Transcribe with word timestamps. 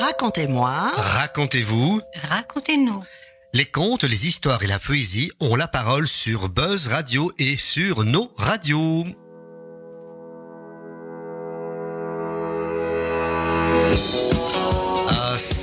Racontez-moi. 0.00 0.92
Racontez-vous. 0.96 2.00
Racontez-nous. 2.30 3.04
Les 3.52 3.66
contes, 3.66 4.04
les 4.04 4.26
histoires 4.26 4.62
et 4.62 4.66
la 4.66 4.78
poésie 4.78 5.30
ont 5.40 5.56
la 5.56 5.68
parole 5.68 6.08
sur 6.08 6.48
Buzz 6.48 6.88
Radio 6.88 7.32
et 7.38 7.58
sur 7.58 8.04
nos 8.04 8.32
radios. 8.38 9.04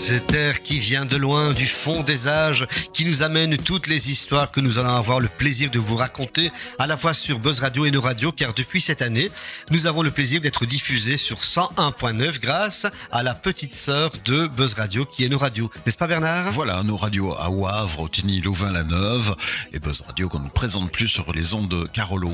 Ah, 0.07 0.09
cet 0.09 0.33
air 0.33 0.61
qui 0.61 0.79
vient 0.79 1.05
de 1.05 1.17
loin, 1.17 1.53
du 1.53 1.65
fond 1.65 2.03
des 2.03 2.27
âges, 2.27 2.65
qui 2.93 3.05
nous 3.05 3.23
amène 3.23 3.57
toutes 3.57 3.87
les 3.87 4.09
histoires 4.09 4.51
que 4.51 4.61
nous 4.61 4.79
allons 4.79 4.95
avoir 4.95 5.19
le 5.19 5.27
plaisir 5.27 5.69
de 5.69 5.79
vous 5.79 5.95
raconter, 5.95 6.51
à 6.79 6.87
la 6.87 6.97
fois 6.97 7.13
sur 7.13 7.39
Buzz 7.39 7.59
Radio 7.59 7.85
et 7.85 7.91
nos 7.91 8.01
radios, 8.01 8.31
car 8.31 8.54
depuis 8.54 8.81
cette 8.81 9.01
année, 9.01 9.29
nous 9.69 9.87
avons 9.87 10.01
le 10.01 10.11
plaisir 10.11 10.41
d'être 10.41 10.65
diffusés 10.65 11.17
sur 11.17 11.39
101.9 11.39 12.39
grâce 12.39 12.85
à 13.11 13.23
la 13.23 13.33
petite 13.33 13.75
sœur 13.75 14.11
de 14.25 14.47
Buzz 14.47 14.73
Radio, 14.73 15.05
qui 15.05 15.23
est 15.25 15.29
nos 15.29 15.37
radios. 15.37 15.69
N'est-ce 15.85 15.97
pas 15.97 16.07
Bernard? 16.07 16.51
Voilà, 16.51 16.83
nos 16.83 16.97
radios 16.97 17.33
à 17.33 17.49
Wavre, 17.49 18.01
Otigny, 18.01 18.41
Louvain-la-Neuve, 18.41 19.35
et 19.74 19.79
Buzz 19.79 20.04
Radio 20.07 20.29
qu'on 20.29 20.39
ne 20.39 20.49
présente 20.49 20.91
plus 20.91 21.07
sur 21.07 21.32
les 21.33 21.54
ondes 21.54 21.69
de 21.69 21.87
Carolo. 21.87 22.32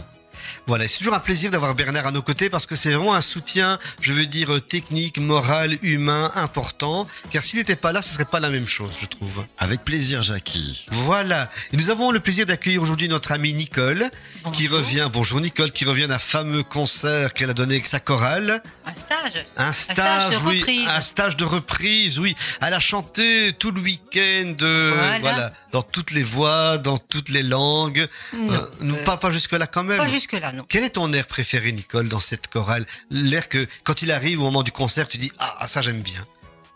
Voilà, 0.68 0.88
c'est 0.88 0.98
toujours 0.98 1.14
un 1.14 1.20
plaisir 1.20 1.52
d'avoir 1.52 1.76
Bernard 1.76 2.08
à 2.08 2.12
nos 2.12 2.22
côtés 2.22 2.50
parce 2.50 2.66
que 2.66 2.76
c'est 2.76 2.92
vraiment 2.92 3.14
un 3.16 3.22
soutien, 3.22 3.80
je 4.02 4.14
veux 4.14 4.26
dire, 4.26 4.50
technique, 4.68 5.18
moral, 5.20 5.78
humain, 5.82 6.32
important. 6.36 7.08
Car 7.32 7.44
s'il 7.44 7.60
n'était 7.60 7.76
pas 7.76 7.92
là, 7.92 8.02
ce 8.02 8.14
serait 8.14 8.26
pas 8.26 8.40
la 8.40 8.50
même 8.50 8.68
chose, 8.68 8.92
je 9.02 9.06
trouve. 9.06 9.46
Avec 9.58 9.84
plaisir, 9.84 10.22
Jackie. 10.22 10.86
Voilà. 10.92 11.50
Et 11.72 11.78
nous 11.78 11.90
avons 11.90 12.12
le 12.12 12.20
plaisir 12.20 12.46
d'accueillir 12.46 12.82
aujourd'hui 12.82 13.08
notre 13.08 13.32
amie 13.32 13.54
Nicole, 13.54 14.10
qui 14.54 14.68
revient, 14.68 15.10
bonjour 15.12 15.40
Nicole, 15.40 15.72
qui 15.72 15.86
revient 15.86 16.08
d'un 16.08 16.20
fameux 16.20 16.64
concert 16.64 17.34
qu'elle 17.34 17.50
a 17.50 17.54
donné 17.54 17.76
avec 17.76 17.88
sa 17.88 18.00
chorale. 18.00 18.62
Un 18.86 18.96
stage. 18.96 19.46
Un 19.58 19.72
stage, 19.72 20.30
de 20.40 20.46
oui, 20.48 20.60
reprise. 20.60 20.88
un 20.88 21.02
stage 21.02 21.38
de 21.38 21.46
reprise, 21.46 22.20
oui. 22.20 22.36
Elle 22.62 22.74
a 22.74 22.80
chanté 22.80 23.54
tout 23.58 23.72
le 23.72 23.82
week-end, 23.82 24.54
euh, 24.62 24.92
Voilà. 24.94 25.20
voilà, 25.20 25.54
dans 25.72 25.82
toutes 25.82 26.12
les 26.12 26.24
voix, 26.24 26.78
dans 26.78 26.98
toutes 26.98 27.30
les 27.30 27.44
langues. 27.44 28.08
Non. 28.34 28.54
Euh, 28.54 28.60
nous, 28.82 28.96
pas, 29.04 29.18
pas 29.18 29.32
jusque-là 29.32 29.68
quand 29.68 29.84
même. 29.84 29.98
Pas 29.98 30.10
jusque-là, 30.34 30.52
non. 30.54 30.66
Quel 30.68 30.84
est 30.84 30.92
ton 30.92 31.12
air 31.14 31.28
préféré, 31.28 31.72
Nicole, 31.72 32.08
dans 32.08 32.20
cette 32.20 32.48
chorale? 32.48 32.86
L'air 33.10 33.50
que, 33.50 33.68
quand 33.84 34.02
il 34.02 34.12
arrive 34.12 34.40
au 34.42 34.44
moment 34.44 34.64
du 34.64 34.72
concert, 34.72 35.08
tu 35.08 35.18
dis 35.18 35.32
Ah, 35.40 35.66
ça 35.68 35.82
j'aime 35.82 36.02
bien. 36.02 36.26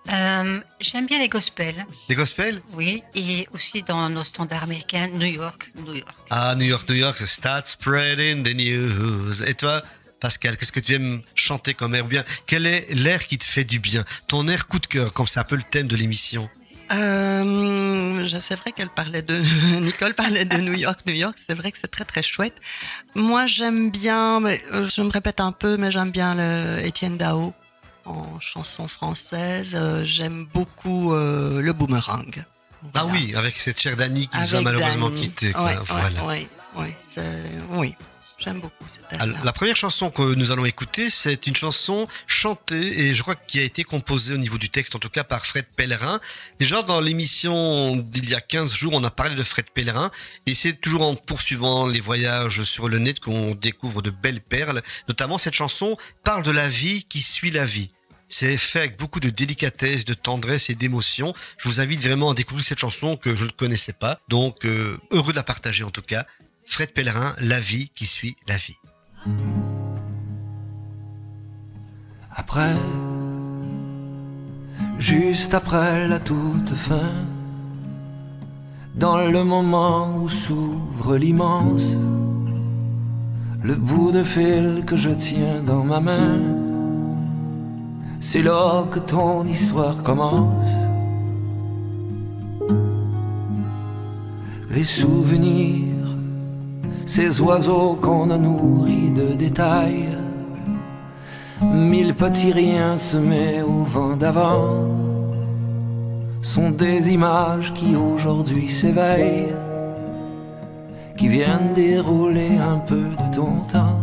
Euh, 0.10 0.62
J'aime 0.80 1.06
bien 1.06 1.20
les 1.20 1.28
gospels, 1.28 1.86
Les 2.08 2.16
gospels? 2.16 2.62
Oui, 2.74 3.04
et 3.14 3.46
aussi 3.52 3.84
dans 3.84 4.10
nos 4.10 4.24
standards 4.24 4.64
américains, 4.64 5.08
New 5.10 5.28
York, 5.28 5.72
New 5.76 5.96
York. 5.96 6.16
Ah, 6.30 6.56
New 6.56 6.66
York, 6.66 6.88
New 6.90 6.96
York, 6.96 7.18
c'est 7.18 7.28
Start 7.28 7.68
Spreading 7.68 8.42
the 8.42 8.56
News. 8.56 9.44
Et 9.44 9.54
toi, 9.54 9.84
Pascal, 10.22 10.56
qu'est-ce 10.56 10.72
que 10.72 10.80
tu 10.80 10.94
aimes 10.94 11.22
chanter 11.36 11.74
comme 11.74 11.94
air? 11.94 12.06
Ou 12.06 12.08
bien 12.08 12.24
Quel 12.46 12.66
est 12.66 12.88
l'air 12.94 13.26
qui 13.26 13.38
te 13.38 13.44
fait 13.44 13.66
du 13.66 13.80
bien? 13.80 14.06
Ton 14.28 14.48
air 14.48 14.68
coup 14.68 14.80
de 14.80 14.88
cœur, 14.88 15.12
comme 15.12 15.28
c'est 15.28 15.42
un 15.42 15.44
peu 15.44 15.58
le 15.58 15.64
thème 15.64 15.88
de 15.88 15.96
l'émission. 15.98 16.50
Euh, 16.92 18.28
c'est 18.42 18.56
vrai 18.56 18.72
qu'elle 18.72 18.90
parlait 18.90 19.22
de 19.22 19.36
Nicole 19.82 20.14
parlait 20.14 20.46
de 20.46 20.58
New 20.58 20.74
York, 20.74 21.00
New 21.06 21.14
York. 21.14 21.36
C'est 21.48 21.56
vrai 21.56 21.72
que 21.72 21.78
c'est 21.78 21.88
très 21.92 22.06
très 22.06 22.24
chouette. 22.24 22.56
Moi, 23.16 23.48
j'aime 23.48 23.90
bien. 23.92 24.44
Euh, 24.46 24.88
je 24.90 25.02
me 25.02 25.10
répète 25.12 25.40
un 25.40 25.52
peu, 25.52 25.78
mais 25.78 25.92
j'aime 25.92 26.12
bien 26.12 26.36
le 26.36 26.86
Étienne 26.86 27.18
Dao 27.18 27.54
en 28.06 28.40
chanson 28.40 28.88
française. 28.88 29.74
Euh, 29.76 30.04
j'aime 30.06 30.46
beaucoup 30.54 31.14
euh, 31.14 31.62
le 31.62 31.74
boomerang. 31.74 32.44
Ah 32.94 33.06
oui, 33.08 33.34
avec 33.36 33.58
cette 33.58 33.80
chère 33.80 33.96
Dani 33.98 34.28
qui 34.28 34.38
nous 34.38 34.56
a 34.56 34.62
malheureusement 34.62 35.10
quittés. 35.10 35.54
Ouais, 35.58 35.76
voilà. 35.86 36.24
ouais, 36.26 36.48
ouais, 36.76 36.84
ouais, 36.84 36.96
c'est- 37.00 37.44
oui. 37.72 37.96
J'aime 38.38 38.62
beaucoup 38.62 38.86
cette 38.88 39.12
air-là. 39.12 39.36
La 39.44 39.52
première 39.52 39.76
chanson 39.76 40.12
que 40.12 40.36
nous 40.36 40.52
allons 40.52 40.66
écouter, 40.66 41.10
c'est 41.10 41.48
une 41.48 41.56
chanson 41.56 42.08
chantée 42.28 43.00
et 43.00 43.16
je 43.16 43.22
crois 43.24 43.36
qui 43.36 43.60
a 43.60 43.64
été 43.64 43.84
composée 43.84 44.36
au 44.36 44.38
niveau 44.38 44.60
du 44.60 44.70
texte, 44.70 44.96
en 44.96 45.00
tout 45.00 45.10
cas 45.10 45.24
par 45.24 45.46
Fred 45.46 45.66
Pellerin. 45.76 46.20
Déjà 46.60 46.84
dans 46.84 47.02
l'émission 47.02 47.96
d'il 47.96 48.30
y 48.30 48.36
a 48.36 48.42
15 48.42 48.74
jours, 48.74 48.94
on 48.94 49.04
a 49.04 49.10
parlé 49.10 49.36
de 49.36 49.42
Fred 49.42 49.66
Pellerin 49.74 50.12
et 50.46 50.54
c'est 50.54 50.74
toujours 50.74 51.02
en 51.02 51.16
poursuivant 51.16 51.88
les 51.88 52.00
voyages 52.00 52.62
sur 52.62 52.90
le 52.90 53.00
net 53.00 53.20
qu'on 53.20 53.56
découvre 53.56 54.04
de 54.04 54.12
belles 54.12 54.42
perles. 54.42 54.84
Notamment 55.08 55.40
cette 55.40 55.56
chanson 55.56 55.98
parle 56.24 56.44
de 56.44 56.52
la 56.52 56.70
vie 56.70 57.06
qui 57.06 57.22
suit 57.22 57.52
la 57.52 57.66
vie. 57.66 57.90
C'est 58.30 58.58
fait 58.58 58.80
avec 58.80 58.98
beaucoup 58.98 59.20
de 59.20 59.30
délicatesse, 59.30 60.06
de 60.06 60.14
tendresse 60.14 60.70
et 60.70 60.76
d'émotion. 60.76 61.34
Je 61.58 61.70
vous 61.70 61.80
invite 61.80 62.02
vraiment 62.02 62.32
à 62.32 62.34
découvrir 62.34 62.64
cette 62.64 62.80
chanson 62.80 63.16
que 63.16 63.36
je 63.36 63.46
ne 63.46 63.52
connaissais 63.52 63.94
pas. 63.94 64.20
Donc, 64.28 64.66
euh, 64.66 64.98
heureux 65.12 65.32
de 65.32 65.38
la 65.38 65.44
partager 65.44 65.84
en 65.84 65.92
tout 65.92 66.02
cas. 66.02 66.26
Fred 66.68 66.92
Pellerin, 66.92 67.34
La 67.42 67.60
vie 67.60 67.90
qui 67.96 68.06
suit 68.06 68.36
la 68.48 68.58
vie. 68.58 68.78
Après, 72.36 72.76
juste 75.00 75.54
après 75.54 76.08
la 76.08 76.20
toute 76.20 76.76
fin, 76.76 77.26
dans 78.96 79.18
le 79.18 79.44
moment 79.44 80.18
où 80.18 80.30
s'ouvre 80.30 81.18
l'immense, 81.18 81.96
le 83.64 83.74
bout 83.76 84.12
de 84.12 84.22
fil 84.22 84.84
que 84.86 84.98
je 84.98 85.10
tiens 85.10 85.64
dans 85.64 85.84
ma 85.84 86.00
main, 86.00 86.40
c'est 88.20 88.44
là 88.44 88.86
que 88.92 89.00
ton 89.00 89.46
histoire 89.48 90.04
commence. 90.04 90.76
Les 94.70 94.84
souvenirs, 94.84 95.97
ces 97.08 97.42
oiseaux 97.42 97.98
qu'on 98.02 98.30
a 98.30 98.38
nourris 98.38 99.12
de 99.12 99.34
détails. 99.34 100.10
Mille 101.62 102.14
petits 102.14 102.52
riens 102.52 102.98
semés 102.98 103.62
au 103.62 103.84
vent 103.84 104.16
d'avant 104.18 104.86
sont 106.42 106.70
des 106.70 107.10
images 107.12 107.74
qui 107.74 107.96
aujourd'hui 107.96 108.70
s'éveillent, 108.70 109.56
qui 111.18 111.30
viennent 111.30 111.74
dérouler 111.74 112.58
un 112.58 112.80
peu 112.80 113.06
de 113.22 113.36
ton 113.36 113.62
temps. 113.72 114.00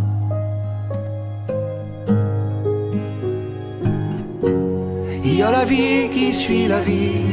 Il 5.25 5.35
y 5.37 5.43
a 5.43 5.51
la 5.51 5.65
vie 5.65 6.09
qui 6.11 6.33
suit 6.33 6.67
la 6.67 6.81
vie, 6.81 7.27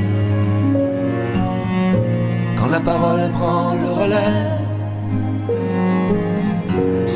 quand 2.57 2.67
la 2.67 2.79
parole 2.81 3.29
prend 3.31 3.73
le 3.73 3.91
relais. 3.91 4.60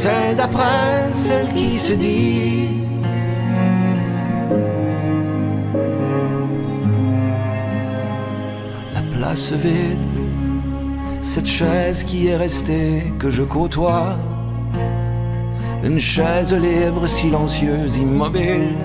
Celle 0.06 0.36
d'après, 0.36 1.08
celle 1.08 1.52
qui 1.52 1.80
se 1.80 1.94
dit. 1.94 2.68
La 8.94 9.02
place 9.12 9.52
vide, 9.54 9.98
cette 11.24 11.48
chaise 11.48 12.04
qui 12.04 12.28
est 12.28 12.38
restée 12.38 13.14
que 13.18 13.32
je 13.32 13.42
côtoie. 13.42 14.16
Une 15.84 16.00
chaise 16.00 16.54
libre, 16.54 17.08
silencieuse, 17.08 17.98
immobile. 17.98 18.76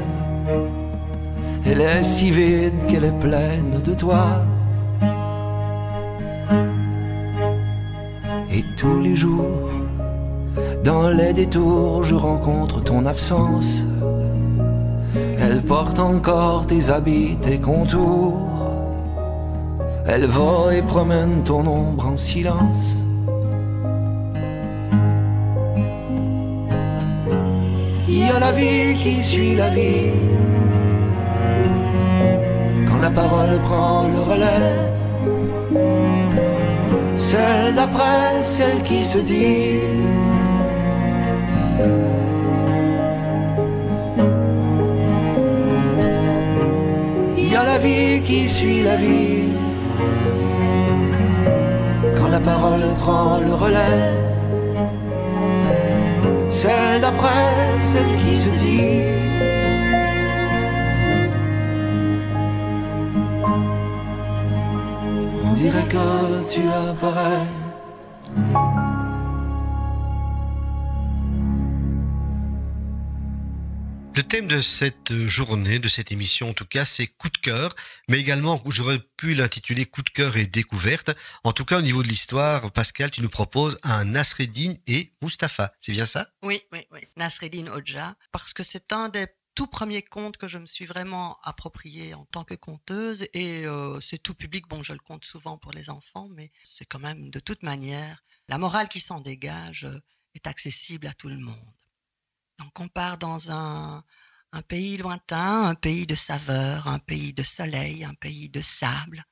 Elle 1.66 1.82
est 1.82 2.02
si 2.02 2.30
vide 2.30 2.86
qu'elle 2.88 3.04
est 3.04 3.20
pleine 3.20 3.82
de 3.84 3.92
toi. 3.92 4.26
Et 8.50 8.64
tous 8.78 9.00
les 9.00 9.16
jours, 9.16 9.68
dans 10.84 11.08
les 11.10 11.32
détours, 11.32 12.04
je 12.04 12.14
rencontre 12.14 12.82
ton 12.82 13.04
absence. 13.04 13.84
Elle 15.38 15.62
porte 15.62 15.98
encore 15.98 16.66
tes 16.66 16.90
habits, 16.90 17.36
tes 17.40 17.58
contours. 17.58 18.70
Elle 20.06 20.26
va 20.26 20.74
et 20.74 20.82
promène 20.82 21.42
ton 21.44 21.66
ombre 21.66 22.06
en 22.06 22.16
silence. 22.16 22.96
Il 28.08 28.18
y 28.18 28.30
a 28.30 28.38
la 28.38 28.52
vie 28.52 28.94
qui 28.94 29.14
suit 29.14 29.56
la 29.56 29.70
vie. 29.70 30.12
Quand 32.88 33.00
la 33.00 33.10
parole 33.10 33.58
prend 33.64 34.08
le 34.08 34.20
relais, 34.20 34.90
celle 37.16 37.74
d'après, 37.74 38.42
celle 38.42 38.82
qui 38.82 39.04
se 39.04 39.18
dit. 39.18 40.19
Il 47.36 47.48
y 47.50 47.56
a 47.56 47.64
la 47.64 47.78
vie 47.78 48.22
qui 48.22 48.48
suit 48.48 48.82
la 48.82 48.96
vie. 48.96 49.48
Quand 52.16 52.28
la 52.28 52.40
parole 52.40 52.84
prend 52.98 53.38
le 53.38 53.54
relais, 53.54 54.14
celle 56.48 57.00
d'après, 57.00 57.78
celle 57.78 58.16
qui 58.22 58.36
se 58.36 58.50
dit. 58.62 59.02
On 65.46 65.52
dirait 65.52 65.88
que 65.88 66.48
tu 66.52 66.60
apparais. 66.68 67.59
De 74.46 74.60
cette 74.60 75.26
journée, 75.26 75.78
de 75.78 75.88
cette 75.88 76.12
émission 76.12 76.50
en 76.50 76.52
tout 76.52 76.64
cas, 76.64 76.84
c'est 76.84 77.06
coup 77.06 77.28
de 77.28 77.38
cœur, 77.38 77.74
mais 78.08 78.18
également 78.18 78.62
j'aurais 78.66 78.98
pu 79.16 79.34
l'intituler 79.34 79.86
coup 79.86 80.02
de 80.02 80.10
cœur 80.10 80.36
et 80.36 80.46
découverte. 80.46 81.10
En 81.44 81.52
tout 81.52 81.64
cas, 81.64 81.78
au 81.78 81.82
niveau 81.82 82.02
de 82.02 82.08
l'histoire, 82.08 82.70
Pascal, 82.72 83.10
tu 83.10 83.22
nous 83.22 83.28
proposes 83.28 83.78
un 83.82 84.04
Nasreddin 84.04 84.74
et 84.86 85.12
Mustapha. 85.22 85.72
C'est 85.80 85.92
bien 85.92 86.06
ça? 86.06 86.28
Oui, 86.42 86.62
oui, 86.72 86.80
oui. 86.92 87.00
Nasreddin 87.16 87.66
Hoxha, 87.66 88.14
parce 88.32 88.52
que 88.52 88.62
c'est 88.62 88.92
un 88.92 89.08
des 89.08 89.26
tout 89.54 89.66
premiers 89.66 90.02
contes 90.02 90.36
que 90.36 90.48
je 90.48 90.58
me 90.58 90.66
suis 90.66 90.86
vraiment 90.86 91.38
approprié 91.42 92.14
en 92.14 92.24
tant 92.26 92.44
que 92.44 92.54
conteuse 92.54 93.26
et 93.34 93.66
euh, 93.66 94.00
c'est 94.00 94.22
tout 94.22 94.34
public. 94.34 94.68
Bon, 94.68 94.82
je 94.82 94.92
le 94.92 95.00
compte 95.00 95.24
souvent 95.24 95.58
pour 95.58 95.72
les 95.72 95.90
enfants, 95.90 96.28
mais 96.30 96.50
c'est 96.64 96.86
quand 96.86 97.00
même 97.00 97.30
de 97.30 97.40
toute 97.40 97.62
manière 97.62 98.22
la 98.48 98.58
morale 98.58 98.88
qui 98.88 99.00
s'en 99.00 99.20
dégage 99.20 99.84
euh, 99.84 100.00
est 100.34 100.46
accessible 100.46 101.06
à 101.06 101.14
tout 101.14 101.28
le 101.28 101.36
monde. 101.36 101.74
Donc 102.58 102.78
on 102.78 102.88
part 102.88 103.16
dans 103.16 103.50
un, 103.50 104.04
un 104.52 104.62
pays 104.62 104.96
lointain, 104.96 105.64
un 105.64 105.74
pays 105.74 106.06
de 106.06 106.14
saveur, 106.14 106.88
un 106.88 106.98
pays 106.98 107.32
de 107.32 107.42
soleil, 107.42 108.04
un 108.04 108.14
pays 108.14 108.48
de 108.48 108.62
sable, 108.62 109.24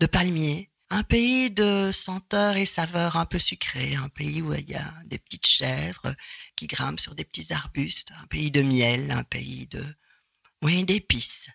de 0.00 0.06
palmiers, 0.06 0.70
un 0.90 1.02
pays 1.02 1.50
de 1.50 1.90
senteurs 1.92 2.56
et 2.56 2.66
saveurs 2.66 3.16
un 3.16 3.26
peu 3.26 3.38
sucrées, 3.38 3.94
un 3.94 4.08
pays 4.08 4.42
où 4.42 4.52
il 4.54 4.70
y 4.70 4.74
a 4.74 4.94
des 5.06 5.18
petites 5.18 5.46
chèvres 5.46 6.14
qui 6.56 6.66
grimpent 6.66 7.00
sur 7.00 7.14
des 7.14 7.24
petits 7.24 7.52
arbustes, 7.52 8.12
un 8.20 8.26
pays 8.26 8.50
de 8.50 8.62
miel, 8.62 9.10
un 9.10 9.24
pays 9.24 9.66
de, 9.66 9.84
oui, 10.62 10.84
d'épices. 10.84 11.48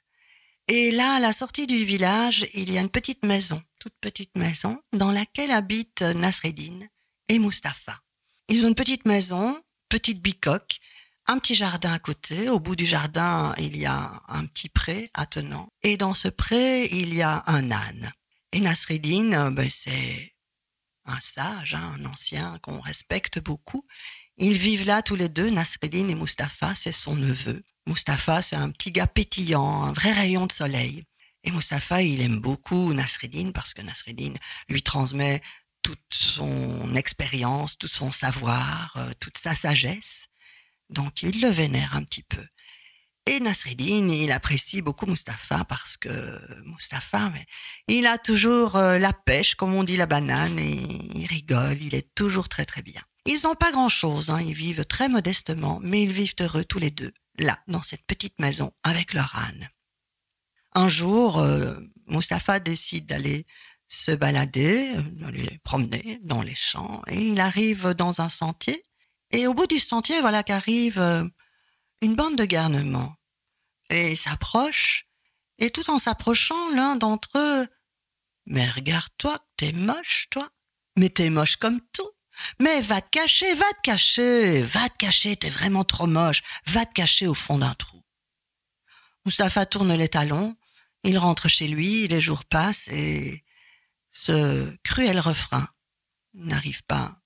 Et 0.68 0.92
là, 0.92 1.16
à 1.16 1.20
la 1.20 1.34
sortie 1.34 1.68
du 1.68 1.84
village, 1.84 2.48
il 2.54 2.72
y 2.72 2.78
a 2.78 2.82
une 2.82 2.90
petite 2.90 3.26
maison, 3.26 3.62
toute 3.80 3.96
petite 4.02 4.38
maison, 4.38 4.80
dans 4.94 5.12
laquelle 5.12 5.52
habitent 5.52 6.02
Nasreddin 6.02 6.88
et 7.28 7.40
Mustapha. 7.40 8.00
Ils 8.50 8.66
ont 8.66 8.70
une 8.70 8.76
petite 8.76 9.06
maison, 9.06 9.62
petite 9.90 10.22
bicoque, 10.22 10.80
un 11.30 11.38
petit 11.38 11.54
jardin 11.54 11.94
à 11.94 12.00
côté. 12.00 12.50
Au 12.50 12.60
bout 12.60 12.76
du 12.76 12.88
jardin, 12.88 13.54
il 13.60 13.78
y 13.78 13.86
a 13.86 14.24
un 14.30 14.48
petit 14.48 14.68
pré 14.68 15.12
attenant. 15.14 15.70
Et 15.84 15.96
dans 15.96 16.16
ce 16.16 16.28
pré, 16.28 16.86
il 16.92 17.14
y 17.14 17.22
a 17.22 17.44
un 17.46 17.70
âne. 17.70 18.12
Et 18.52 18.60
Nasreddin, 18.62 19.52
ben, 19.52 19.70
c'est 19.70 20.34
un 21.06 21.20
sage, 21.20 21.76
hein, 21.76 21.98
un 22.00 22.06
ancien 22.06 22.58
qu'on 22.64 22.80
respecte 22.80 23.40
beaucoup. 23.40 23.86
Ils 24.38 24.58
vivent 24.58 24.86
là 24.86 25.04
tous 25.04 25.16
les 25.16 25.30
deux, 25.30 25.52
Nasreddin 25.52 26.08
et 26.08 26.16
Mustapha, 26.16 26.74
c'est 26.74 26.92
son 26.92 27.16
neveu. 27.16 27.62
Mustapha, 27.86 28.42
c'est 28.42 28.56
un 28.56 28.72
petit 28.72 28.92
gars 28.92 29.06
pétillant, 29.06 29.84
un 29.84 29.94
vrai 29.94 30.14
rayon 30.14 30.48
de 30.48 30.52
soleil. 30.52 31.04
Et 31.44 31.52
Mustapha, 31.52 32.02
il 32.02 32.22
aime 32.22 32.40
beaucoup 32.40 32.92
Nasreddin 32.92 33.52
parce 33.52 33.76
que 33.76 33.84
Nasreddin 33.84 34.34
lui 34.68 34.82
transmet 34.82 35.42
toute 35.84 36.00
son 36.12 36.96
expérience, 36.96 37.78
tout 37.78 37.88
son 37.88 38.12
savoir, 38.12 38.94
euh, 38.98 39.12
toute 39.20 39.38
sa 39.38 39.54
sagesse. 39.54 40.29
Donc 40.90 41.24
il 41.24 41.42
le 41.42 41.50
vénère 41.50 41.96
un 41.96 42.04
petit 42.04 42.24
peu. 42.24 42.44
Et 43.26 43.40
Nasreddin, 43.40 44.08
il 44.08 44.32
apprécie 44.32 44.82
beaucoup 44.82 45.06
Mustapha 45.06 45.64
parce 45.66 45.98
que 45.98 46.42
Mustapha, 46.66 47.32
il 47.88 48.08
a 48.08 48.18
toujours 48.18 48.76
euh, 48.76 48.98
la 48.98 49.14
pêche, 49.14 49.54
comme 49.54 49.76
on 49.76 49.84
dit 49.84 49.98
la 49.98 50.08
banane, 50.08 50.58
et 50.58 50.80
il 51.14 51.28
rigole, 51.28 51.80
il 51.80 51.94
est 51.94 52.16
toujours 52.16 52.50
très 52.50 52.66
très 52.66 52.82
bien. 52.82 53.02
Ils 53.26 53.42
n'ont 53.44 53.54
pas 53.54 53.72
grand-chose, 53.72 54.32
hein, 54.32 54.42
ils 54.42 54.56
vivent 54.56 54.86
très 54.86 55.10
modestement, 55.10 55.80
mais 55.84 56.02
ils 56.02 56.12
vivent 56.12 56.34
heureux 56.40 56.64
tous 56.64 56.80
les 56.80 56.90
deux, 56.90 57.14
là, 57.38 57.60
dans 57.68 57.84
cette 57.84 58.06
petite 58.08 58.40
maison, 58.40 58.72
avec 58.82 59.14
leur 59.14 59.36
âne. 59.36 59.70
Un 60.74 60.90
jour, 60.90 61.38
euh, 61.38 61.80
Mustapha 62.08 62.60
décide 62.60 63.06
d'aller 63.06 63.46
se 63.88 64.12
balader, 64.12 64.92
euh, 64.96 65.02
d'aller 65.02 65.60
promener 65.64 66.20
dans 66.24 66.42
les 66.42 66.56
champs, 66.56 67.04
et 67.06 67.22
il 67.22 67.40
arrive 67.40 67.90
dans 67.90 68.22
un 68.22 68.30
sentier, 68.30 68.84
et 69.32 69.48
au 69.48 69.54
bout 69.54 69.68
du 69.68 69.80
sentier, 69.80 70.22
voilà 70.22 70.44
qu'arrive 70.44 71.00
euh, 71.00 71.24
une 72.02 72.16
bande 72.16 72.36
de 72.36 72.46
garnements. 72.46 73.16
Et 73.90 74.16
s'approche, 74.16 75.08
et 75.58 75.72
tout 75.72 75.90
en 75.90 76.00
s'approchant, 76.00 76.70
l'un 76.72 76.96
d'entre 76.96 77.30
eux, 77.36 77.68
mais 78.50 78.68
regarde-toi, 78.70 79.38
t'es 79.58 79.72
moche, 79.72 80.28
toi. 80.32 80.50
Mais 80.98 81.10
t'es 81.10 81.30
moche 81.30 81.58
comme 81.58 81.80
tout. 81.94 82.10
Mais 82.60 82.82
va 82.82 83.02
te 83.02 83.10
cacher, 83.10 83.54
va 83.54 83.72
te 83.74 83.82
cacher, 83.84 84.62
va 84.64 84.90
te 84.90 84.98
cacher, 84.98 85.36
t'es 85.36 85.50
vraiment 85.50 85.84
trop 85.84 86.08
moche, 86.08 86.42
va 86.68 86.86
te 86.86 86.94
cacher 86.94 87.28
au 87.28 87.34
fond 87.34 87.60
d'un 87.60 87.74
trou. 87.76 88.04
Mustapha 89.26 89.66
tourne 89.66 89.94
les 89.94 90.08
talons, 90.08 90.58
il 91.04 91.18
rentre 91.18 91.48
chez 91.48 91.68
lui, 91.68 92.08
les 92.08 92.22
jours 92.22 92.46
passent 92.46 92.88
et 92.88 93.44
ce 94.10 94.76
cruel 94.84 95.20
refrain 95.20 95.68
n'arrive 96.34 96.84
pas 96.84 97.22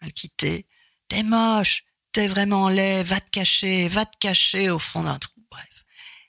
à 0.00 0.06
le 0.06 0.12
quitter. 0.12 0.66
T'es 1.08 1.22
moche, 1.22 1.84
t'es 2.12 2.28
vraiment 2.28 2.68
laid, 2.68 3.02
va 3.02 3.20
te 3.20 3.30
cacher, 3.30 3.88
va 3.88 4.04
te 4.04 4.16
cacher 4.18 4.70
au 4.70 4.78
fond 4.78 5.02
d'un 5.02 5.18
trou. 5.18 5.40
Bref. 5.50 5.84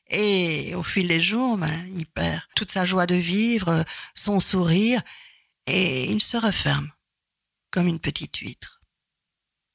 Et 0.09 0.73
au 0.75 0.83
fil 0.83 1.07
des 1.07 1.21
jours, 1.21 1.57
ben, 1.57 1.87
il 1.95 2.05
perd 2.05 2.41
toute 2.55 2.71
sa 2.71 2.85
joie 2.85 3.05
de 3.05 3.15
vivre, 3.15 3.83
son 4.15 4.39
sourire, 4.39 5.01
et 5.67 6.05
il 6.05 6.21
se 6.21 6.37
referme 6.37 6.89
comme 7.71 7.87
une 7.87 7.99
petite 7.99 8.37
huître. 8.37 8.81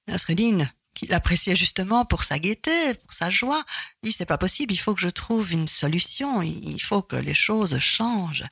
Nasreddin, 0.08 0.68
qui 0.94 1.06
l'appréciait 1.06 1.56
justement 1.56 2.04
pour 2.04 2.24
sa 2.24 2.38
gaieté, 2.38 2.94
pour 2.94 3.12
sa 3.12 3.30
joie, 3.30 3.64
dit 4.02 4.12
c'est 4.12 4.26
pas 4.26 4.38
possible, 4.38 4.72
il 4.72 4.78
faut 4.78 4.94
que 4.94 5.00
je 5.00 5.08
trouve 5.08 5.52
une 5.52 5.68
solution, 5.68 6.42
il 6.42 6.80
faut 6.80 7.02
que 7.02 7.16
les 7.16 7.34
choses 7.34 7.78
changent. 7.78 8.44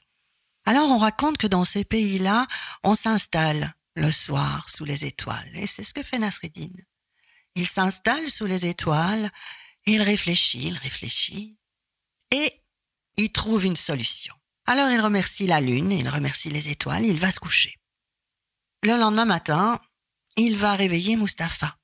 Alors 0.65 0.89
on 0.91 0.99
raconte 0.99 1.39
que 1.39 1.47
dans 1.47 1.65
ces 1.65 1.85
pays-là, 1.85 2.47
on 2.85 2.95
s'installe 2.95 3.75
le 3.95 4.11
soir 4.11 4.69
sous 4.71 4.85
les 4.85 5.05
étoiles. 5.05 5.51
Et 5.55 5.67
c'est 5.67 5.85
ce 5.85 5.95
que 5.95 6.03
fait 6.03 6.19
Nasreddin. 6.19 6.73
Il 7.55 7.69
s'installe 7.69 8.31
sous 8.31 8.47
les 8.47 8.67
étoiles, 8.67 9.31
il 9.87 10.01
réfléchit, 10.03 10.69
il 10.69 10.79
réfléchit, 10.79 11.59
et 12.31 12.63
il 13.17 13.31
trouve 13.31 13.65
une 13.67 13.77
solution. 13.77 14.35
Alors 14.67 14.91
il 14.91 15.01
remercie 15.01 15.47
la 15.47 15.61
lune, 15.61 15.93
il 15.93 16.09
remercie 16.09 16.51
les 16.51 16.69
étoiles, 16.69 17.05
il 17.05 17.19
va 17.19 17.31
se 17.31 17.41
coucher. 17.41 17.79
Le 18.83 18.97
lendemain 18.97 19.27
matin, 19.27 19.81
il 20.37 20.57
va 20.57 20.75
réveiller 20.75 21.17
Mustapha. 21.17 21.77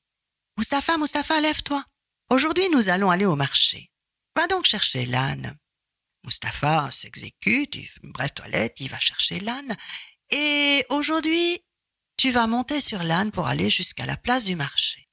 Mustapha, 0.56 0.96
Mustapha, 0.96 1.40
lève-toi. 1.40 1.84
Aujourd'hui, 2.30 2.68
nous 2.72 2.88
allons 2.88 3.10
aller 3.10 3.26
au 3.26 3.36
marché. 3.36 3.90
Va 4.34 4.46
donc 4.46 4.64
chercher 4.64 5.06
l'âne. 5.06 5.56
Mustapha 6.24 6.90
s'exécute, 6.90 7.74
il 7.74 7.88
fait 7.88 8.00
une 8.02 8.12
brève 8.12 8.32
toilette, 8.32 8.80
il 8.80 8.88
va 8.88 8.98
chercher 8.98 9.40
l'âne. 9.40 9.76
Et 10.30 10.84
aujourd'hui, 10.88 11.62
tu 12.18 12.32
vas 12.32 12.48
monter 12.48 12.80
sur 12.80 13.04
l'âne 13.04 13.30
pour 13.30 13.46
aller 13.46 13.70
jusqu'à 13.70 14.04
la 14.04 14.16
place 14.16 14.44
du 14.44 14.56
marché. 14.56 15.08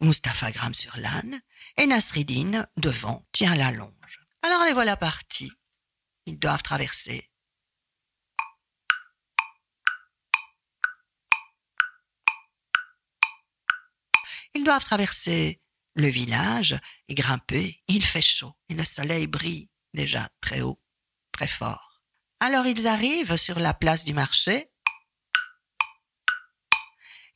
Mustapha 0.00 0.50
grimpe 0.50 0.74
sur 0.74 0.96
l'âne 0.96 1.40
et 1.76 1.86
Nasreddin, 1.86 2.66
devant, 2.78 3.26
tient 3.30 3.54
la 3.54 3.70
longe. 3.70 4.26
Alors 4.42 4.64
les 4.64 4.72
voilà 4.72 4.96
partis. 4.96 5.52
Ils 6.24 6.38
doivent 6.38 6.62
traverser. 6.62 7.30
Ils 14.54 14.64
doivent 14.64 14.84
traverser 14.84 15.60
le 15.94 16.08
village 16.08 16.78
et 17.08 17.14
grimper. 17.14 17.82
Il 17.86 18.04
fait 18.04 18.22
chaud 18.22 18.54
et 18.70 18.74
le 18.74 18.84
soleil 18.84 19.26
brille 19.26 19.68
déjà 19.92 20.30
très 20.40 20.62
haut, 20.62 20.82
très 21.32 21.48
fort. 21.48 22.02
Alors 22.40 22.66
ils 22.66 22.86
arrivent 22.86 23.36
sur 23.36 23.58
la 23.58 23.74
place 23.74 24.04
du 24.04 24.14
marché 24.14 24.70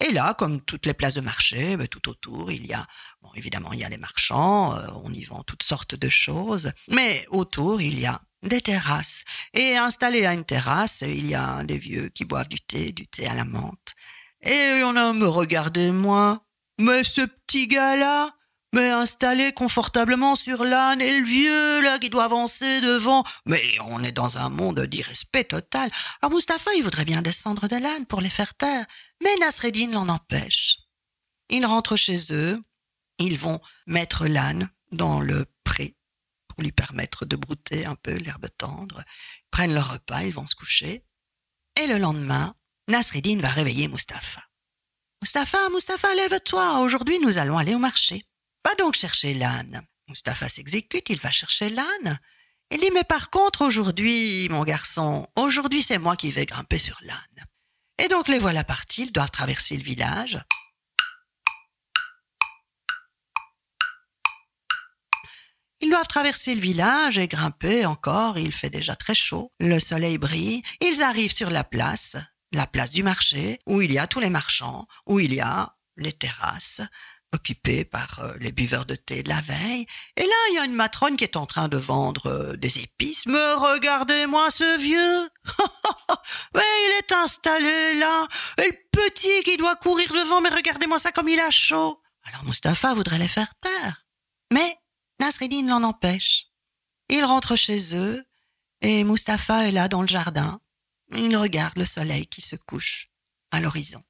et 0.01 0.13
là, 0.13 0.35
comme 0.35 0.61
toutes 0.63 0.87
les 0.87 0.95
places 0.95 1.15
de 1.15 1.21
marché, 1.21 1.77
ben, 1.77 1.87
tout 1.87 2.09
autour, 2.09 2.51
il 2.51 2.67
y 2.67 2.73
a, 2.73 2.87
bon, 3.23 3.31
évidemment, 3.35 3.73
il 3.73 3.81
y 3.81 3.85
a 3.85 3.89
les 3.89 3.99
marchands, 3.99 4.75
euh, 4.77 4.87
on 5.05 5.13
y 5.13 5.25
vend 5.25 5.43
toutes 5.43 5.63
sortes 5.63 5.95
de 5.95 6.09
choses, 6.09 6.73
mais 6.89 7.27
autour, 7.31 7.83
il 7.83 8.01
y 8.01 8.07
a 8.07 8.21
des 8.43 8.63
terrasses. 8.63 9.25
Et 9.53 9.77
installé 9.77 10.25
à 10.25 10.33
une 10.33 10.45
terrasse, 10.45 11.03
il 11.03 11.29
y 11.29 11.35
a 11.35 11.63
des 11.65 11.79
vieux 11.79 12.09
qui 12.09 12.25
boivent 12.25 12.49
du 12.49 12.61
thé, 12.61 12.93
du 12.93 13.07
thé 13.07 13.27
à 13.27 13.35
la 13.35 13.45
menthe. 13.45 13.95
Et 14.43 14.83
on 14.85 14.97
a 14.97 15.13
me 15.13 15.29
regardez 15.29 15.93
moi, 15.93 16.47
mais 16.81 17.05
ce 17.05 17.21
petit 17.21 17.67
gars-là, 17.67 18.31
mais 18.73 18.89
installé 18.91 19.53
confortablement 19.53 20.37
sur 20.37 20.65
l'âne 20.65 21.01
et 21.01 21.21
le 21.21 21.27
vieux 21.27 21.81
là 21.83 21.99
qui 21.99 22.11
doit 22.11 22.25
avancer 22.25 22.81
devant. 22.81 23.25
Mais 23.47 23.63
on 23.87 24.03
est 24.03 24.13
dans 24.13 24.39
un 24.39 24.49
monde 24.49 24.81
d'irrespect 24.81 25.45
total. 25.45 25.91
Alors 26.23 26.35
Mustapha, 26.35 26.71
il 26.77 26.85
voudrait 26.85 27.05
bien 27.05 27.23
descendre 27.23 27.69
de 27.69 27.77
l'âne 27.77 28.07
pour 28.07 28.21
les 28.21 28.31
faire 28.31 28.55
taire, 28.55 28.87
mais 29.23 29.37
Nasreddin 29.41 29.91
l'en 29.91 30.09
empêche. 30.09 30.79
Ils 31.49 31.67
rentrent 31.67 31.97
chez 31.97 32.33
eux, 32.33 32.63
ils 33.19 33.39
vont 33.39 33.61
mettre 33.87 34.27
l'âne 34.27 34.71
dans 34.93 35.21
le 35.21 35.47
pré 35.65 35.97
pour 36.49 36.63
lui 36.63 36.73
permettre 36.73 37.25
de 37.25 37.37
brouter 37.37 37.87
un 37.87 37.95
peu 37.95 38.15
l'herbe 38.15 38.47
tendre, 38.57 39.05
prennent 39.51 39.75
leur 39.75 39.93
repas, 39.93 40.23
ils 40.23 40.35
vont 40.35 40.47
se 40.47 40.55
coucher. 40.55 41.05
Et 41.81 41.87
le 41.87 41.99
lendemain, 41.99 42.55
Nasreddin 42.89 43.41
va 43.41 43.49
réveiller 43.49 43.89
Mustapha. 43.89 44.43
Mustapha, 45.23 45.59
Mustapha, 45.71 46.15
lève-toi, 46.15 46.81
aujourd'hui 46.81 47.19
nous 47.21 47.39
allons 47.39 47.59
aller 47.59 47.75
au 47.75 47.79
marché. 47.79 48.27
Va 48.65 48.75
donc 48.79 48.95
chercher 48.95 49.35
l'âne. 49.35 49.83
Mustapha 50.09 50.49
s'exécute, 50.49 51.09
il 51.09 51.21
va 51.21 51.31
chercher 51.31 51.71
l'âne. 51.71 52.19
Il 52.71 52.81
dit, 52.81 52.91
mais 52.93 53.05
par 53.05 53.31
contre, 53.31 53.65
aujourd'hui, 53.65 54.49
mon 54.51 54.65
garçon, 54.65 55.27
aujourd'hui 55.37 55.83
c'est 55.83 55.99
moi 55.99 56.17
qui 56.17 56.31
vais 56.31 56.47
grimper 56.47 56.79
sur 56.79 56.99
l'âne. 57.03 57.47
Et 57.99 58.09
donc 58.09 58.29
les 58.29 58.39
voilà 58.39 58.65
partis, 58.65 59.03
ils 59.03 59.13
doivent 59.13 59.31
traverser 59.31 59.77
le 59.77 59.83
village. 59.83 60.39
Ils 65.83 65.91
doivent 65.91 66.07
traverser 66.07 66.55
le 66.55 66.61
village 66.61 67.19
et 67.19 67.27
grimper 67.27 67.87
encore, 67.87 68.39
il 68.39 68.53
fait 68.53 68.69
déjà 68.69 68.95
très 68.97 69.15
chaud, 69.15 69.51
le 69.61 69.81
soleil 69.81 70.19
brille, 70.19 70.63
ils 70.83 71.03
arrivent 71.03 71.33
sur 71.33 71.49
la 71.49 71.65
place, 71.65 72.17
la 72.53 72.67
place 72.67 72.91
du 72.91 73.03
marché, 73.03 73.61
où 73.67 73.81
il 73.81 73.93
y 73.93 73.99
a 73.99 74.07
tous 74.07 74.21
les 74.21 74.29
marchands, 74.29 74.87
où 75.07 75.21
il 75.21 75.33
y 75.33 75.41
a 75.41 75.75
les 75.97 76.13
terrasses, 76.13 76.83
occupées 77.33 77.85
par 77.85 78.21
euh, 78.21 78.35
les 78.41 78.53
buveurs 78.53 78.87
de 78.87 78.95
thé 78.95 79.23
de 79.23 79.29
la 79.29 79.41
veille. 79.41 79.87
Et 80.17 80.23
là, 80.23 80.35
il 80.51 80.55
y 80.55 80.59
a 80.59 80.65
une 80.65 80.75
matrone 80.75 81.17
qui 81.17 81.25
est 81.25 81.37
en 81.37 81.47
train 81.47 81.69
de 81.69 81.77
vendre 81.77 82.27
euh, 82.27 82.57
des 82.57 82.81
épices. 82.81 83.27
Mais 83.27 83.53
regardez-moi 83.55 84.51
ce 84.51 84.79
vieux 84.79 85.31
Mais 86.55 86.61
il 86.63 86.99
est 86.99 87.13
installé 87.13 87.99
là 87.99 88.27
Et 88.59 88.67
le 88.67 88.77
petit 88.93 89.43
qui 89.45 89.57
doit 89.57 89.77
courir 89.77 90.13
devant, 90.13 90.41
mais 90.41 90.49
regardez-moi 90.49 90.99
ça 90.99 91.13
comme 91.13 91.29
il 91.29 91.41
a 91.41 91.51
chaud 91.51 92.01
Alors 92.25 92.45
Mustapha 92.45 92.95
voudrait 92.95 93.19
les 93.19 93.29
faire 93.29 93.55
peur. 93.61 94.05
Mais 94.53 94.79
Nasreddin 95.21 95.67
l'en 95.69 95.83
empêche. 95.83 96.47
Ils 97.09 97.25
rentrent 97.25 97.57
chez 97.57 97.97
eux, 97.97 98.25
et 98.81 99.05
Mustapha 99.05 99.69
est 99.69 99.73
là 99.73 99.89
dans 99.89 100.03
le 100.03 100.09
jardin. 100.09 100.61
Il 101.13 101.37
regarde 101.37 101.77
le 101.77 101.87
soleil 101.87 102.27
qui 102.27 102.41
se 102.41 102.57
couche 102.57 103.09
à 103.51 103.61
l'horizon. 103.61 104.03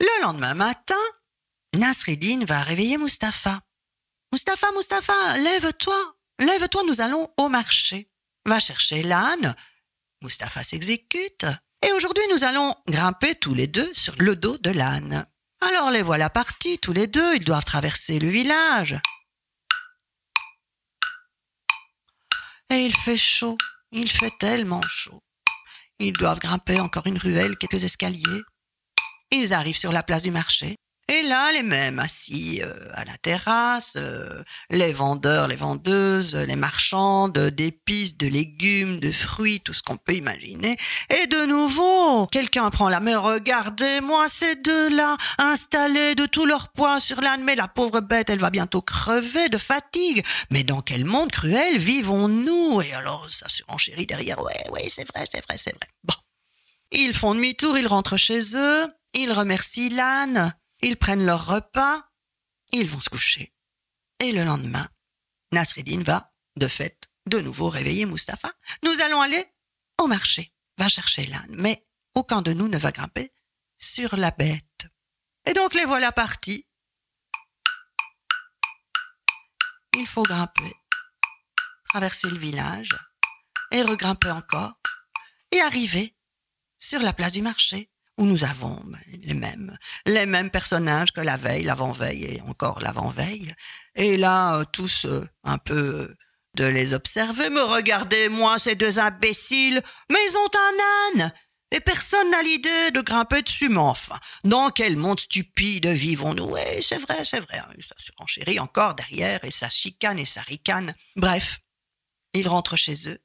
Le 0.00 0.22
lendemain 0.22 0.54
matin, 0.54 0.94
Nasreddin 1.76 2.44
va 2.44 2.62
réveiller 2.62 2.98
Mustapha. 2.98 3.62
Mustapha, 4.32 4.66
Mustapha, 4.76 5.38
lève-toi, 5.38 6.16
lève-toi, 6.38 6.82
nous 6.86 7.00
allons 7.00 7.32
au 7.38 7.48
marché. 7.48 8.10
Va 8.46 8.60
chercher 8.60 9.02
l'âne. 9.02 9.54
Mustapha 10.22 10.62
s'exécute. 10.62 11.46
Et 11.84 11.92
aujourd'hui, 11.92 12.22
nous 12.32 12.44
allons 12.44 12.74
grimper 12.86 13.34
tous 13.34 13.54
les 13.54 13.66
deux 13.66 13.92
sur 13.94 14.14
le 14.18 14.36
dos 14.36 14.58
de 14.58 14.70
l'âne. 14.70 15.26
Alors 15.60 15.90
les 15.90 16.02
voilà 16.02 16.28
partis, 16.28 16.78
tous 16.78 16.92
les 16.92 17.06
deux, 17.06 17.36
ils 17.36 17.44
doivent 17.44 17.64
traverser 17.64 18.18
le 18.18 18.28
village. 18.28 18.98
Et 22.70 22.84
il 22.84 22.94
fait 22.94 23.18
chaud, 23.18 23.56
il 23.90 24.10
fait 24.10 24.32
tellement 24.38 24.82
chaud. 24.82 25.22
Ils 25.98 26.12
doivent 26.12 26.40
grimper 26.40 26.80
encore 26.80 27.06
une 27.06 27.18
ruelle, 27.18 27.56
quelques 27.56 27.84
escaliers. 27.84 28.42
Ils 29.30 29.52
arrivent 29.52 29.76
sur 29.76 29.92
la 29.92 30.02
place 30.02 30.22
du 30.22 30.30
marché. 30.30 30.76
Et 31.08 31.22
là, 31.22 31.50
les 31.52 31.62
mêmes 31.62 31.98
assis 31.98 32.60
euh, 32.62 32.72
à 32.94 33.04
la 33.04 33.18
terrasse, 33.18 33.94
euh, 33.96 34.42
les 34.70 34.92
vendeurs, 34.92 35.48
les 35.48 35.56
vendeuses, 35.56 36.36
les 36.36 36.56
marchands 36.56 37.28
d'épices, 37.28 38.16
de 38.16 38.28
légumes, 38.28 39.00
de 39.00 39.10
fruits, 39.10 39.60
tout 39.60 39.74
ce 39.74 39.82
qu'on 39.82 39.96
peut 39.96 40.14
imaginer. 40.14 40.76
Et 41.10 41.26
de 41.26 41.46
nouveau, 41.46 42.26
quelqu'un 42.28 42.70
prend 42.70 42.88
la 42.88 43.00
main, 43.00 43.18
regardez-moi 43.18 44.28
ces 44.28 44.54
deux-là, 44.56 45.16
installés 45.38 46.14
de 46.14 46.26
tout 46.26 46.46
leur 46.46 46.68
poids 46.68 47.00
sur 47.00 47.20
l'âne, 47.20 47.42
mais 47.42 47.56
la 47.56 47.68
pauvre 47.68 48.00
bête, 48.00 48.30
elle 48.30 48.38
va 48.38 48.50
bientôt 48.50 48.80
crever 48.80 49.48
de 49.48 49.58
fatigue. 49.58 50.24
Mais 50.50 50.62
dans 50.62 50.82
quel 50.82 51.04
monde 51.04 51.30
cruel 51.32 51.78
vivons-nous? 51.78 52.80
Et 52.80 52.92
alors, 52.92 53.26
ça 53.28 53.48
surenchérit 53.48 54.06
derrière, 54.06 54.40
ouais, 54.40 54.70
ouais, 54.70 54.86
c'est 54.88 55.06
vrai, 55.12 55.26
c'est 55.30 55.44
vrai, 55.44 55.58
c'est 55.58 55.72
vrai. 55.72 55.88
Bon. 56.04 56.14
Ils 56.92 57.14
font 57.14 57.34
demi-tour, 57.34 57.76
ils 57.76 57.86
rentrent 57.86 58.18
chez 58.18 58.54
eux, 58.54 58.86
ils 59.14 59.32
remercient 59.32 59.88
l'âne, 59.88 60.54
ils 60.82 60.96
prennent 60.96 61.24
leur 61.24 61.46
repas, 61.46 62.10
ils 62.72 62.88
vont 62.88 63.00
se 63.00 63.08
coucher. 63.08 63.54
Et 64.20 64.32
le 64.32 64.44
lendemain, 64.44 64.88
Nasreddin 65.52 66.02
va, 66.02 66.32
de 66.56 66.68
fait, 66.68 67.08
de 67.26 67.38
nouveau 67.40 67.68
réveiller 67.68 68.06
Mustapha. 68.06 68.52
Nous 68.82 69.00
allons 69.00 69.20
aller 69.20 69.44
au 70.00 70.06
marché. 70.06 70.54
Va 70.78 70.88
chercher 70.88 71.26
l'âne. 71.26 71.54
Mais 71.56 71.84
aucun 72.14 72.42
de 72.42 72.52
nous 72.52 72.68
ne 72.68 72.78
va 72.78 72.92
grimper 72.92 73.32
sur 73.76 74.16
la 74.16 74.30
bête. 74.30 74.86
Et 75.46 75.52
donc 75.54 75.74
les 75.74 75.84
voilà 75.84 76.12
partis. 76.12 76.66
Il 79.94 80.06
faut 80.06 80.22
grimper, 80.22 80.72
traverser 81.90 82.30
le 82.30 82.38
village, 82.38 82.88
et 83.70 83.82
regrimper 83.82 84.30
encore, 84.30 84.80
et 85.50 85.60
arriver 85.60 86.16
sur 86.78 87.00
la 87.00 87.12
place 87.12 87.32
du 87.32 87.42
marché 87.42 87.91
où 88.18 88.26
nous 88.26 88.44
avons 88.44 88.80
ben, 88.84 88.98
les 89.22 89.34
mêmes, 89.34 89.76
les 90.06 90.26
mêmes 90.26 90.50
personnages 90.50 91.12
que 91.12 91.20
la 91.20 91.36
veille, 91.36 91.64
l'avant-veille 91.64 92.24
et 92.24 92.40
encore 92.42 92.80
l'avant-veille. 92.80 93.54
Et 93.94 94.16
là, 94.16 94.58
euh, 94.58 94.64
tous 94.70 95.06
euh, 95.06 95.26
un 95.44 95.58
peu 95.58 95.74
euh, 95.74 96.16
de 96.54 96.64
les 96.64 96.94
observer. 96.94 97.48
Me 97.50 97.62
regardez-moi, 97.62 98.58
ces 98.58 98.74
deux 98.74 98.98
imbéciles, 98.98 99.82
mais 100.10 100.18
ils 100.30 100.36
ont 100.36 100.50
un 100.54 101.22
âne 101.22 101.32
et 101.72 101.80
personne 101.80 102.30
n'a 102.30 102.42
l'idée 102.42 102.90
de 102.90 103.00
grimper 103.00 103.40
dessus, 103.40 103.70
mais 103.70 103.78
enfin, 103.78 104.20
dans 104.44 104.68
quel 104.68 104.96
monde 104.96 105.18
stupide 105.18 105.86
vivons-nous? 105.86 106.44
Oui, 106.44 106.82
c'est 106.82 106.98
vrai, 106.98 107.24
c'est 107.24 107.40
vrai, 107.40 107.58
hein, 107.58 107.68
ça 107.80 107.94
se 107.96 108.12
renchérit 108.18 108.60
encore 108.60 108.94
derrière, 108.94 109.42
et 109.42 109.50
ça 109.50 109.70
chicane 109.70 110.18
et 110.18 110.26
ça 110.26 110.42
ricane. 110.42 110.94
Bref, 111.16 111.60
ils 112.34 112.46
rentrent 112.46 112.76
chez 112.76 113.08
eux. 113.08 113.18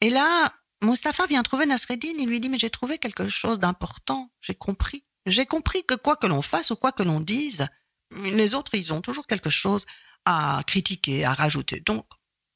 Et 0.00 0.08
là, 0.08 0.54
Mustapha 0.82 1.26
vient 1.26 1.42
trouver 1.42 1.66
Nasreddin, 1.66 2.14
il 2.18 2.28
lui 2.28 2.40
dit, 2.40 2.48
mais 2.48 2.58
j'ai 2.58 2.70
trouvé 2.70 2.98
quelque 2.98 3.28
chose 3.28 3.58
d'important, 3.58 4.30
j'ai 4.40 4.54
compris. 4.54 5.04
J'ai 5.26 5.46
compris 5.46 5.84
que 5.84 5.94
quoi 5.94 6.16
que 6.16 6.26
l'on 6.26 6.42
fasse 6.42 6.70
ou 6.70 6.76
quoi 6.76 6.90
que 6.90 7.04
l'on 7.04 7.20
dise, 7.20 7.68
les 8.10 8.54
autres, 8.54 8.74
ils 8.74 8.92
ont 8.92 9.00
toujours 9.00 9.26
quelque 9.26 9.50
chose 9.50 9.86
à 10.24 10.60
critiquer, 10.66 11.24
à 11.24 11.34
rajouter. 11.34 11.80
Donc, 11.80 12.04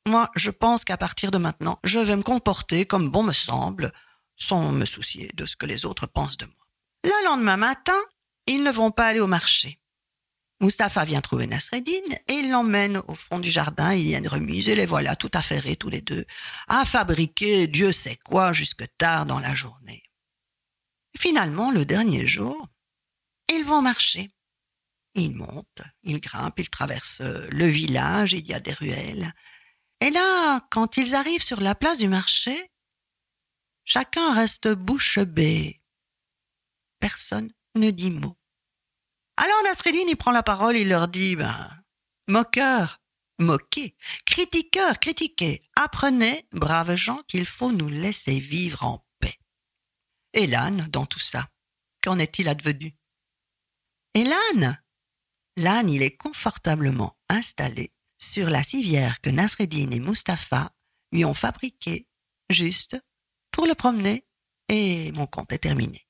moi, 0.09 0.31
je 0.35 0.51
pense 0.51 0.85
qu'à 0.85 0.97
partir 0.97 1.31
de 1.31 1.39
maintenant, 1.39 1.79
je 1.85 2.01
vais 2.01 2.17
me 2.17 2.23
comporter 2.23 2.85
comme 2.85 3.11
bon 3.11 3.23
me 3.23 3.33
semble, 3.33 3.93
sans 4.37 4.73
me 4.73 4.85
soucier 4.85 5.31
de 5.35 5.47
ce 5.47 5.57
que 5.57 5.67
les 5.67 5.85
autres 5.85 6.07
pensent 6.07 6.37
de 6.37 6.47
moi. 6.47 6.55
Le 7.05 7.25
lendemain 7.27 7.57
matin, 7.57 7.99
ils 8.47 8.63
ne 8.63 8.71
vont 8.71 8.91
pas 8.91 9.07
aller 9.07 9.21
au 9.21 9.27
marché. 9.27 9.81
Mustapha 10.61 11.05
vient 11.05 11.21
trouver 11.21 11.47
Nasreddin 11.47 12.15
et 12.29 12.33
il 12.33 12.51
l'emmène 12.51 13.03
au 13.09 13.15
fond 13.15 13.39
du 13.39 13.51
jardin. 13.51 13.93
Il 13.93 14.07
y 14.09 14.15
a 14.15 14.19
une 14.19 14.29
remise 14.29 14.69
et 14.69 14.75
les 14.75 14.87
voilà 14.87 15.15
tout 15.15 15.31
affairés 15.35 15.77
tous 15.77 15.91
les 15.91 16.01
deux 16.01 16.25
à 16.69 16.85
fabriquer 16.85 17.67
Dieu 17.67 17.93
sait 17.93 18.17
quoi 18.17 18.53
jusque 18.53 18.85
tard 18.97 19.27
dans 19.27 19.41
la 19.41 19.55
journée. 19.55 20.03
finalement, 21.17 21.71
le 21.71 21.85
dernier 21.85 22.27
jour, 22.27 22.69
ils 23.53 23.65
vont 23.65 23.83
marcher. 23.83 24.31
Ils 25.15 25.35
montent, 25.35 25.83
ils 26.03 26.21
grimpent, 26.21 26.59
ils 26.59 26.69
traversent 26.69 27.23
le 27.23 27.67
village, 27.67 28.35
il 28.35 28.47
y 28.47 28.53
a 28.53 28.61
des 28.61 28.75
ruelles. 28.75 29.33
Et 30.01 30.11
là, 30.11 30.61
quand 30.71 30.99
ils 30.99 31.15
arrivent 31.15 31.43
sur 31.43 31.61
la 31.61 31.75
place 31.75 31.99
du 31.99 32.09
marché, 32.09 32.71
chacun 33.85 34.35
reste 34.35 34.69
bouche 34.69 35.19
bée. 35.19 35.81
Personne 37.01 37.51
ne 37.77 37.91
dit 37.91 38.11
mot. 38.11 38.37
Alors 39.37 39.63
Nasreddin, 39.65 40.09
il 40.09 40.17
prend 40.17 40.33
la 40.33 40.43
parole, 40.43 40.77
il 40.77 40.89
leur 40.89 41.09
dit, 41.09 41.37
ben, 41.37 41.71
moqueur, 42.29 43.03
moquez, 43.39 43.97
critiqueur, 44.25 44.99
critiquez, 44.99 45.63
apprenez, 45.77 46.49
braves 46.53 46.97
gens, 46.97 47.23
qu'il 47.29 47.47
faut 47.47 47.73
nous 47.73 47.89
laisser 47.89 48.41
vivre 48.41 48.85
en 48.85 49.07
paix. 49.21 49.39
Et 50.33 50.47
l'âne, 50.47 50.89
dans 50.91 51.07
tout 51.07 51.21
ça, 51.21 51.49
qu'en 52.03 52.19
est-il 52.19 52.49
advenu? 52.49 52.97
Et 54.15 54.25
l'âne 54.25 54.83
L'âne, 55.59 55.89
il 55.89 56.03
est 56.03 56.17
confortablement 56.17 57.19
installé 57.29 57.93
sur 58.19 58.51
la 58.51 58.63
civière 58.63 59.21
que 59.21 59.31
Nasreddin 59.31 59.91
et 59.91 60.01
Mustapha 60.01 60.73
lui 61.13 61.25
ont 61.25 61.35
fabriquée, 61.35 62.09
juste 62.51 62.99
pour 63.51 63.67
le 63.67 63.75
promener, 63.75 64.27
et 64.69 65.13
mon 65.13 65.27
compte 65.27 65.53
est 65.53 65.59
terminé. 65.59 66.06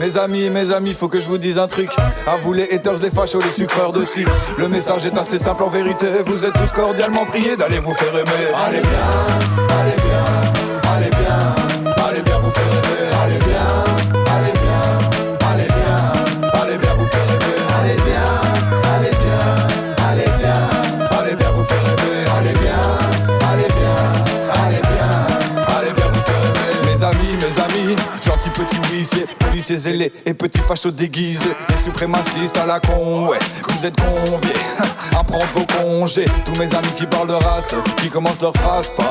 Mes 0.00 0.16
amis, 0.16 0.48
mes 0.48 0.72
amis, 0.72 0.94
faut 0.94 1.08
que 1.08 1.20
je 1.20 1.26
vous 1.26 1.36
dise 1.36 1.58
un 1.58 1.66
truc. 1.66 1.90
À 2.26 2.36
vous 2.36 2.54
les 2.54 2.72
haters, 2.72 2.96
les 3.02 3.10
fachos, 3.10 3.42
les 3.42 3.50
sucreurs 3.50 3.92
de 3.92 4.06
sucre. 4.06 4.32
Le 4.56 4.66
message 4.66 5.04
est 5.04 5.18
assez 5.18 5.38
simple 5.38 5.62
en 5.62 5.68
vérité. 5.68 6.06
Vous 6.24 6.42
êtes 6.46 6.54
tous 6.54 6.72
cordialement 6.72 7.26
priés 7.26 7.54
d'aller 7.54 7.80
vous 7.80 7.92
faire 7.92 8.16
aimer. 8.16 8.30
Allez 8.66 8.80
bien, 8.80 9.10
allez 9.78 9.96
bien, 9.96 10.24
allez 10.90 11.10
bien, 11.10 12.02
allez 12.02 12.22
bien 12.22 12.38
vous 12.38 12.50
faire 12.50 12.64
aimer. 12.64 13.10
Allez 13.22 13.38
bien, 13.44 13.66
allez 14.32 14.52
bien, 14.52 15.50
allez 15.52 15.68
bien, 15.68 16.60
allez 16.62 16.78
bien 16.78 16.94
vous 16.94 17.06
faire 17.06 17.28
aimer. 17.28 17.60
Allez 17.78 17.96
bien, 17.96 18.24
allez 18.96 19.10
bien, 19.10 20.08
allez 20.08 20.30
bien, 20.38 21.18
allez 21.20 21.36
bien 21.36 21.50
vous 21.50 21.64
faire 21.64 21.84
aimer. 21.84 22.24
Allez 22.38 22.54
bien, 22.54 22.80
allez 23.52 23.68
bien, 23.68 24.64
allez 24.64 24.80
bien, 24.80 25.76
allez 25.76 25.92
bien 25.92 26.06
vous 26.10 26.20
faire 26.20 26.40
aimer. 26.40 26.90
Mes 26.90 27.02
amis, 27.04 27.36
mes 27.36 27.62
amis, 27.62 27.96
gentil 28.24 28.48
petit 28.48 28.94
huissier 28.94 29.26
policiers 29.50 29.76
zélés 29.76 30.12
et 30.24 30.34
petits 30.34 30.60
fachos 30.60 30.90
déguisés. 30.90 31.56
Les 31.68 31.76
suprémacistes 31.82 32.56
à 32.56 32.66
la 32.66 32.80
con, 32.80 33.28
ouais, 33.28 33.38
vous 33.68 33.86
êtes 33.86 33.96
conviés 34.00 34.54
à 35.18 35.24
prendre 35.24 35.46
vos 35.54 35.66
congés. 35.66 36.26
Tous 36.44 36.58
mes 36.58 36.72
amis 36.74 36.92
qui 36.96 37.06
parlent 37.06 37.28
de 37.28 37.34
race, 37.34 37.74
qui 37.98 38.08
commencent 38.08 38.40
leur 38.40 38.54
phrase 38.56 38.88
par. 38.96 39.10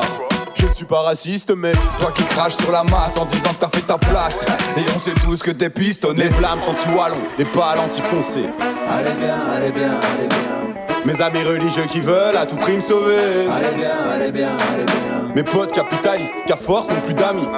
Je 0.54 0.66
ne 0.66 0.72
suis 0.72 0.84
pas 0.84 1.00
raciste, 1.02 1.54
mais 1.56 1.72
toi 2.00 2.12
qui 2.14 2.22
craches 2.24 2.56
sur 2.56 2.70
la 2.70 2.82
masse 2.84 3.16
en 3.16 3.24
disant 3.24 3.50
que 3.50 3.60
t'as 3.60 3.68
fait 3.68 3.86
ta 3.86 3.96
place. 3.96 4.44
Et 4.76 4.82
on 4.94 4.98
sait 4.98 5.14
tous 5.24 5.42
que 5.42 5.50
t'es 5.50 5.70
pistonné. 5.70 6.24
Les 6.24 6.28
flammes 6.28 6.60
sont 6.60 6.74
wallons 6.94 7.22
et 7.38 7.44
pas 7.44 7.76
l'anti-foncé. 7.76 8.44
Allez 8.90 9.14
bien, 9.14 9.38
allez 9.54 9.72
bien, 9.72 9.92
allez 9.92 10.28
bien. 10.28 11.04
Mes 11.06 11.22
amis 11.22 11.42
religieux 11.42 11.86
qui 11.86 12.00
veulent 12.00 12.36
à 12.36 12.44
tout 12.44 12.56
prix 12.56 12.76
me 12.76 12.82
sauver. 12.82 13.48
Allez 13.50 13.74
bien, 13.74 13.90
allez 14.14 14.32
bien, 14.32 14.48
allez 14.48 14.84
bien. 14.84 15.32
Mes 15.34 15.44
potes 15.44 15.72
capitalistes 15.72 16.34
qui 16.46 16.52
à 16.52 16.56
force 16.56 16.90
n'ont 16.90 17.00
plus 17.00 17.14
d'amis. 17.14 17.48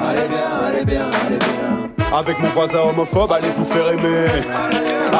allez 0.00 0.28
bien, 0.28 0.66
allez 0.66 0.84
bien, 0.84 1.10
allez 1.26 1.38
bien. 1.38 1.75
Avec 2.12 2.38
mon 2.38 2.48
voisin 2.50 2.80
homophobe, 2.80 3.32
allez 3.32 3.50
vous 3.56 3.64
faire 3.64 3.88
aimer. 3.90 4.28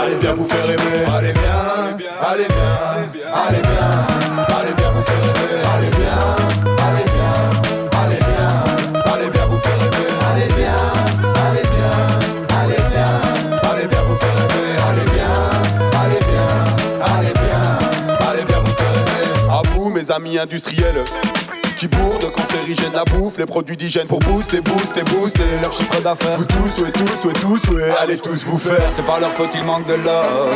Allez 0.00 0.14
bien 0.16 0.32
vous 0.34 0.44
faire 0.44 0.64
aimer. 0.64 1.04
Allez 1.14 1.32
bien, 1.32 1.96
allez 2.22 2.46
bien, 2.46 3.32
allez 3.32 3.60
bien, 3.60 3.90
allez 4.56 4.74
bien 4.74 4.90
vous 4.92 5.02
faire 5.02 5.16
aimer. 5.16 5.62
Allez 5.74 5.90
bien, 5.90 6.18
allez 6.86 7.04
bien, 7.04 7.34
allez 8.00 8.18
bien, 8.18 8.48
allez 9.12 9.30
bien 9.30 9.46
vous 9.46 9.58
faire 9.58 9.74
aimer. 9.74 10.08
Allez 10.32 10.48
bien, 10.54 10.76
allez 11.46 11.66
bien, 11.74 11.94
allez 12.60 12.82
bien, 12.90 13.70
allez 13.70 13.86
bien 13.86 14.02
vous 14.02 14.16
faire 14.16 14.36
aimer. 14.36 14.70
Allez 14.88 15.06
bien, 15.12 15.34
allez 16.02 16.20
bien, 16.20 16.46
allez 18.28 18.44
bien, 18.44 18.60
vous 18.60 18.74
faire 18.74 18.94
aimer. 18.94 19.50
À 19.50 19.62
vous 19.74 19.90
mes 19.90 20.10
amis 20.10 20.38
industriels 20.38 21.04
qui 21.76 21.88
bourrent 21.88 22.18
de 22.18 22.26
cancérigènes 22.26 22.94
la 22.94 23.04
bouffe, 23.04 23.36
les 23.38 23.44
produits 23.44 23.76
d'hygiène 23.76 24.06
pour 24.06 24.18
booster, 24.20 24.60
booster, 24.62 25.02
booster 25.04 25.42
leur 25.60 25.72
chiffre 25.72 26.00
d'affaires. 26.02 26.38
Vous 26.38 26.44
tous, 26.44 26.82
ouais, 26.82 26.90
tous, 26.90 27.26
ouais, 27.26 27.32
tous, 27.34 27.68
ouais, 27.70 27.90
allez 28.00 28.16
tous 28.16 28.44
vous 28.44 28.58
faire. 28.58 28.90
C'est 28.92 29.04
pas 29.04 29.20
leur 29.20 29.30
faute, 29.32 29.50
il 29.54 29.62
manque 29.62 29.86
de 29.86 29.94
love. 29.94 30.54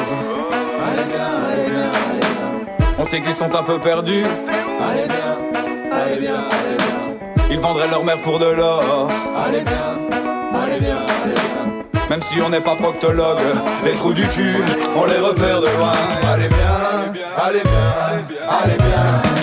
Allez 0.83 1.05
bien, 1.05 1.29
allez 1.53 1.71
bien, 1.71 1.91
allez 2.11 2.21
bien. 2.21 2.87
On 2.99 3.05
sait 3.05 3.21
qu'ils 3.21 3.35
sont 3.35 3.55
un 3.55 3.63
peu 3.63 3.79
perdus. 3.79 4.25
Allez 4.25 5.07
bien, 5.07 5.93
allez 5.93 6.17
bien, 6.21 6.45
allez 6.51 6.77
bien. 6.79 7.47
Ils 7.51 7.59
vendraient 7.59 7.89
leur 7.89 8.03
mère 8.03 8.21
pour 8.23 8.39
de 8.39 8.47
l'or. 8.47 9.11
Allez 9.47 9.63
bien, 9.63 9.99
allez 10.55 10.81
bien, 10.81 10.97
allez 11.23 11.35
bien. 11.35 12.01
Même 12.09 12.23
si 12.23 12.41
on 12.41 12.49
n'est 12.49 12.61
pas 12.61 12.77
proctologue, 12.77 13.39
les 13.85 13.93
trous 13.93 14.15
du 14.15 14.27
cul, 14.29 14.57
on 14.97 15.05
les 15.05 15.19
repère 15.19 15.61
de 15.61 15.67
loin. 15.67 15.93
Allez 16.33 16.49
bien, 16.49 17.13
allez 17.37 17.63
bien, 17.63 18.49
allez 18.49 18.77
bien, 18.79 19.40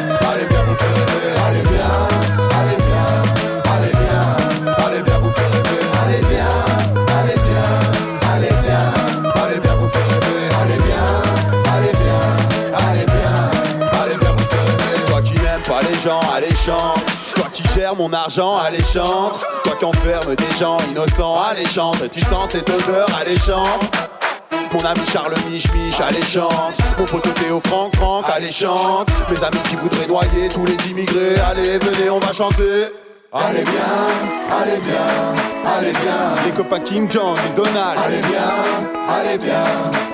Mon 17.96 18.12
argent, 18.12 18.58
allez 18.58 18.84
chante. 18.84 19.39
Toi 19.63 19.74
qui 19.79 19.86
enferme 19.86 20.36
des 20.36 20.60
gens 20.60 20.77
innocents, 20.89 21.41
allez 21.50 21.65
chante. 21.65 22.10
Tu 22.12 22.20
sens 22.20 22.51
cette 22.51 22.70
odeur, 22.70 23.08
allez 23.20 23.38
chante. 23.39 23.82
Mon 24.74 24.84
ami 24.84 25.00
Charles 25.12 25.36
Mich 25.50 25.72
Mich, 25.72 26.00
allez 26.01 26.24
chante. 26.24 26.77
Mon 26.98 27.06
pote 27.06 27.34
Théo 27.36 27.62
Franck 27.65 27.96
Franck, 27.96 28.25
allez 28.36 28.51
chante. 28.51 29.08
Mes 29.29 29.41
amis 29.44 29.60
qui 29.70 29.75
voudraient 29.77 30.08
noyer 30.08 30.50
tous 30.53 30.65
les 30.65 30.91
immigrés 30.91 31.39
Allez 31.50 31.77
venez 31.77 32.10
on 32.10 32.20
va 32.20 32.34
chanter. 32.34 32.91
Allez 33.32 33.63
bien, 33.63 34.51
allez 34.51 34.79
bien, 34.79 35.36
allez 35.65 35.91
bien. 35.91 36.44
Les 36.46 36.51
copains 36.51 36.79
Kim 36.79 37.10
Jong 37.10 37.38
et 37.46 37.56
Donald. 37.56 38.00
Allez 38.06 38.22
bien, 38.22 38.39
allez 39.10 39.38
bien, 39.38 39.63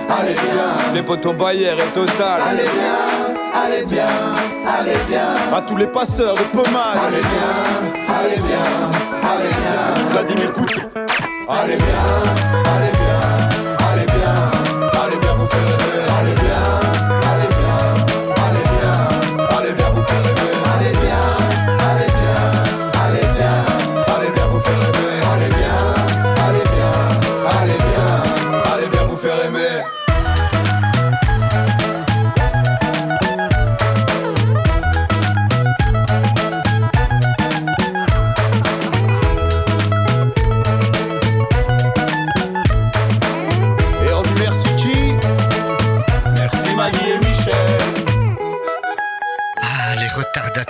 allez 0.10 0.34
bien. 0.34 0.94
Les 0.94 1.03
potos 1.03 1.34
Bayer 1.34 1.72
et 1.72 1.94
Total. 1.94 2.42
Allez 2.50 2.63
bien, 2.63 3.23
allez 3.53 3.86
bien, 3.86 4.05
allez 4.67 4.98
bien. 5.07 5.55
À 5.55 5.62
tous 5.62 5.77
les 5.77 5.88
passeurs 5.88 6.36
de 6.36 6.43
pommade. 6.43 6.98
Allez 7.07 7.22
bien, 7.22 8.15
allez 8.19 8.41
bien, 8.41 8.65
allez 9.24 9.50
bien. 9.50 10.05
Vladimir 10.12 10.53
Poutine. 10.53 10.89
Allez 11.48 11.75
bien, 11.75 12.05
allez 12.75 12.91
bien, 12.91 13.02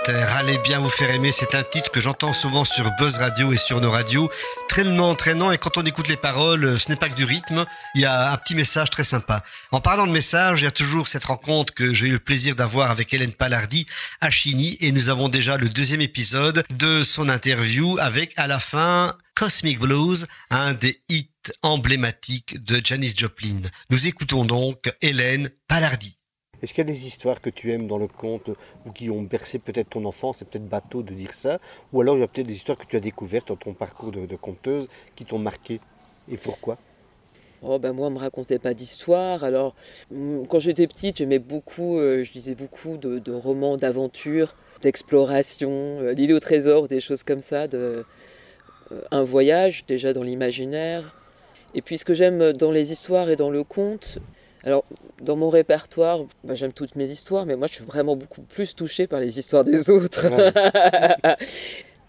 allez 0.08 0.58
bien 0.58 0.80
vous 0.80 0.88
faire 0.88 1.10
aimer, 1.10 1.32
c'est 1.32 1.54
un 1.54 1.62
titre 1.62 1.90
que 1.90 2.00
j'entends 2.00 2.32
souvent 2.32 2.64
sur 2.64 2.90
Buzz 2.98 3.16
Radio 3.16 3.52
et 3.52 3.56
sur 3.56 3.80
nos 3.80 3.90
radios, 3.90 4.30
tellement 4.68 5.10
entraînant 5.10 5.50
et 5.50 5.58
quand 5.58 5.78
on 5.78 5.82
écoute 5.82 6.08
les 6.08 6.16
paroles, 6.16 6.78
ce 6.78 6.90
n'est 6.90 6.96
pas 6.96 7.08
que 7.08 7.14
du 7.14 7.24
rythme, 7.24 7.64
il 7.94 8.02
y 8.02 8.04
a 8.04 8.32
un 8.32 8.36
petit 8.36 8.54
message 8.54 8.90
très 8.90 9.04
sympa. 9.04 9.42
En 9.72 9.80
parlant 9.80 10.06
de 10.06 10.12
message, 10.12 10.60
il 10.60 10.64
y 10.64 10.66
a 10.66 10.72
toujours 10.72 11.06
cette 11.06 11.24
rencontre 11.24 11.72
que 11.72 11.92
j'ai 11.92 12.08
eu 12.08 12.12
le 12.12 12.18
plaisir 12.18 12.54
d'avoir 12.54 12.90
avec 12.90 13.14
Hélène 13.14 13.32
Palardi 13.32 13.86
à 14.20 14.30
Chigny 14.30 14.76
et 14.80 14.92
nous 14.92 15.08
avons 15.08 15.28
déjà 15.28 15.56
le 15.56 15.68
deuxième 15.68 16.02
épisode 16.02 16.64
de 16.76 17.02
son 17.02 17.28
interview 17.28 17.96
avec 17.98 18.32
à 18.36 18.46
la 18.46 18.58
fin 18.58 19.14
Cosmic 19.34 19.78
Blues, 19.78 20.26
un 20.50 20.74
des 20.74 21.00
hits 21.08 21.30
emblématiques 21.62 22.62
de 22.64 22.80
Janis 22.84 23.14
Joplin. 23.16 23.62
Nous 23.90 24.06
écoutons 24.06 24.44
donc 24.44 24.92
Hélène 25.00 25.50
Palardi. 25.68 26.18
Est-ce 26.64 26.72
qu'il 26.72 26.82
y 26.82 26.88
a 26.88 26.92
des 26.94 27.06
histoires 27.06 27.42
que 27.42 27.50
tu 27.50 27.72
aimes 27.72 27.86
dans 27.86 27.98
le 27.98 28.08
conte 28.08 28.48
ou 28.86 28.90
qui 28.90 29.10
ont 29.10 29.20
bercé 29.20 29.58
peut-être 29.58 29.90
ton 29.90 30.06
enfance 30.06 30.38
C'est 30.38 30.48
peut-être 30.48 30.66
bateau 30.66 31.02
de 31.02 31.12
dire 31.12 31.34
ça. 31.34 31.58
Ou 31.92 32.00
alors 32.00 32.16
il 32.16 32.20
y 32.20 32.22
a 32.22 32.26
peut-être 32.26 32.46
des 32.46 32.54
histoires 32.54 32.78
que 32.78 32.86
tu 32.86 32.96
as 32.96 33.00
découvertes 33.00 33.48
dans 33.48 33.56
ton 33.56 33.74
parcours 33.74 34.12
de, 34.12 34.36
conteuse 34.36 34.88
qui 35.14 35.26
t'ont 35.26 35.38
marqué. 35.38 35.78
Et 36.32 36.38
pourquoi? 36.38 36.78
Oh 37.62 37.78
ben 37.78 37.92
moi, 37.92 38.06
on 38.06 38.12
me 38.12 38.18
racontait 38.18 38.58
pas 38.58 38.72
d'histoire. 38.72 39.44
Alors, 39.44 39.74
mm, 40.10 40.46
quand 40.46 40.58
j'étais 40.58 40.86
petite, 40.86 41.18
j'aimais 41.18 41.38
beaucoup, 41.38 41.98
euh, 41.98 42.24
je 42.24 42.32
lisais 42.32 42.54
beaucoup 42.54 42.96
de, 42.96 43.32
romans 43.32 43.76
d'aventure, 43.76 44.54
d'exploration, 44.80 46.00
euh, 46.00 46.14
l'île 46.14 46.32
au 46.32 46.40
trésor, 46.40 46.88
des 46.88 47.00
choses 47.00 47.22
comme 47.22 47.40
ça, 47.40 47.68
de, 47.68 48.06
euh, 48.90 49.00
un 49.10 49.22
voyage 49.22 49.84
déjà 49.86 50.14
dans 50.14 50.22
l'imaginaire. 50.22 51.14
Et 51.74 51.82
puis 51.82 51.98
ce 51.98 52.06
que 52.06 52.14
j'aime 52.14 52.54
dans 52.54 52.70
les 52.70 52.90
histoires 52.90 53.28
et 53.28 53.36
dans 53.36 53.50
le 53.50 53.64
conte, 53.64 54.18
alors 54.64 54.84
dans 55.20 55.36
mon 55.36 55.50
répertoire, 55.50 56.20
bah, 56.42 56.54
j'aime 56.54 56.72
toutes 56.72 56.96
mes 56.96 57.10
histoires, 57.10 57.46
mais 57.46 57.56
moi 57.56 57.66
je 57.66 57.74
suis 57.74 57.84
vraiment 57.84 58.16
beaucoup 58.16 58.40
plus 58.42 58.74
touchée 58.74 59.06
par 59.06 59.20
les 59.20 59.38
histoires 59.38 59.64
des 59.64 59.90
autres. 59.90 60.26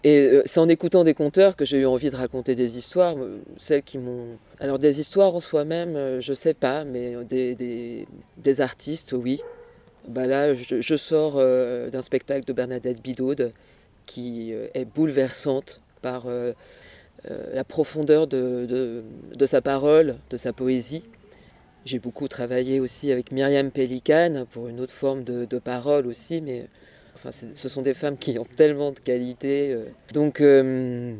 Et 0.04 0.20
euh, 0.20 0.42
c'est 0.44 0.60
en 0.60 0.68
écoutant 0.68 1.04
des 1.04 1.14
conteurs 1.14 1.56
que 1.56 1.64
j'ai 1.64 1.78
eu 1.78 1.86
envie 1.86 2.10
de 2.10 2.16
raconter 2.16 2.54
des 2.54 2.78
histoires, 2.78 3.16
euh, 3.18 3.38
celles 3.58 3.82
qui 3.82 3.98
m'ont... 3.98 4.36
Alors 4.60 4.78
des 4.78 5.00
histoires 5.00 5.34
en 5.34 5.40
soi-même, 5.40 5.96
euh, 5.96 6.20
je 6.20 6.32
sais 6.32 6.54
pas, 6.54 6.84
mais 6.84 7.16
des, 7.28 7.56
des, 7.56 8.06
des 8.36 8.60
artistes, 8.60 9.12
oui. 9.12 9.40
Bah 10.06 10.26
là, 10.26 10.54
je, 10.54 10.80
je 10.80 10.96
sors 10.96 11.34
d'un 11.90 12.02
spectacle 12.02 12.46
de 12.46 12.52
Bernadette 12.52 13.02
Bidaude 13.02 13.50
qui 14.06 14.52
est 14.52 14.84
bouleversante 14.84 15.80
par 16.00 16.26
la 17.28 17.64
profondeur 17.64 18.28
de, 18.28 18.66
de, 18.68 19.02
de 19.34 19.46
sa 19.46 19.60
parole, 19.60 20.14
de 20.30 20.36
sa 20.36 20.52
poésie. 20.52 21.02
J'ai 21.86 22.00
beaucoup 22.00 22.26
travaillé 22.26 22.80
aussi 22.80 23.12
avec 23.12 23.30
Myriam 23.30 23.70
Pélican 23.70 24.44
pour 24.50 24.66
une 24.66 24.80
autre 24.80 24.92
forme 24.92 25.22
de, 25.22 25.58
parole 25.60 26.08
aussi, 26.08 26.40
mais 26.40 26.64
enfin, 27.14 27.30
ce 27.30 27.68
sont 27.68 27.80
des 27.80 27.94
femmes 27.94 28.18
qui 28.18 28.36
ont 28.40 28.46
tellement 28.56 28.90
de 28.90 28.98
qualités. 28.98 29.72
euh. 29.72 29.84
Donc, 30.12 30.40
euh, 30.40 31.14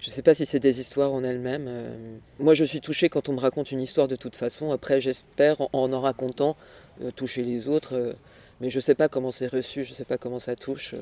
je 0.00 0.08
ne 0.08 0.12
sais 0.12 0.22
pas 0.22 0.34
si 0.34 0.46
c'est 0.46 0.58
des 0.58 0.80
histoires 0.80 1.12
en 1.12 1.22
elles-mêmes. 1.22 1.66
euh. 1.68 2.16
Moi, 2.40 2.54
je 2.54 2.64
suis 2.64 2.80
touchée 2.80 3.08
quand 3.08 3.28
on 3.28 3.34
me 3.34 3.38
raconte 3.38 3.70
une 3.70 3.80
histoire 3.80 4.08
de 4.08 4.16
toute 4.16 4.34
façon. 4.34 4.72
Après, 4.72 5.00
j'espère, 5.00 5.60
en 5.72 5.92
en, 5.92 6.00
racontant, 6.00 6.56
toucher 7.14 7.44
les 7.44 7.68
autres. 7.68 8.16
mais 8.60 8.68
je 8.68 8.78
ne 8.78 8.82
sais 8.82 8.96
pas 8.96 9.08
comment 9.08 9.30
c'est 9.30 9.46
reçu, 9.46 9.84
je 9.84 9.90
ne 9.90 9.94
sais 9.94 10.04
pas 10.04 10.18
comment 10.18 10.40
ça 10.40 10.56
touche. 10.56 10.96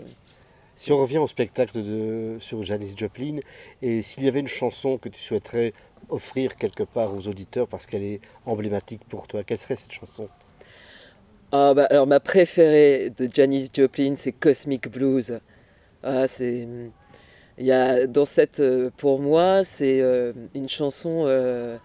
Si 0.76 0.92
on 0.92 0.98
revient 0.98 1.18
au 1.18 1.26
spectacle 1.26 1.82
de, 1.82 2.36
sur 2.40 2.62
Janis 2.62 2.94
Joplin, 2.96 3.40
et 3.80 4.02
s'il 4.02 4.22
y 4.22 4.28
avait 4.28 4.38
une 4.38 4.46
chanson 4.46 4.96
que 4.98 5.08
tu 5.08 5.18
souhaiterais 5.18 5.72
offrir 6.08 6.56
quelque 6.56 6.82
part 6.82 7.14
aux 7.14 7.28
auditeurs 7.28 7.68
parce 7.68 7.86
qu'elle 7.86 8.02
est 8.02 8.20
emblématique 8.46 9.02
pour 9.08 9.26
toi, 9.26 9.42
quelle 9.44 9.58
serait 9.58 9.76
cette 9.76 9.92
chanson 9.92 10.28
Ah, 11.52 11.74
bah, 11.74 11.86
alors, 11.90 12.06
ma 12.06 12.20
préférée 12.20 13.12
de 13.16 13.28
Janis 13.32 13.70
Joplin, 13.74 14.14
c'est 14.16 14.32
Cosmic 14.32 14.88
Blues. 14.88 15.38
Ah, 16.02 16.26
c'est. 16.26 16.66
Il 17.58 17.66
y 17.66 17.72
a, 17.72 18.06
dans 18.06 18.24
cette, 18.24 18.60
euh, 18.60 18.90
pour 18.98 19.18
moi, 19.18 19.64
c'est 19.64 20.00
euh, 20.00 20.32
une 20.54 20.68
chanson 20.68 21.24
euh, 21.26 21.76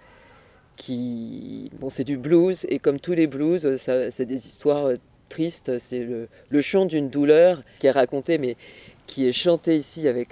qui. 0.77 1.71
Bon, 1.79 1.89
c'est 1.89 2.03
du 2.03 2.17
blues, 2.17 2.65
et 2.69 2.79
comme 2.79 2.99
tous 2.99 3.13
les 3.13 3.27
blues, 3.27 3.77
c'est 3.77 4.25
des 4.25 4.47
histoires 4.47 4.91
tristes. 5.29 5.79
C'est 5.79 6.07
le, 6.49 6.61
chant 6.61 6.85
d'une 6.85 7.09
douleur 7.09 7.61
qui 7.79 7.87
est 7.87 7.91
raconté, 7.91 8.37
mais 8.37 8.55
qui 9.07 9.27
est 9.27 9.33
chanté 9.33 9.75
ici 9.75 10.07
avec 10.07 10.29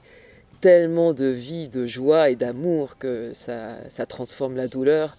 tellement 0.61 1.13
de 1.13 1.25
vie, 1.25 1.67
de 1.67 1.85
joie 1.85 2.29
et 2.29 2.35
d'amour 2.35 2.97
que 2.97 3.31
ça, 3.33 4.05
transforme 4.07 4.55
la 4.55 4.67
douleur. 4.67 5.17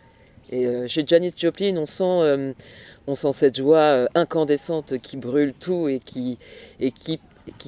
Et 0.50 0.66
euh, 0.66 0.87
chez 0.87 1.05
Janis 1.07 1.33
Joplin, 1.37 1.76
on 1.76 1.87
sent, 1.87 2.02
euh, 2.02 3.33
cette 3.33 3.57
joie 3.57 3.78
euh, 3.78 4.07
incandescente 4.14 4.98
qui 4.98 5.16
brûle 5.16 5.52
tout 5.52 5.88
et 5.88 5.98
qui, 5.98 6.38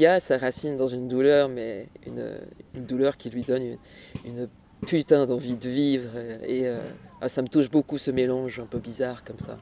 a 0.07 0.21
sa 0.21 0.39
racine 0.39 0.77
dans 0.77 0.89
une 0.89 1.09
douleur, 1.09 1.49
mais 1.49 1.89
une, 2.07 2.87
douleur 2.87 3.17
qui 3.17 3.31
lui 3.31 3.43
donne 3.43 3.77
une, 4.25 4.49
putain 4.87 5.27
d'envie 5.27 5.57
de 5.57 5.69
vivre. 5.69 6.11
Et 6.47 6.67
ah, 7.21 7.29
ça 7.29 7.43
me 7.43 7.49
touche 7.49 7.71
beaucoup 7.71 7.99
ce 7.99 8.11
mélange 8.11 8.61
un 8.61 8.67
peu 8.67 8.79
bizarre 8.79 9.25
comme 9.25 9.39
ça. 9.39 9.57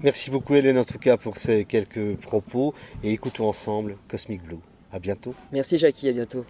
Merci 0.00 0.30
beaucoup 0.30 0.54
Hélène 0.54 0.78
en 0.78 0.84
tout 0.84 0.98
cas 0.98 1.16
pour 1.16 1.38
ces 1.38 1.64
quelques 1.64 2.16
propos 2.16 2.74
et 3.04 3.12
écoutons 3.12 3.48
ensemble 3.48 3.96
Cosmic 4.08 4.42
Blue. 4.42 4.58
À 4.90 4.98
bientôt. 4.98 5.34
Merci 5.52 5.78
Jackie, 5.78 6.08
à 6.08 6.12
bientôt. 6.12 6.44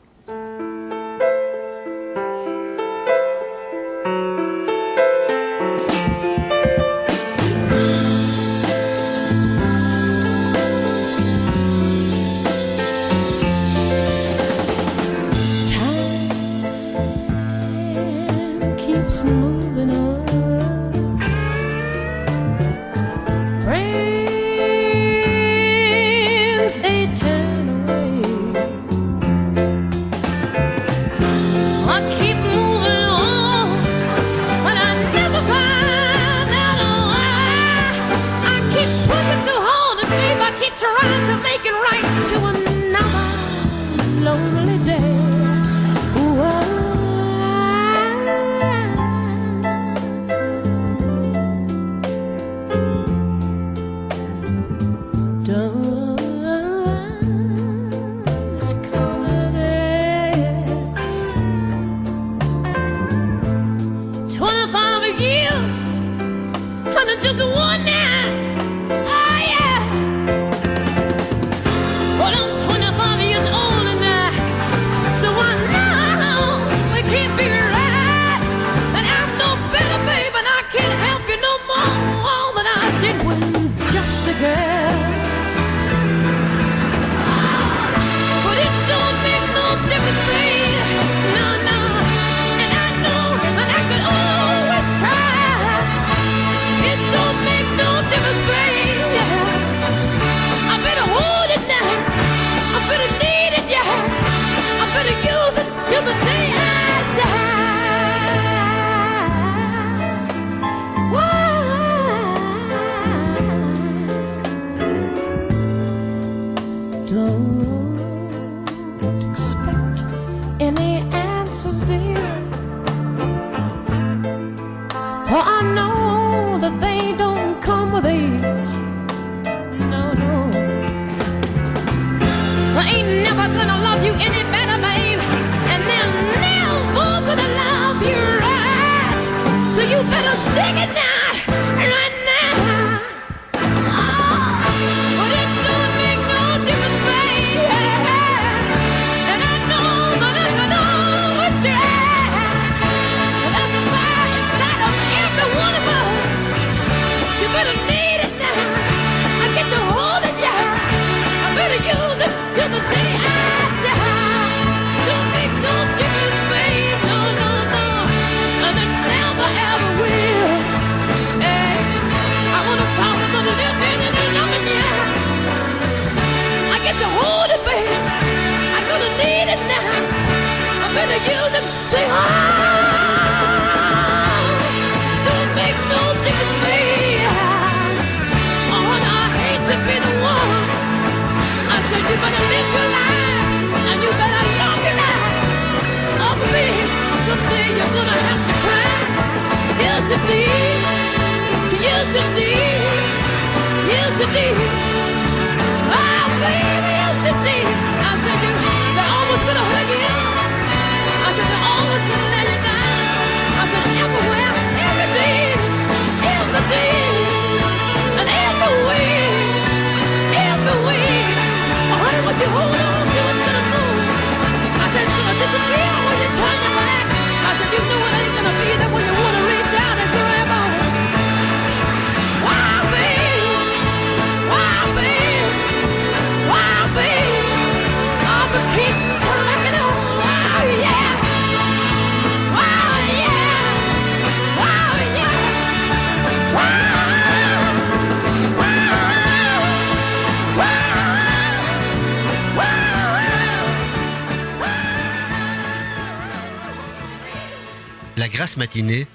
grasse 258.28 258.56
matinée, 258.56 259.06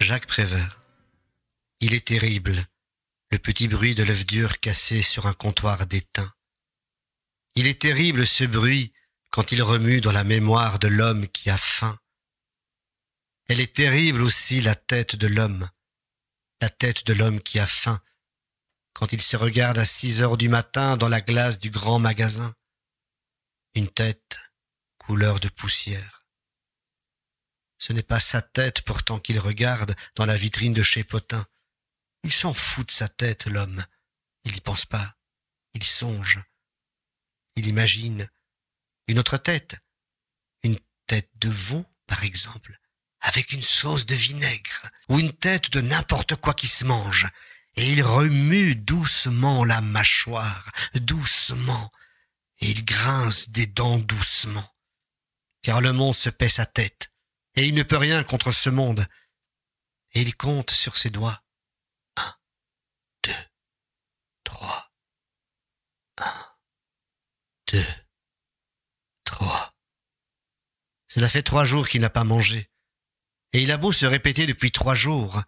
Jacques 0.00 0.26
Prévert. 0.26 0.82
Il 1.80 1.94
est 1.94 2.06
terrible, 2.06 2.66
le 3.30 3.38
petit 3.38 3.68
bruit 3.68 3.94
de 3.94 4.02
l'œuf 4.02 4.26
dur 4.26 4.58
cassé 4.58 5.02
sur 5.02 5.26
un 5.26 5.32
comptoir 5.32 5.86
d'étain. 5.86 6.32
Il 7.54 7.66
est 7.66 7.80
terrible 7.80 8.26
ce 8.26 8.44
bruit 8.44 8.92
quand 9.30 9.52
il 9.52 9.62
remue 9.62 10.00
dans 10.00 10.12
la 10.12 10.24
mémoire 10.24 10.78
de 10.78 10.88
l'homme 10.88 11.28
qui 11.28 11.50
a 11.50 11.56
faim. 11.56 11.98
Elle 13.48 13.60
est 13.60 13.74
terrible 13.74 14.22
aussi 14.22 14.60
la 14.60 14.74
tête 14.74 15.16
de 15.16 15.26
l'homme, 15.26 15.68
la 16.60 16.68
tête 16.68 17.06
de 17.06 17.12
l'homme 17.12 17.40
qui 17.40 17.58
a 17.58 17.66
faim, 17.66 18.00
quand 18.92 19.12
il 19.12 19.20
se 19.20 19.36
regarde 19.36 19.78
à 19.78 19.84
six 19.84 20.20
heures 20.22 20.36
du 20.36 20.48
matin 20.48 20.96
dans 20.96 21.08
la 21.08 21.20
glace 21.20 21.58
du 21.58 21.70
grand 21.70 21.98
magasin. 21.98 22.54
Une 23.74 23.88
tête 23.88 24.38
couleur 24.98 25.38
de 25.38 25.48
poussière. 25.48 26.15
Ce 27.78 27.92
n'est 27.92 28.02
pas 28.02 28.20
sa 28.20 28.42
tête 28.42 28.82
pourtant 28.82 29.18
qu'il 29.18 29.38
regarde 29.38 29.94
dans 30.14 30.26
la 30.26 30.36
vitrine 30.36 30.72
de 30.72 30.82
chez 30.82 31.04
Potin. 31.04 31.46
Il 32.24 32.32
s'en 32.32 32.54
fout 32.54 32.86
de 32.86 32.90
sa 32.90 33.08
tête, 33.08 33.46
l'homme. 33.46 33.84
Il 34.44 34.52
n'y 34.52 34.60
pense 34.60 34.86
pas. 34.86 35.16
Il 35.74 35.84
songe. 35.84 36.40
Il 37.56 37.66
imagine 37.66 38.28
une 39.08 39.18
autre 39.18 39.36
tête. 39.36 39.76
Une 40.62 40.78
tête 41.06 41.30
de 41.36 41.48
veau, 41.48 41.84
par 42.06 42.24
exemple, 42.24 42.78
avec 43.20 43.52
une 43.52 43.62
sauce 43.62 44.06
de 44.06 44.14
vinaigre, 44.14 44.90
ou 45.08 45.18
une 45.18 45.32
tête 45.32 45.70
de 45.70 45.80
n'importe 45.80 46.36
quoi 46.36 46.54
qui 46.54 46.66
se 46.66 46.84
mange. 46.84 47.26
Et 47.76 47.92
il 47.92 48.02
remue 48.02 48.74
doucement 48.74 49.64
la 49.64 49.80
mâchoire, 49.80 50.70
doucement, 50.94 51.92
et 52.60 52.70
il 52.70 52.84
grince 52.84 53.50
des 53.50 53.66
dents 53.66 53.98
doucement. 53.98 54.74
Car 55.62 55.80
le 55.80 55.92
monde 55.92 56.14
se 56.14 56.30
paie 56.30 56.48
sa 56.48 56.64
tête, 56.64 57.10
et 57.56 57.66
il 57.66 57.74
ne 57.74 57.82
peut 57.82 57.96
rien 57.96 58.22
contre 58.22 58.52
ce 58.52 58.70
monde. 58.70 59.06
Et 60.12 60.22
il 60.22 60.36
compte 60.36 60.70
sur 60.70 60.96
ses 60.96 61.10
doigts. 61.10 61.42
Un, 62.16 62.34
deux, 63.24 63.46
trois. 64.44 64.92
Un, 66.18 66.56
deux, 67.72 67.86
trois. 69.24 69.74
Cela 71.08 71.28
fait 71.28 71.42
trois 71.42 71.64
jours 71.64 71.88
qu'il 71.88 72.02
n'a 72.02 72.10
pas 72.10 72.24
mangé. 72.24 72.70
Et 73.52 73.62
il 73.62 73.70
a 73.70 73.78
beau 73.78 73.92
se 73.92 74.06
répéter 74.06 74.46
depuis 74.46 74.70
trois 74.70 74.94
jours, 74.94 75.42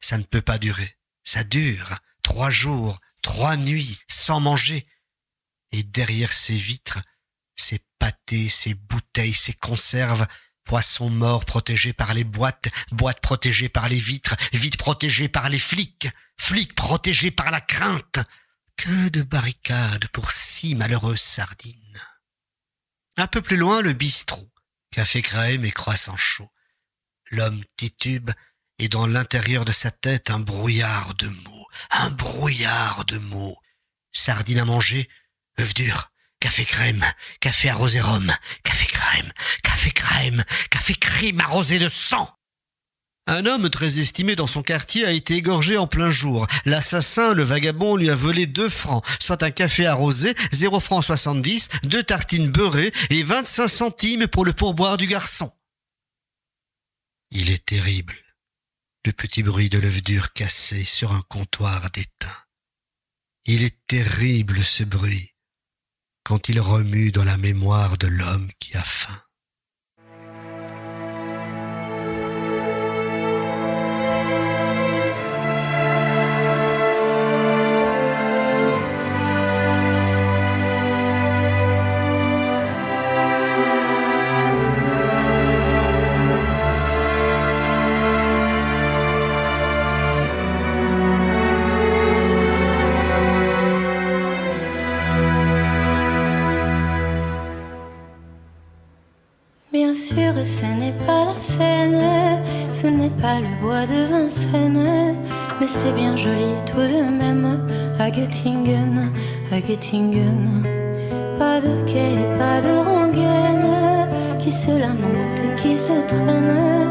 ça 0.00 0.16
ne 0.16 0.22
peut 0.22 0.42
pas 0.42 0.58
durer. 0.58 0.96
Ça 1.24 1.44
dure 1.44 1.98
trois 2.22 2.50
jours, 2.50 3.00
trois 3.22 3.56
nuits, 3.56 3.98
sans 4.08 4.40
manger. 4.40 4.86
Et 5.72 5.82
derrière 5.82 6.30
ces 6.30 6.56
vitres, 6.56 7.00
ces 7.56 7.80
pâtés, 7.98 8.48
ces 8.48 8.74
bouteilles, 8.74 9.34
ces 9.34 9.54
conserves, 9.54 10.26
poissons 10.68 11.08
morts 11.08 11.46
protégés 11.46 11.94
par 11.94 12.12
les 12.12 12.24
boîtes, 12.24 12.68
boîtes 12.92 13.20
protégées 13.20 13.70
par 13.70 13.88
les 13.88 13.98
vitres, 13.98 14.36
vitres 14.52 14.76
protégées 14.76 15.28
par 15.28 15.48
les 15.48 15.58
flics, 15.58 16.08
flics 16.38 16.74
protégés 16.74 17.30
par 17.30 17.50
la 17.50 17.60
crainte. 17.60 18.20
Que 18.76 19.08
de 19.08 19.22
barricades 19.22 20.06
pour 20.12 20.30
six 20.30 20.76
malheureuses 20.76 21.20
sardines. 21.20 22.00
Un 23.16 23.26
peu 23.26 23.42
plus 23.42 23.56
loin, 23.56 23.80
le 23.82 23.92
bistrot, 23.92 24.52
café 24.92 25.20
crème 25.20 25.64
et 25.64 25.72
croissant 25.72 26.16
chaud. 26.16 26.52
L'homme 27.32 27.64
titube 27.76 28.30
et 28.78 28.88
dans 28.88 29.08
l'intérieur 29.08 29.64
de 29.64 29.72
sa 29.72 29.90
tête 29.90 30.30
un 30.30 30.38
brouillard 30.38 31.14
de 31.14 31.26
mots, 31.26 31.66
un 31.90 32.10
brouillard 32.10 33.04
de 33.06 33.18
mots. 33.18 33.58
Sardines 34.12 34.60
à 34.60 34.64
manger, 34.64 35.08
œufs 35.58 35.74
durs, 35.74 36.12
café 36.40 36.64
crème, 36.64 37.04
café 37.40 37.70
arrosé 37.70 38.00
rhum, 38.00 38.32
café 38.62 38.86
crème, 38.86 39.32
café 39.62 39.77
crème, 39.90 40.44
café 40.70 40.94
crime 40.94 41.40
arrosé 41.40 41.78
de 41.78 41.88
sang. 41.88 42.28
Un 43.30 43.44
homme 43.44 43.68
très 43.68 44.00
estimé 44.00 44.36
dans 44.36 44.46
son 44.46 44.62
quartier 44.62 45.04
a 45.04 45.12
été 45.12 45.34
égorgé 45.34 45.76
en 45.76 45.86
plein 45.86 46.10
jour. 46.10 46.46
L'assassin, 46.64 47.34
le 47.34 47.42
vagabond, 47.42 47.94
lui 47.94 48.08
a 48.08 48.14
volé 48.14 48.46
deux 48.46 48.70
francs, 48.70 49.04
soit 49.20 49.42
un 49.42 49.50
café 49.50 49.84
arrosé, 49.84 50.34
0 50.52 50.80
francs 50.80 51.04
70, 51.04 51.68
deux 51.82 52.02
tartines 52.02 52.48
beurrées 52.48 52.90
et 53.10 53.22
25 53.22 53.68
centimes 53.68 54.28
pour 54.28 54.46
le 54.46 54.54
pourboire 54.54 54.96
du 54.96 55.06
garçon. 55.06 55.52
Il 57.30 57.50
est 57.50 57.66
terrible, 57.66 58.14
le 59.04 59.12
petit 59.12 59.42
bruit 59.42 59.68
de 59.68 59.78
l'œuf 59.78 60.02
dur 60.02 60.32
cassé 60.32 60.82
sur 60.84 61.12
un 61.12 61.22
comptoir 61.28 61.90
d'étain. 61.90 62.34
Il 63.44 63.62
est 63.62 63.76
terrible 63.86 64.64
ce 64.64 64.84
bruit 64.84 65.32
quand 66.24 66.48
il 66.48 66.60
remue 66.60 67.10
dans 67.10 67.24
la 67.24 67.36
mémoire 67.36 67.98
de 67.98 68.06
l'homme 68.06 68.50
qui 68.58 68.74
a 68.74 68.84
faim. 68.84 69.22
Bien 99.80 99.94
sûr, 99.94 100.32
ce 100.42 100.66
n'est 100.80 100.98
pas 101.06 101.26
la 101.26 101.40
Seine, 101.40 102.42
ce 102.74 102.88
n'est 102.88 103.16
pas 103.22 103.38
le 103.38 103.46
bois 103.62 103.86
de 103.86 104.10
Vincennes, 104.10 105.14
mais 105.60 105.66
c'est 105.68 105.94
bien 105.94 106.16
joli 106.16 106.50
tout 106.66 106.80
de 106.94 107.02
même. 107.16 107.60
À 107.96 108.10
Göttingen, 108.10 109.12
à 109.52 109.60
Göttingen. 109.60 110.64
Pas 111.38 111.60
de 111.60 111.72
quai, 111.86 112.10
pas 112.40 112.60
de 112.60 112.74
rengaine. 112.88 114.08
Qui 114.40 114.50
se 114.50 114.72
lamente, 114.72 115.42
qui 115.62 115.78
se 115.78 115.96
traîne, 116.08 116.90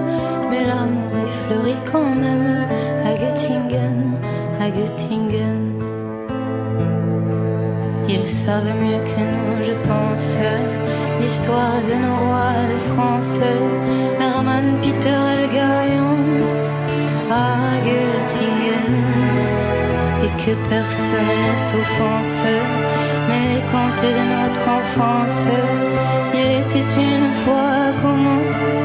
mais 0.49 0.63
l'amour 0.65 1.11
y 1.25 1.29
fleurit 1.43 1.81
quand 1.91 2.15
même. 2.15 2.67
À 3.05 3.13
Göttingen, 3.15 4.17
à 4.61 4.69
Göttingen. 4.69 5.73
Ils 8.07 8.23
savent 8.23 8.73
mieux 8.81 9.03
que 9.09 9.19
nous, 9.33 9.61
je 9.61 9.73
pense, 9.85 10.37
l'histoire 11.19 11.79
de 11.89 11.95
nos 12.03 12.17
rois 12.25 12.61
de 12.71 12.79
France, 12.93 13.39
Hermann, 14.19 14.77
Peter, 14.81 15.09
Helga 15.09 15.85
et 15.93 15.97
à 17.31 17.57
Göttingen, 17.85 18.93
et 20.23 20.33
que 20.43 20.53
personne 20.69 21.33
ne 21.47 21.55
s'offense, 21.55 22.43
mais 23.27 23.43
les 23.53 23.63
contes 23.71 24.07
de 24.17 24.23
notre 24.35 24.65
enfance, 24.79 25.45
il 26.33 26.49
était 26.61 26.91
une 27.01 27.29
fois 27.43 27.91
commence 28.01 28.83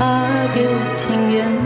à 0.00 0.24
Göttingen. 0.54 1.58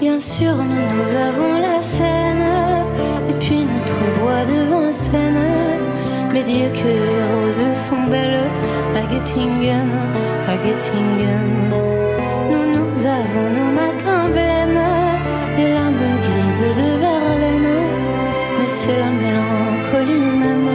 Bien 0.00 0.18
sûr, 0.18 0.54
nous, 0.54 1.14
avons 1.14 1.60
la 1.60 1.80
Seine, 1.80 2.84
et 3.28 3.34
puis 3.34 3.64
notre 3.64 4.00
bois 4.20 4.44
de 4.44 4.70
Vincennes. 4.70 5.63
Mais 6.34 6.42
Dieu 6.42 6.68
que 6.78 6.88
les 7.08 7.22
roses 7.32 7.78
sont 7.86 8.04
belles 8.10 8.50
à 8.96 9.02
Göttingen, 9.06 9.92
à 10.52 10.56
Göttingen. 10.64 11.48
Nous, 12.50 12.66
nous 12.74 13.06
avons 13.06 13.48
nos 13.58 13.70
matins 13.80 14.28
blêmes, 14.36 14.84
et 15.60 15.68
l'âme 15.74 16.06
grise 16.26 16.64
de 16.80 16.88
Verlaine. 17.02 17.76
Mais 18.58 18.66
c'est 18.66 18.98
la 19.04 19.12
mélancolie 19.22 20.30
même 20.42 20.70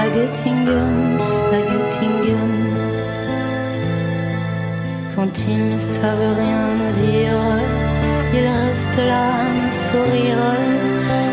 à 0.00 0.06
Göttingen, 0.08 0.96
à 1.52 1.60
Göttingen. 1.68 2.54
Quand 5.14 5.34
ils 5.46 5.68
ne 5.74 5.78
savent 5.78 6.34
rien 6.42 6.66
nous 6.80 6.92
dire, 7.04 7.42
ils 8.32 8.48
restent 8.56 9.04
là 9.10 9.24
à 9.42 9.52
nous 9.58 9.76
sourire. 9.86 10.44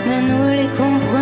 Mais 0.08 0.22
nous 0.30 0.46
les 0.60 0.70
comprenons 0.78 1.21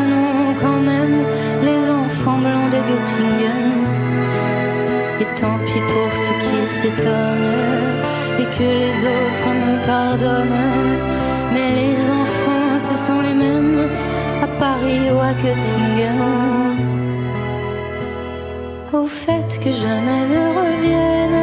Et 5.21 5.25
tant 5.39 5.57
pis 5.65 5.83
pour 5.91 6.11
ceux 6.23 6.39
qui 6.45 6.65
s'étonnent 6.65 7.55
et 8.39 8.47
que 8.55 8.67
les 8.81 8.97
autres 9.15 9.49
me 9.63 9.73
pardonnent. 9.85 10.95
Mais 11.53 11.69
les 11.81 11.97
enfants, 12.21 12.77
ce 12.87 12.95
sont 13.05 13.21
les 13.21 13.33
mêmes 13.33 13.89
à 14.41 14.47
Paris 14.47 15.03
ou 15.13 15.19
à 15.19 15.33
Göttingen. 15.41 16.21
Au 18.93 19.05
fait 19.05 19.49
que 19.63 19.71
jamais 19.71 20.23
ne 20.33 20.43
revienne 20.59 21.41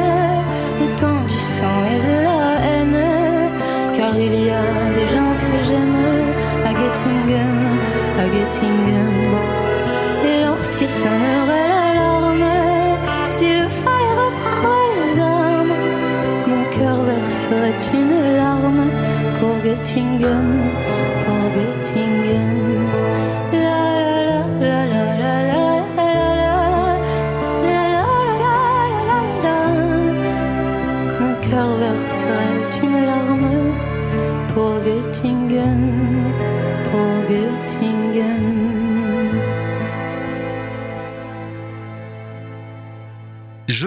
le 0.81 0.89
temps 1.01 1.23
du 1.33 1.39
sang 1.55 1.79
et 1.93 2.01
de 2.09 2.17
la 2.29 2.43
haine. 2.67 3.05
Car 3.97 4.13
il 4.17 4.35
y 4.47 4.51
a 4.51 4.69
des 4.99 5.09
gens 5.15 5.35
que 5.51 5.59
j'aime 5.67 6.01
à 6.65 6.73
Göttingen, 6.81 7.57
à 8.23 8.25
Göttingen. 8.35 9.16
Lorsqu'il 10.79 11.03
sonnerait 11.03 11.69
l'alarme, 11.69 12.45
s'il 13.31 13.67
fallait 13.83 14.17
reprendre 14.25 14.93
les 15.01 15.21
armes, 15.21 15.75
mon 16.47 16.65
cœur 16.77 17.03
verserait 17.03 17.81
une 17.95 18.37
larme 18.37 18.91
pour 19.41 19.57
Göttingen. 19.65 20.61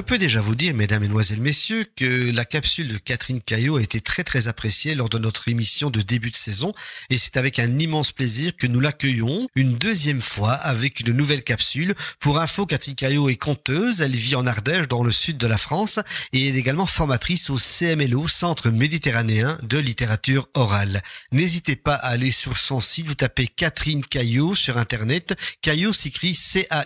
Je 0.10 0.16
peux 0.16 0.18
déjà 0.18 0.42
vous 0.42 0.56
dire, 0.56 0.74
mesdames, 0.74 1.02
mesdemoiselles, 1.02 1.40
messieurs, 1.40 1.86
que 1.96 2.32
la 2.32 2.44
capsule 2.44 2.88
de 2.88 2.98
Catherine 2.98 3.42
Caillot 3.42 3.78
a 3.78 3.84
été 3.84 4.02
très 4.02 4.24
très 4.24 4.48
appréciée 4.48 4.96
lors 4.96 5.08
de 5.08 5.20
notre 5.20 5.48
émission 5.50 5.92
de 5.92 6.02
début 6.02 6.32
de 6.32 6.36
saison 6.36 6.74
et 7.12 7.20
c'est 7.20 7.38
avec 7.38 7.60
un 7.60 7.78
immense 7.78 8.12
plaisir 8.12 8.54
que 8.58 8.66
nous 8.66 8.80
l'accueillons 8.80 9.48
une 9.54 9.74
deuxième 9.74 10.20
fois 10.20 10.54
avec 10.54 11.02
une 11.02 11.12
nouvelle 11.12 11.44
capsule. 11.44 11.94
Pour 12.20 12.40
info, 12.40 12.66
Catherine 12.66 12.96
Caillot 12.96 13.30
est 13.30 13.36
conteuse, 13.36 14.02
elle 14.02 14.16
vit 14.16 14.34
en 14.34 14.48
Ardèche 14.48 14.88
dans 14.88 15.04
le 15.04 15.12
sud 15.12 15.38
de 15.38 15.46
la 15.46 15.58
France 15.58 16.00
et 16.34 16.48
est 16.48 16.56
également 16.56 16.88
formatrice 16.88 17.52
au 17.52 17.58
CMLO, 17.58 18.28
Centre 18.28 18.72
Méditerranéen 18.72 19.60
de 19.62 19.78
Littérature 19.78 20.50
Orale. 20.56 21.04
N'hésitez 21.32 21.76
pas 21.76 21.94
à 21.94 22.08
aller 22.08 22.32
sur 22.32 22.58
son 22.58 22.80
site, 22.80 23.08
vous 23.08 23.14
tapez 23.14 23.46
Catherine 23.46 24.04
Caillot 24.04 24.56
sur 24.56 24.80
internet. 24.80 25.36
Caillot 25.62 25.94
s'écrit 25.94 26.34
C-A-I-L-L-A-U-D 26.34 26.82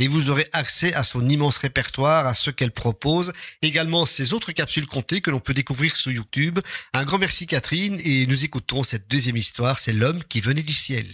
et 0.00 0.08
vous 0.08 0.28
aurez 0.28 0.46
accès 0.52 0.92
à 0.92 1.02
son 1.02 1.29
immense 1.30 1.58
répertoire, 1.58 2.26
à 2.26 2.34
ce 2.34 2.50
qu'elle 2.50 2.72
propose, 2.72 3.32
également 3.62 4.06
ses 4.06 4.32
autres 4.32 4.52
capsules 4.52 4.86
comptées 4.86 5.20
que 5.20 5.30
l'on 5.30 5.40
peut 5.40 5.54
découvrir 5.54 5.96
sur 5.96 6.10
YouTube. 6.10 6.58
Un 6.92 7.04
grand 7.04 7.18
merci 7.18 7.46
Catherine 7.46 8.00
et 8.04 8.26
nous 8.26 8.44
écoutons 8.44 8.82
cette 8.82 9.08
deuxième 9.08 9.36
histoire, 9.36 9.78
c'est 9.78 9.92
l'homme 9.92 10.22
qui 10.24 10.40
venait 10.40 10.62
du 10.62 10.74
ciel. 10.74 11.06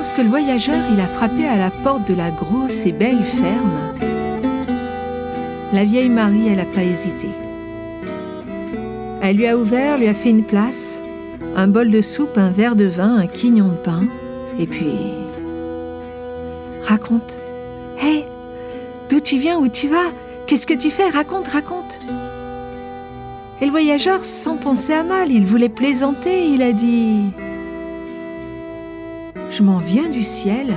Lorsque 0.00 0.16
le 0.16 0.30
voyageur 0.30 0.78
il 0.90 0.98
a 0.98 1.06
frappé 1.06 1.46
à 1.46 1.58
la 1.58 1.68
porte 1.68 2.08
de 2.08 2.14
la 2.14 2.30
grosse 2.30 2.86
et 2.86 2.92
belle 2.92 3.22
ferme, 3.22 3.92
la 5.74 5.84
vieille 5.84 6.08
Marie, 6.08 6.48
elle 6.48 6.56
n'a 6.56 6.64
pas 6.64 6.82
hésité. 6.82 7.28
Elle 9.20 9.36
lui 9.36 9.46
a 9.46 9.58
ouvert, 9.58 9.98
lui 9.98 10.08
a 10.08 10.14
fait 10.14 10.30
une 10.30 10.44
place, 10.44 11.02
un 11.54 11.68
bol 11.68 11.90
de 11.90 12.00
soupe, 12.00 12.38
un 12.38 12.48
verre 12.50 12.76
de 12.76 12.86
vin, 12.86 13.14
un 13.16 13.26
quignon 13.26 13.68
de 13.68 13.74
pain, 13.74 14.04
et 14.58 14.66
puis. 14.66 14.94
Raconte. 16.80 17.36
Hé, 18.02 18.24
d'où 19.10 19.20
tu 19.20 19.36
viens, 19.36 19.58
où 19.58 19.68
tu 19.68 19.86
vas? 19.86 20.08
Qu'est-ce 20.46 20.66
que 20.66 20.72
tu 20.72 20.90
fais? 20.90 21.10
Raconte, 21.10 21.48
raconte. 21.48 21.98
Et 23.60 23.66
le 23.66 23.70
voyageur, 23.70 24.24
sans 24.24 24.56
penser 24.56 24.94
à 24.94 25.02
mal, 25.02 25.30
il 25.30 25.44
voulait 25.44 25.68
plaisanter, 25.68 26.48
il 26.48 26.62
a 26.62 26.72
dit 26.72 27.24
Je 29.50 29.64
m'en 29.64 29.78
viens 29.78 30.08
du 30.08 30.22
ciel 30.22 30.72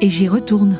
et 0.00 0.08
j'y 0.08 0.26
retourne. 0.26 0.78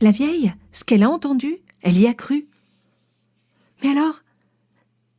La 0.00 0.10
vieille, 0.10 0.54
ce 0.72 0.84
qu'elle 0.84 1.02
a 1.02 1.10
entendu, 1.10 1.58
elle 1.82 1.98
y 1.98 2.06
a 2.06 2.14
cru. 2.14 2.46
Mais 3.82 3.90
alors, 3.90 4.22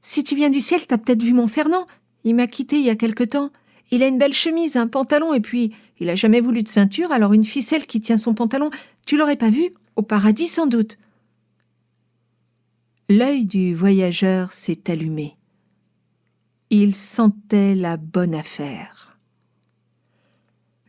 si 0.01 0.23
tu 0.23 0.35
viens 0.35 0.49
du 0.49 0.59
ciel, 0.59 0.87
t'as 0.87 0.97
peut-être 0.97 1.21
vu 1.21 1.33
mon 1.33 1.47
Fernand. 1.47 1.85
Il 2.23 2.33
m'a 2.33 2.47
quitté 2.47 2.79
il 2.79 2.85
y 2.85 2.89
a 2.89 2.95
quelque 2.95 3.23
temps. 3.23 3.51
Il 3.91 4.01
a 4.01 4.07
une 4.07 4.17
belle 4.17 4.33
chemise, 4.33 4.77
un 4.77 4.87
pantalon, 4.87 5.33
et 5.35 5.41
puis 5.41 5.75
il 5.99 6.09
a 6.09 6.15
jamais 6.15 6.41
voulu 6.41 6.63
de 6.63 6.67
ceinture, 6.67 7.11
alors 7.11 7.33
une 7.33 7.43
ficelle 7.43 7.85
qui 7.85 8.01
tient 8.01 8.17
son 8.17 8.33
pantalon. 8.33 8.71
Tu 9.05 9.15
l'aurais 9.15 9.35
pas 9.35 9.51
vu? 9.51 9.73
Au 9.95 10.01
paradis 10.01 10.47
sans 10.47 10.65
doute. 10.65 10.97
L'œil 13.11 13.47
du 13.47 13.73
voyageur 13.73 14.51
s'est 14.51 14.91
allumé. 14.91 15.35
Il 16.69 16.93
sentait 16.93 17.73
la 17.73 17.97
bonne 17.97 18.35
affaire. 18.35 19.17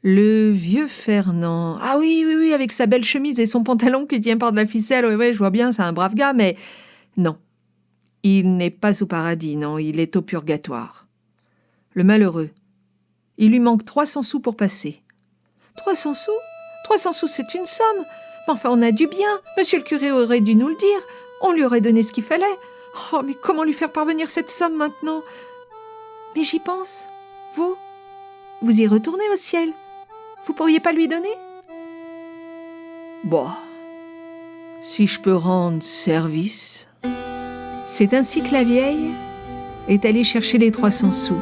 Le 0.03 0.51
vieux 0.51 0.87
Fernand. 0.87 1.79
Ah 1.81 1.97
oui, 1.99 2.23
oui, 2.27 2.35
oui, 2.37 2.53
avec 2.53 2.73
sa 2.73 2.85
belle 2.85 3.07
chemise 3.07 3.41
et 3.41 3.47
son 3.47 3.63
pantalon 3.63 4.05
qui 4.05 4.21
tient 4.21 4.37
par 4.37 4.53
de 4.53 4.59
la 4.59 4.67
ficelle. 4.67 5.07
Oui, 5.07 5.15
oui, 5.15 5.33
je 5.33 5.39
vois 5.39 5.49
bien, 5.49 5.73
c'est 5.73 5.81
un 5.81 5.95
brave 5.95 6.15
gars, 6.15 6.35
mais 6.35 6.59
non. 7.17 7.39
Il 8.23 8.55
n'est 8.55 8.69
pas 8.69 9.03
au 9.03 9.07
paradis, 9.07 9.57
non, 9.57 9.79
il 9.79 9.99
est 9.99 10.15
au 10.15 10.21
purgatoire. 10.21 11.09
Le 11.95 12.05
malheureux. 12.05 12.51
Il 13.39 13.51
lui 13.51 13.61
manque 13.61 13.87
300 13.87 14.25
sous 14.25 14.41
pour 14.41 14.57
passer. 14.57 15.03
300 15.77 16.13
sous? 16.13 16.31
300 16.85 17.15
sous, 17.15 17.29
c'est 17.29 17.55
une 17.55 17.65
somme. 17.65 18.05
Mais 18.47 18.53
enfin, 18.53 18.69
on 18.71 18.83
a 18.83 18.93
du 18.93 19.07
bien. 19.07 19.41
Monsieur 19.57 19.79
le 19.79 19.85
curé 19.85 20.13
aurait 20.13 20.43
dû 20.43 20.55
nous 20.55 20.69
le 20.69 20.77
dire. 20.77 21.01
On 21.41 21.53
lui 21.53 21.65
aurait 21.65 21.81
donné 21.81 22.03
ce 22.03 22.13
qu'il 22.13 22.25
fallait. 22.25 22.45
Oh, 23.13 23.23
mais 23.25 23.35
comment 23.35 23.65
lui 23.65 23.73
faire 23.73 23.93
parvenir 23.93 24.29
cette 24.29 24.51
somme 24.51 24.77
maintenant? 24.77 25.23
Mais 26.37 26.43
j'y 26.43 26.59
pense. 26.59 27.09
Vous 27.55 27.77
Vous 28.63 28.81
y 28.81 28.87
retournez 28.87 29.29
au 29.33 29.37
ciel 29.37 29.73
Vous 30.47 30.53
pourriez 30.53 30.81
pas 30.81 30.93
lui 30.93 31.09
donner? 31.09 31.35
Bon. 33.25 33.47
Si 34.83 35.07
je 35.07 35.21
peux 35.21 35.35
rendre 35.35 35.83
service. 35.83 36.87
C'est 37.87 38.15
ainsi 38.15 38.43
que 38.43 38.53
la 38.53 38.65
vieille 38.65 39.11
est 39.89 40.05
allée 40.05 40.25
chercher 40.25 40.59
les 40.59 40.71
300 40.71 41.11
sous. 41.11 41.41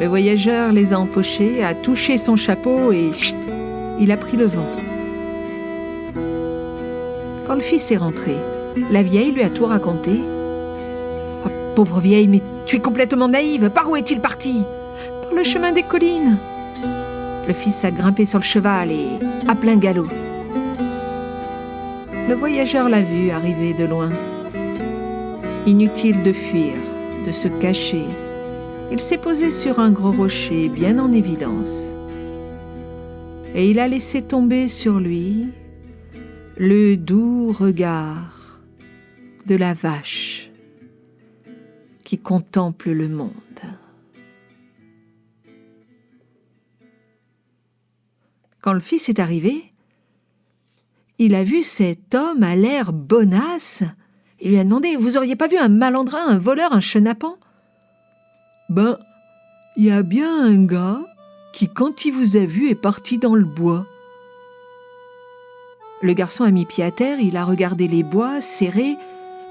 Le 0.00 0.06
voyageur 0.06 0.72
les 0.72 0.92
a 0.92 0.98
empochés, 0.98 1.64
a 1.64 1.74
touché 1.74 2.18
son 2.18 2.36
chapeau 2.36 2.92
et 2.92 3.12
chut, 3.12 3.36
il 3.98 4.12
a 4.12 4.16
pris 4.16 4.36
le 4.36 4.46
vent. 4.46 4.87
Le 7.58 7.64
fils 7.64 7.90
est 7.90 7.96
rentré, 7.96 8.36
la 8.92 9.02
vieille 9.02 9.32
lui 9.32 9.42
a 9.42 9.50
tout 9.50 9.66
raconté. 9.66 10.12
Oh, 11.44 11.48
pauvre 11.74 11.98
vieille, 11.98 12.28
mais 12.28 12.40
tu 12.66 12.76
es 12.76 12.78
complètement 12.78 13.26
naïve. 13.26 13.68
Par 13.70 13.90
où 13.90 13.96
est-il 13.96 14.20
parti? 14.20 14.62
Par 15.22 15.34
le 15.34 15.42
chemin 15.42 15.72
des 15.72 15.82
collines. 15.82 16.36
Le 17.48 17.52
fils 17.52 17.84
a 17.84 17.90
grimpé 17.90 18.26
sur 18.26 18.38
le 18.38 18.44
cheval 18.44 18.92
et 18.92 19.08
à 19.48 19.56
plein 19.56 19.74
galop. 19.74 20.06
Le 22.28 22.34
voyageur 22.36 22.88
l'a 22.88 23.02
vu 23.02 23.30
arriver 23.30 23.74
de 23.74 23.86
loin. 23.86 24.10
Inutile 25.66 26.22
de 26.22 26.32
fuir, 26.32 26.74
de 27.26 27.32
se 27.32 27.48
cacher. 27.48 28.04
Il 28.92 29.00
s'est 29.00 29.18
posé 29.18 29.50
sur 29.50 29.80
un 29.80 29.90
gros 29.90 30.12
rocher 30.12 30.68
bien 30.68 30.96
en 31.00 31.10
évidence. 31.10 31.96
Et 33.56 33.68
il 33.68 33.80
a 33.80 33.88
laissé 33.88 34.22
tomber 34.22 34.68
sur 34.68 35.00
lui 35.00 35.48
le 36.60 36.96
doux 36.96 37.52
regard 37.52 38.60
de 39.46 39.54
la 39.54 39.74
vache 39.74 40.50
qui 42.02 42.18
contemple 42.18 42.90
le 42.90 43.08
monde. 43.08 43.30
Quand 48.60 48.72
le 48.72 48.80
fils 48.80 49.08
est 49.08 49.20
arrivé, 49.20 49.72
il 51.18 51.36
a 51.36 51.44
vu 51.44 51.62
cet 51.62 52.16
homme 52.16 52.42
à 52.42 52.56
l'air 52.56 52.92
bonasse 52.92 53.84
et 54.40 54.48
lui 54.48 54.58
a 54.58 54.64
demandé 54.64 54.96
Vous 54.96 55.16
auriez 55.16 55.36
pas 55.36 55.46
vu 55.46 55.58
un 55.58 55.68
malandrin, 55.68 56.26
un 56.26 56.38
voleur, 56.38 56.72
un 56.72 56.80
chenapan? 56.80 57.36
Ben, 58.68 58.98
il 59.76 59.84
y 59.84 59.90
a 59.92 60.02
bien 60.02 60.44
un 60.44 60.64
gars 60.64 61.06
qui, 61.52 61.68
quand 61.68 62.04
il 62.04 62.12
vous 62.12 62.36
a 62.36 62.44
vu, 62.44 62.68
est 62.68 62.74
parti 62.74 63.18
dans 63.18 63.36
le 63.36 63.44
bois. 63.44 63.86
Le 66.00 66.12
garçon 66.12 66.44
a 66.44 66.52
mis 66.52 66.64
pied 66.64 66.84
à 66.84 66.92
terre, 66.92 67.18
il 67.18 67.36
a 67.36 67.44
regardé 67.44 67.88
les 67.88 68.04
bois 68.04 68.40
serrés. 68.40 68.96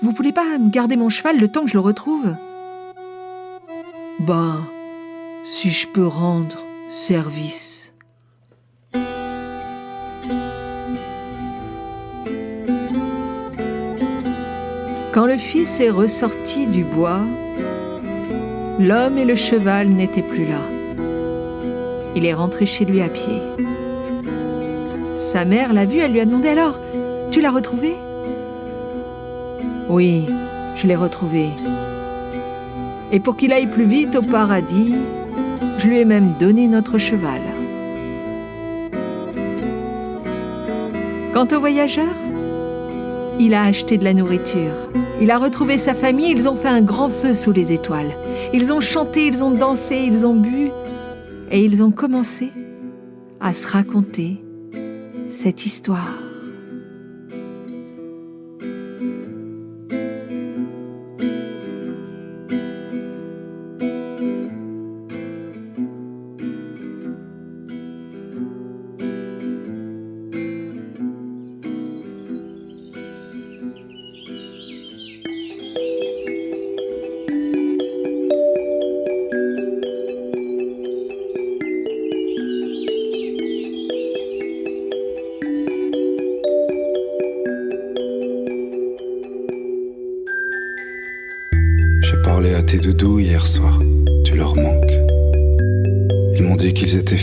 Vous 0.02 0.12
voulez 0.12 0.32
pas 0.32 0.58
me 0.58 0.70
garder 0.70 0.96
mon 0.96 1.10
cheval 1.10 1.38
le 1.38 1.50
temps 1.50 1.64
que 1.64 1.68
je 1.68 1.74
le 1.74 1.82
retrouve? 1.82 2.36
Ben, 4.20 4.66
si 5.44 5.70
je 5.70 5.88
peux 5.88 6.08
rendre 6.08 6.58
service. 6.90 7.92
Quand 15.14 15.26
le 15.26 15.38
fils 15.38 15.82
est 15.82 15.90
ressorti 15.90 16.68
du 16.68 16.86
bois, 16.86 17.22
l'homme 18.80 19.18
et 19.18 19.26
le 19.26 19.36
cheval 19.36 19.90
n'étaient 19.90 20.22
plus 20.22 20.46
là. 20.46 20.62
Il 22.16 22.26
est 22.26 22.34
rentré 22.34 22.66
chez 22.66 22.86
lui 22.86 23.02
à 23.02 23.10
pied. 23.10 23.42
Sa 25.28 25.44
mère 25.44 25.74
l'a 25.74 25.84
vu, 25.84 26.00
elle 26.00 26.14
lui 26.14 26.22
a 26.22 26.26
demandé 26.26 26.48
alors 26.48 26.80
Tu 27.32 27.42
l'as 27.42 27.52
retrouvé 27.52 27.96
Oui, 29.90 30.26
je 30.76 30.88
l'ai 30.88 30.96
retrouvé. 30.96 31.50
Et 33.12 33.20
pour 33.20 33.36
qu'il 33.36 33.52
aille 33.52 33.68
plus 33.68 33.84
vite 33.84 34.16
au 34.16 34.22
paradis, 34.22 34.96
je 35.80 35.88
lui 35.88 36.00
ai 36.00 36.06
même 36.06 36.36
donné 36.40 36.70
notre 36.70 36.98
cheval. 36.98 37.42
Quant 41.34 41.48
au 41.54 41.60
voyageur, 41.60 42.16
Il 43.38 43.54
a 43.54 43.64
acheté 43.64 43.98
de 43.98 44.06
la 44.06 44.14
nourriture. 44.14 44.90
Il 45.20 45.30
a 45.30 45.38
retrouvé 45.38 45.78
sa 45.78 45.94
famille, 45.94 46.32
ils 46.32 46.48
ont 46.48 46.56
fait 46.56 46.70
un 46.70 46.82
grand 46.82 47.10
feu 47.10 47.34
sous 47.34 47.52
les 47.52 47.74
étoiles. 47.74 48.16
Ils 48.54 48.72
ont 48.72 48.80
chanté, 48.80 49.28
ils 49.28 49.44
ont 49.44 49.52
dansé, 49.52 49.98
ils 50.08 50.26
ont 50.26 50.36
bu. 50.36 50.72
Et 51.52 51.66
ils 51.66 51.84
ont 51.84 51.92
commencé 51.92 52.50
à 53.42 53.54
se 53.54 53.68
raconter 53.68 54.42
cette 55.30 55.66
histoire. 55.66 56.27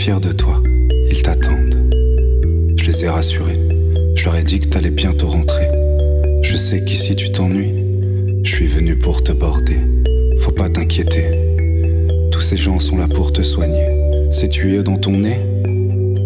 Fiers 0.04 0.20
de 0.20 0.32
toi, 0.32 0.62
ils 1.10 1.22
t'attendent. 1.22 1.78
Je 2.76 2.84
les 2.84 3.04
ai 3.06 3.08
rassurés, 3.08 3.58
je 4.14 4.24
leur 4.26 4.36
ai 4.36 4.42
dit 4.42 4.60
que 4.60 4.68
t'allais 4.68 4.90
bientôt 4.90 5.28
rentrer. 5.28 5.66
Je 6.42 6.56
sais 6.56 6.84
qu'ici 6.84 7.16
tu 7.16 7.32
t'ennuies, 7.32 7.72
je 8.42 8.50
suis 8.50 8.66
venu 8.66 8.98
pour 8.98 9.22
te 9.22 9.32
border. 9.32 9.78
Faut 10.40 10.52
pas 10.52 10.68
t'inquiéter, 10.68 11.30
tous 12.30 12.42
ces 12.42 12.58
gens 12.58 12.78
sont 12.80 12.98
là 12.98 13.08
pour 13.08 13.32
te 13.32 13.40
soigner. 13.40 14.28
Ces 14.30 14.50
tuyaux 14.50 14.82
dans 14.82 14.98
ton 14.98 15.12
nez, 15.12 15.40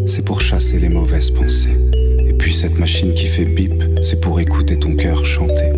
c'est 0.07 0.25
pour 0.25 0.41
chasser 0.41 0.81
les 0.81 0.89
mauvaises 0.89 1.31
pensées. 1.31 1.79
Et 2.27 2.33
puis 2.33 2.53
cette 2.53 2.81
machine 2.81 3.15
qui 3.15 3.29
fait 3.29 3.45
bip, 3.45 3.85
c'est 4.03 4.21
pour 4.21 4.41
écouter 4.41 4.77
ton 4.77 4.97
cœur 4.97 5.25
chanter. 5.25 5.71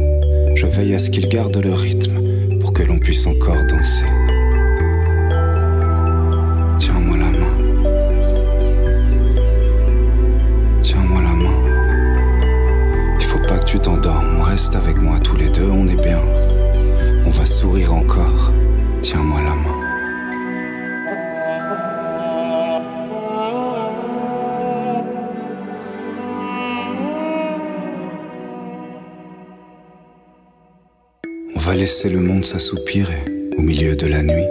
Je 0.55 0.65
veille 0.65 0.95
à 0.95 0.99
ce 0.99 1.11
qu'ils 1.11 1.29
gardent 1.29 1.63
le 1.63 1.75
rythme 1.75 2.59
pour 2.61 2.73
que 2.73 2.83
l'on 2.83 2.99
puisse 2.99 3.27
encore 3.27 3.63
danser. 3.69 4.07
Avec 14.77 15.01
moi 15.01 15.19
tous 15.19 15.37
les 15.37 15.49
deux, 15.49 15.69
on 15.71 15.89
est 15.89 16.01
bien. 16.01 16.21
On 17.27 17.31
va 17.31 17.47
sourire 17.47 17.95
encore. 17.95 18.53
Tiens-moi 19.03 19.41
la 19.41 19.55
main. 19.55 19.77
On 31.57 31.61
va 31.61 31.75
laisser 31.75 32.09
le 32.11 32.21
monde 32.21 32.45
s'assoupirer 32.45 33.25
au 33.57 33.63
milieu 33.63 33.97
de 33.97 34.07
la 34.07 34.23
nuit. 34.23 34.49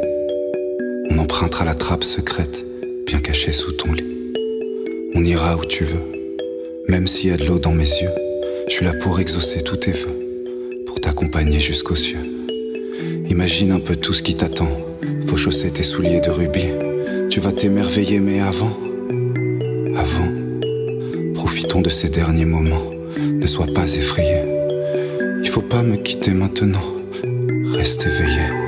On 1.11 1.17
empruntera 1.17 1.65
la 1.65 1.76
trappe 1.76 2.03
secrète, 2.03 2.63
bien 3.05 3.20
cachée 3.20 3.53
sous 3.53 3.74
ton 3.74 3.91
lit. 3.91 4.34
On 5.15 5.24
ira 5.24 5.55
où 5.57 5.65
tu 5.65 5.84
veux, 5.84 6.03
même 6.88 7.07
s'il 7.07 7.30
y 7.30 7.34
a 7.34 7.38
de 7.38 7.45
l'eau 7.45 7.59
dans 7.59 7.74
mes 7.74 7.84
yeux. 7.84 8.29
Je 8.70 8.76
suis 8.76 8.86
là 8.86 8.93
pour 8.93 9.20
exaucer 9.20 9.61
tous 9.61 9.78
tes 9.78 9.91
vœux, 9.91 10.45
pour 10.86 11.01
t'accompagner 11.01 11.59
jusqu'aux 11.59 11.95
cieux. 11.95 12.24
Imagine 13.28 13.72
un 13.72 13.80
peu 13.80 13.95
tout 13.95 14.13
ce 14.13 14.22
qui 14.22 14.36
t'attend. 14.36 14.70
Faut 15.26 15.38
chausser 15.38 15.72
tes 15.72 15.82
souliers 15.82 16.22
de 16.22 16.30
rubis. 16.30 16.70
Tu 17.32 17.39
vas 17.39 17.51
t'émerveiller, 17.51 18.20
mais 18.20 18.39
avant, 18.41 18.78
avant, 19.95 20.32
profitons 21.34 21.82
de 21.82 21.89
ces 21.89 22.09
derniers 22.09 22.45
moments. 22.45 22.91
Ne 23.17 23.47
sois 23.47 23.67
pas 23.74 23.91
effrayé. 23.95 24.43
Il 25.41 25.49
faut 25.49 25.61
pas 25.61 25.82
me 25.82 25.95
quitter 25.95 26.32
maintenant. 26.32 26.93
Reste 27.74 28.05
éveillé. 28.05 28.59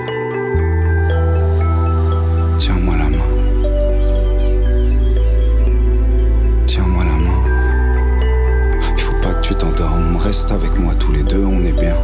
Avec 10.51 10.77
moi 10.77 10.93
tous 10.95 11.13
les 11.13 11.23
deux, 11.23 11.45
on 11.45 11.63
est 11.63 11.71
bien. 11.71 11.95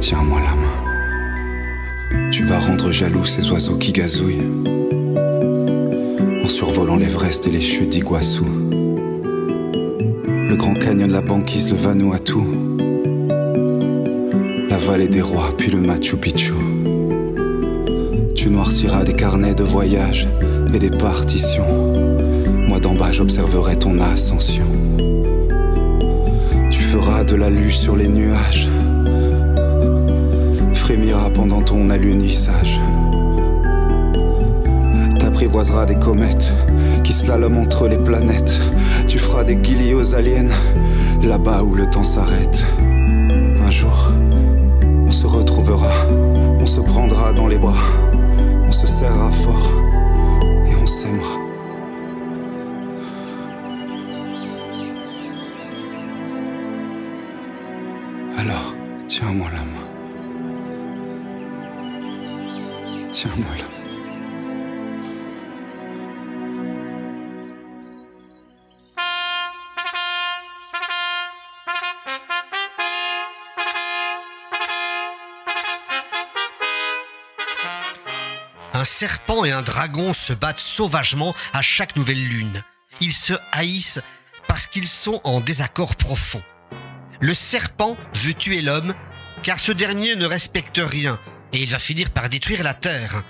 Tiens-moi 0.00 0.40
la 0.40 0.54
main. 0.54 2.30
Tu 2.30 2.44
vas 2.44 2.58
rendre 2.58 2.90
jaloux 2.90 3.26
ces 3.26 3.50
oiseaux 3.50 3.76
qui 3.76 3.92
gazouillent. 3.92 4.40
En 6.42 6.48
survolant 6.48 6.96
l'Everest 6.96 7.46
et 7.46 7.50
les 7.50 7.60
chutes 7.60 7.90
d'Iguassou. 7.90 8.46
Le 10.48 10.54
grand 10.56 10.72
canyon 10.72 11.10
la 11.10 11.20
banquise, 11.20 11.70
le 11.70 11.76
Vanuatu. 11.76 12.38
La 14.70 14.78
vallée 14.78 15.08
des 15.08 15.20
rois, 15.20 15.50
puis 15.58 15.70
le 15.70 15.80
Machu 15.80 16.16
Picchu. 16.16 16.54
Tu 18.34 18.48
noirciras 18.48 19.04
des 19.04 19.12
carnets 19.12 19.54
de 19.54 19.64
voyage 19.64 20.26
et 20.72 20.78
des 20.78 20.90
partitions. 20.90 21.92
Moi 22.66 22.80
d'en 22.80 22.94
bas, 22.94 23.12
j'observerai 23.12 23.76
ton 23.76 24.00
ascension. 24.00 24.64
De 27.24 27.34
la 27.34 27.50
luge 27.50 27.76
sur 27.76 27.96
les 27.96 28.08
nuages. 28.08 28.68
Frémira 30.74 31.28
pendant 31.30 31.60
ton 31.60 31.90
alunissage. 31.90 32.78
T'apprivoiseras 35.18 35.86
des 35.86 35.96
comètes 35.96 36.54
qui 37.02 37.12
slaloment 37.12 37.58
entre 37.58 37.88
les 37.88 37.96
planètes. 37.96 38.60
Tu 39.08 39.18
feras 39.18 39.42
des 39.42 39.56
guillis 39.56 40.14
aliens, 40.14 40.54
là-bas 41.22 41.64
où 41.64 41.74
le 41.74 41.90
temps 41.90 42.04
s'arrête. 42.04 42.64
Un 42.78 43.70
jour, 43.72 44.12
on 45.06 45.10
se 45.10 45.26
retrouvera, 45.26 46.06
on 46.60 46.66
se 46.66 46.80
prendra 46.80 47.32
dans 47.32 47.48
les 47.48 47.58
bras, 47.58 47.74
on 48.68 48.72
se 48.72 48.86
serrera 48.86 49.32
fort 49.32 49.85
serpent 78.98 79.44
et 79.44 79.52
un 79.52 79.60
dragon 79.60 80.14
se 80.14 80.32
battent 80.32 80.58
sauvagement 80.58 81.34
à 81.52 81.60
chaque 81.60 81.96
nouvelle 81.96 82.26
lune. 82.26 82.62
Ils 83.02 83.12
se 83.12 83.34
haïssent 83.52 84.00
parce 84.48 84.66
qu'ils 84.66 84.88
sont 84.88 85.20
en 85.24 85.40
désaccord 85.40 85.96
profond. 85.96 86.42
Le 87.20 87.34
serpent 87.34 87.98
veut 88.14 88.32
tuer 88.32 88.62
l'homme 88.62 88.94
car 89.42 89.60
ce 89.60 89.70
dernier 89.70 90.16
ne 90.16 90.24
respecte 90.24 90.80
rien 90.82 91.20
et 91.52 91.62
il 91.62 91.68
va 91.68 91.78
finir 91.78 92.08
par 92.08 92.30
détruire 92.30 92.62
la 92.62 92.72
terre. 92.72 93.22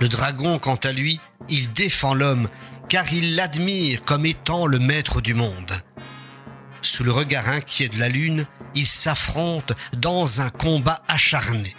Le 0.00 0.08
dragon, 0.08 0.58
quant 0.58 0.76
à 0.84 0.92
lui, 0.92 1.18
il 1.48 1.72
défend 1.72 2.12
l'homme 2.12 2.50
car 2.90 3.10
il 3.10 3.36
l'admire 3.36 4.04
comme 4.04 4.26
étant 4.26 4.66
le 4.66 4.78
maître 4.78 5.22
du 5.22 5.32
monde. 5.32 5.72
Sous 6.82 7.04
le 7.04 7.12
regard 7.12 7.48
inquiet 7.48 7.88
de 7.88 7.98
la 7.98 8.10
lune, 8.10 8.46
ils 8.74 8.86
s'affrontent 8.86 9.74
dans 9.96 10.42
un 10.42 10.50
combat 10.50 11.02
acharné. 11.08 11.74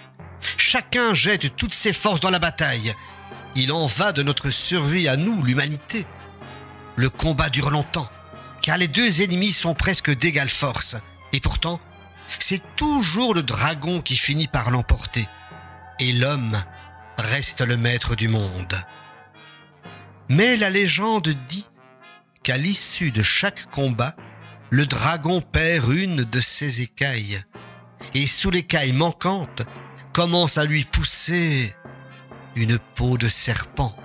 Chacun 0.58 1.14
jette 1.14 1.56
toutes 1.56 1.74
ses 1.74 1.94
forces 1.94 2.20
dans 2.20 2.30
la 2.30 2.40
bataille. 2.40 2.94
Il 3.56 3.72
en 3.72 3.86
va 3.86 4.12
de 4.12 4.24
notre 4.24 4.50
survie 4.50 5.08
à 5.08 5.18
nous, 5.18 5.44
l'humanité. 5.44 6.06
Le 6.96 7.10
combat 7.10 7.50
dure 7.50 7.70
longtemps, 7.70 8.10
car 8.62 8.78
les 8.78 8.88
deux 8.88 9.22
ennemis 9.22 9.52
sont 9.52 9.74
presque 9.74 10.16
d'égale 10.16 10.50
force. 10.50 10.96
Et 11.34 11.40
pourtant, 11.40 11.80
c'est 12.40 12.62
toujours 12.76 13.34
le 13.34 13.44
dragon 13.44 14.02
qui 14.02 14.16
finit 14.16 14.48
par 14.48 14.72
l'emporter. 14.72 15.28
Et 16.00 16.14
l'homme 16.14 16.58
reste 17.18 17.62
le 17.62 17.78
maître 17.78 18.16
du 18.16 18.28
monde. 18.28 18.76
Mais 20.30 20.56
la 20.56 20.70
légende 20.70 21.30
dit 21.50 21.68
qu'à 22.44 22.58
l'issue 22.58 23.12
de 23.12 23.22
chaque 23.22 23.70
combat, 23.70 24.16
le 24.70 24.86
dragon 24.86 25.42
perd 25.42 25.92
une 25.92 26.24
de 26.24 26.40
ses 26.40 26.82
écailles. 26.82 27.44
Et 28.14 28.26
sous 28.26 28.50
l'écaille 28.50 28.94
manquante, 28.94 29.64
commence 30.14 30.58
à 30.58 30.66
lui 30.66 30.84
pousser 30.84 31.76
une 32.56 32.78
peau 32.96 33.18
de 33.18 33.28
serpent. 33.28 33.96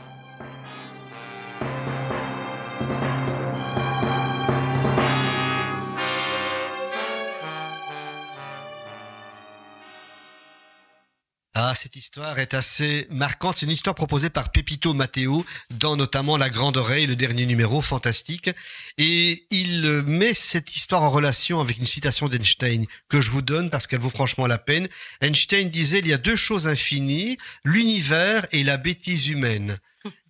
Ah, 11.59 11.75
cette 11.75 11.97
histoire 11.97 12.39
est 12.39 12.53
assez 12.53 13.07
marquante. 13.09 13.57
C'est 13.57 13.65
une 13.65 13.73
histoire 13.73 13.95
proposée 13.95 14.29
par 14.29 14.53
Pepito 14.53 14.93
Matteo 14.93 15.43
dans 15.71 15.97
notamment 15.97 16.37
La 16.37 16.51
Grande 16.51 16.77
Oreille, 16.77 17.07
le 17.07 17.17
dernier 17.17 17.47
numéro, 17.47 17.81
fantastique. 17.81 18.51
Et 18.99 19.47
il 19.51 20.03
met 20.03 20.35
cette 20.35 20.77
histoire 20.77 21.03
en 21.03 21.09
relation 21.09 21.59
avec 21.59 21.79
une 21.79 21.87
citation 21.87 22.29
d'Einstein 22.29 22.85
que 23.09 23.23
je 23.23 23.31
vous 23.31 23.41
donne 23.41 23.71
parce 23.71 23.87
qu'elle 23.87 24.01
vaut 24.01 24.11
franchement 24.11 24.47
la 24.47 24.59
peine. 24.59 24.87
Einstein 25.23 25.71
disait, 25.71 26.01
il 26.01 26.09
y 26.09 26.13
a 26.13 26.19
deux 26.19 26.37
choses 26.37 26.69
infinies, 26.69 27.39
l'univers 27.65 28.47
et 28.53 28.63
la 28.63 28.77
bêtise 28.77 29.29
humaine. 29.29 29.79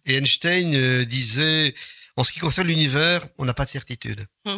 Et 0.05 0.18
Einstein 0.18 0.77
euh, 0.77 1.05
disait, 1.05 1.74
en 2.16 2.22
ce 2.22 2.31
qui 2.31 2.39
concerne 2.39 2.68
l'univers, 2.68 3.27
on 3.37 3.47
n'a 3.47 3.55
pas 3.55 3.64
de 3.64 3.70
certitude. 3.70 4.29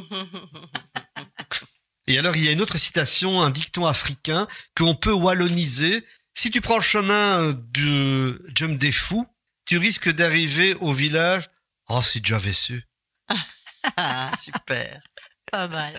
Et 2.10 2.18
alors, 2.18 2.36
il 2.36 2.44
y 2.44 2.48
a 2.48 2.52
une 2.52 2.62
autre 2.62 2.78
citation, 2.78 3.42
un 3.42 3.50
dicton 3.50 3.84
africain 3.84 4.46
qu'on 4.74 4.94
peut 4.94 5.12
walloniser. 5.12 6.02
Si 6.40 6.52
tu 6.52 6.60
prends 6.60 6.76
le 6.76 6.82
chemin 6.82 7.52
de 7.72 8.40
Jump 8.54 8.78
des 8.78 8.92
Fous, 8.92 9.26
tu 9.64 9.76
risques 9.76 10.08
d'arriver 10.08 10.74
au 10.74 10.92
village. 10.92 11.50
Oh, 11.88 12.00
si 12.00 12.20
j'avais 12.22 12.52
su. 12.52 12.84
Super. 14.36 15.02
Pas 15.50 15.66
mal. 15.66 15.98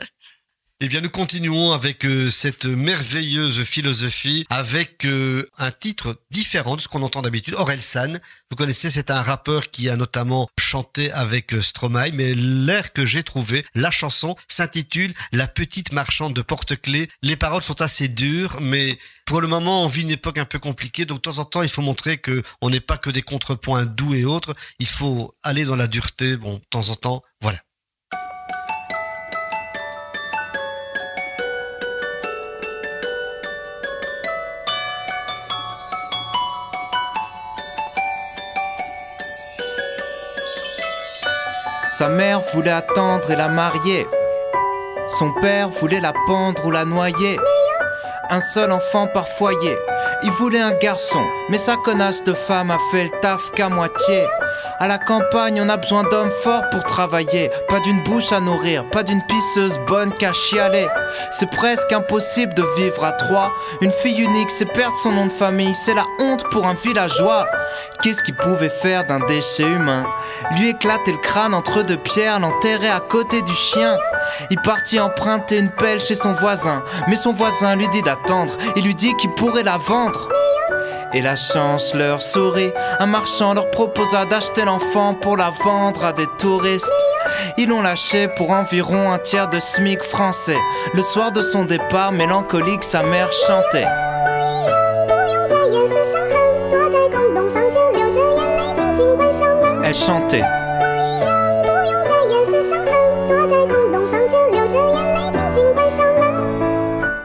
Eh 0.82 0.88
bien, 0.88 1.02
nous 1.02 1.10
continuons 1.10 1.74
avec 1.74 2.06
euh, 2.06 2.30
cette 2.30 2.64
merveilleuse 2.64 3.66
philosophie, 3.66 4.46
avec 4.50 5.04
euh, 5.04 5.46
un 5.58 5.72
titre 5.72 6.22
différent 6.32 6.78
de 6.78 6.82
ce 6.82 6.88
qu'on 6.88 7.04
entend 7.04 7.22
d'habitude. 7.22 7.56
Orelsan, 7.56 8.14
vous 8.50 8.56
connaissez, 8.56 8.90
c'est 8.90 9.12
un 9.12 9.22
rappeur 9.22 9.72
qui 9.72 9.90
a 9.90 9.98
notamment 9.98 10.48
chanté 10.58 11.12
avec 11.12 11.54
euh, 11.54 11.62
Stromae, 11.62 12.12
mais 12.14 12.34
l'air 12.34 12.94
que 12.94 13.06
j'ai 13.06 13.24
trouvé, 13.24 13.66
la 13.76 13.92
chanson, 13.92 14.38
s'intitule 14.48 15.14
La 15.34 15.50
petite 15.50 15.92
marchande 15.92 16.34
de 16.34 16.42
porte-clés. 16.42 17.10
Les 17.24 17.36
paroles 17.36 17.62
sont 17.62 17.82
assez 17.82 18.08
dures, 18.08 18.62
mais 18.62 18.98
pour 19.26 19.42
le 19.42 19.50
moment, 19.50 19.84
on 19.84 19.88
vit 19.88 20.04
une 20.04 20.12
époque 20.12 20.38
un 20.38 20.46
peu 20.46 20.60
compliquée, 20.60 21.04
donc 21.04 21.18
de 21.18 21.24
temps 21.24 21.40
en 21.40 21.46
temps, 21.46 21.62
il 21.62 21.68
faut 21.68 21.82
montrer 21.82 22.20
que 22.20 22.42
on 22.62 22.70
n'est 22.70 22.80
pas 22.80 22.98
que 22.98 23.10
des 23.10 23.22
contrepoints 23.22 23.86
doux 23.86 24.14
et 24.14 24.24
autres. 24.24 24.56
Il 24.80 24.88
faut 24.88 25.34
aller 25.44 25.66
dans 25.66 25.76
la 25.76 25.88
dureté, 25.88 26.38
bon, 26.38 26.54
de 26.54 26.64
temps 26.70 26.88
en 26.88 26.96
temps, 26.96 27.22
voilà. 27.42 27.60
Sa 42.00 42.08
mère 42.08 42.39
voulait 42.54 42.72
attendre 42.72 43.30
et 43.30 43.36
la 43.36 43.50
marier. 43.50 44.08
Son 45.10 45.34
père 45.34 45.68
voulait 45.68 46.00
la 46.00 46.14
pendre 46.28 46.66
ou 46.66 46.72
la 46.72 46.86
noyer. 46.86 47.38
Un 48.30 48.39
seul 48.39 48.72
enfant 48.72 49.08
par 49.08 49.28
foyer. 49.28 49.78
Il 50.24 50.32
voulait 50.32 50.62
un 50.62 50.72
garçon, 50.72 51.22
mais 51.50 51.58
sa 51.58 51.76
connasse 51.76 52.24
de 52.24 52.32
femme 52.32 52.72
a 52.72 52.78
fait 52.89 53.04
le 53.04 53.10
taf 53.20 53.52
qu'à 53.52 53.68
moitié. 53.68 54.24
À 54.82 54.88
la 54.88 54.98
campagne, 54.98 55.62
on 55.62 55.68
a 55.68 55.76
besoin 55.76 56.04
d'hommes 56.04 56.32
forts 56.32 56.70
pour 56.70 56.86
travailler. 56.86 57.52
Pas 57.68 57.82
d'une 57.82 58.02
bouche 58.04 58.32
à 58.32 58.40
nourrir, 58.40 58.90
pas 58.90 59.04
d'une 59.04 59.22
pisseuse 59.26 59.78
bonne 59.86 60.14
qu'à 60.14 60.32
chialer. 60.32 60.88
C'est 61.32 61.52
presque 61.52 61.92
impossible 61.92 62.54
de 62.54 62.64
vivre 62.78 63.04
à 63.04 63.12
trois. 63.12 63.52
Une 63.82 63.92
fille 63.92 64.22
unique, 64.22 64.50
c'est 64.50 64.72
perdre 64.72 64.96
son 64.96 65.12
nom 65.12 65.26
de 65.26 65.34
famille. 65.34 65.76
C'est 65.76 65.94
la 65.94 66.06
honte 66.22 66.46
pour 66.52 66.66
un 66.66 66.76
villageois. 66.76 67.46
Qu'est-ce 68.02 68.24
qu'il 68.24 68.38
pouvait 68.38 68.70
faire 68.70 69.04
d'un 69.04 69.20
déchet 69.20 69.64
humain? 69.64 70.06
Lui 70.58 70.70
éclater 70.70 71.12
le 71.12 71.18
crâne 71.18 71.54
entre 71.54 71.82
deux 71.84 71.98
pierres, 71.98 72.40
l'enterrer 72.40 72.90
à 72.90 73.02
côté 73.02 73.42
du 73.42 73.54
chien. 73.54 73.98
Il 74.50 74.62
partit 74.62 75.02
emprunter 75.02 75.58
une 75.58 75.72
pelle 75.72 76.00
chez 76.00 76.16
son 76.16 76.32
voisin. 76.32 76.86
Mais 77.10 77.18
son 77.18 77.34
voisin 77.34 77.76
lui 77.76 77.90
dit 77.90 78.02
d'attendre. 78.02 78.56
Il 78.78 78.86
lui 78.86 78.96
dit 78.96 79.14
qu'il 79.18 79.34
pourrait 79.34 79.64
la 79.64 79.78
vendre. 79.78 80.30
Et 81.14 81.22
la 81.22 81.36
chance 81.36 81.95
leur 81.95 82.22
sourit. 82.22 82.72
Un 82.99 83.07
marchand 83.07 83.55
leur 83.55 83.72
proposa 83.72 84.26
d'acheter 84.26 84.64
l'enfant 84.64 85.16
pour 85.16 85.38
la 85.38 85.49
vendre 85.49 86.05
à 86.05 86.14
des 86.14 86.28
touristes. 86.38 86.91
Ils 87.57 87.68
l'ont 87.68 87.82
lâché 87.82 88.28
pour 88.28 88.51
environ 88.51 89.12
un 89.12 89.18
tiers 89.18 89.47
de 89.47 89.60
SMIC 89.60 90.03
français. 90.03 90.57
Le 90.93 91.01
soir 91.01 91.32
de 91.32 91.41
son 91.41 91.66
départ, 91.66 92.12
mélancolique, 92.12 92.84
sa 92.84 93.01
mère 93.01 93.32
chantait. 93.32 93.88
Elle 99.84 99.95
chantait. 99.95 100.43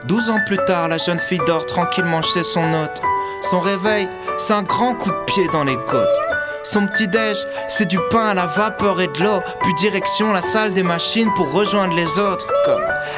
Douze 0.04 0.30
ans 0.30 0.40
plus 0.46 0.58
tard, 0.64 0.88
la 0.88 0.96
jeune 0.96 1.18
fille 1.18 1.40
dort 1.46 1.66
tranquillement 1.66 2.22
chez 2.22 2.42
son 2.42 2.72
hôte. 2.72 3.02
Son 3.50 3.60
réveil, 3.60 4.08
c'est 4.38 4.54
un 4.54 4.62
grand 4.62 4.94
coup 4.94 5.10
de 5.10 5.24
pied 5.26 5.46
dans 5.52 5.64
les 5.64 5.76
côtes. 5.76 6.20
Son 6.62 6.86
petit-déj, 6.86 7.36
c'est 7.68 7.86
du 7.86 7.98
pain 8.10 8.28
à 8.28 8.34
la 8.34 8.46
vapeur 8.46 9.00
et 9.02 9.08
de 9.08 9.22
l'eau, 9.22 9.40
puis 9.60 9.74
direction 9.74 10.32
la 10.32 10.40
salle 10.40 10.72
des 10.72 10.82
machines 10.82 11.32
pour 11.34 11.52
rejoindre 11.52 11.94
les 11.94 12.18
autres. 12.18 12.46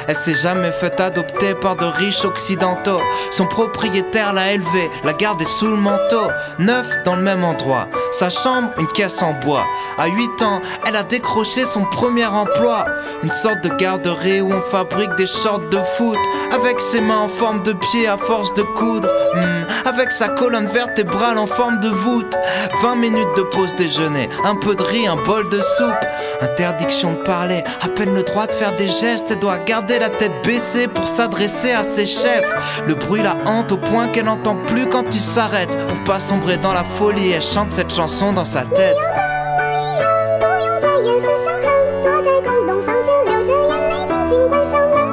Elle 0.08 0.16
s'est 0.16 0.34
jamais 0.34 0.72
fait 0.72 1.00
adopter 1.00 1.54
par 1.54 1.76
de 1.76 1.84
riches 1.84 2.24
occidentaux. 2.24 3.00
Son 3.30 3.46
propriétaire 3.46 4.32
l'a 4.32 4.52
élevée, 4.52 4.90
la 5.04 5.12
gardée 5.12 5.44
sous 5.44 5.68
le 5.68 5.76
manteau, 5.76 6.28
neuf 6.58 6.88
dans 7.04 7.16
le 7.16 7.22
même 7.22 7.44
endroit. 7.44 7.88
Sa 8.12 8.30
chambre, 8.30 8.70
une 8.78 8.86
caisse 8.86 9.22
en 9.22 9.32
bois. 9.32 9.64
À 9.98 10.08
8 10.08 10.42
ans, 10.42 10.60
elle 10.86 10.96
a 10.96 11.02
décroché 11.02 11.64
son 11.64 11.84
premier 11.84 12.26
emploi. 12.26 12.86
Une 13.22 13.30
sorte 13.30 13.62
de 13.62 13.68
garderie 13.76 14.40
où 14.40 14.52
on 14.52 14.60
fabrique 14.60 15.14
des 15.16 15.26
shorts 15.26 15.68
de 15.70 15.78
foot. 15.78 16.18
Avec 16.52 16.80
ses 16.80 17.00
mains 17.00 17.18
en 17.18 17.28
forme 17.28 17.62
de 17.62 17.72
pied 17.72 18.06
à 18.06 18.16
force 18.16 18.52
de 18.54 18.62
coudre. 18.62 19.08
Hmm, 19.34 19.64
avec 19.86 20.12
sa 20.12 20.28
colonne 20.28 20.66
vertébrale 20.66 21.38
en 21.38 21.46
forme 21.46 21.80
de 21.80 21.88
voûte. 21.88 22.34
20 22.82 22.96
minutes 22.96 23.36
de 23.36 23.42
pause 23.42 23.74
déjeuner, 23.74 24.28
un 24.44 24.56
peu 24.56 24.74
de 24.74 24.82
riz, 24.82 25.06
un 25.06 25.16
bol 25.16 25.48
de 25.48 25.60
soupe. 25.60 26.06
Interdiction 26.40 27.12
de 27.14 27.22
parler, 27.22 27.64
à 27.80 27.88
peine 27.88 28.14
le 28.14 28.22
droit 28.22 28.46
de 28.46 28.54
faire 28.54 28.74
des 28.76 28.88
gestes. 28.88 29.38
Doit 29.38 29.58
garder 29.58 29.85
la 29.94 30.10
tête 30.10 30.44
baissée 30.44 30.88
pour 30.88 31.06
s'adresser 31.06 31.72
à 31.72 31.82
ses 31.82 32.06
chefs. 32.06 32.82
Le 32.86 32.94
bruit 32.94 33.22
la 33.22 33.36
hante 33.46 33.72
au 33.72 33.76
point 33.76 34.08
qu'elle 34.08 34.26
n'entend 34.26 34.56
plus 34.66 34.88
quand 34.88 35.14
il 35.14 35.20
s'arrête. 35.20 35.78
Pour 35.86 36.02
pas 36.04 36.18
sombrer 36.18 36.56
dans 36.56 36.72
la 36.72 36.84
folie, 36.84 37.30
elle 37.30 37.42
chante 37.42 37.72
cette 37.72 37.92
chanson 37.92 38.32
dans 38.32 38.44
sa 38.44 38.64
tête. 38.64 38.96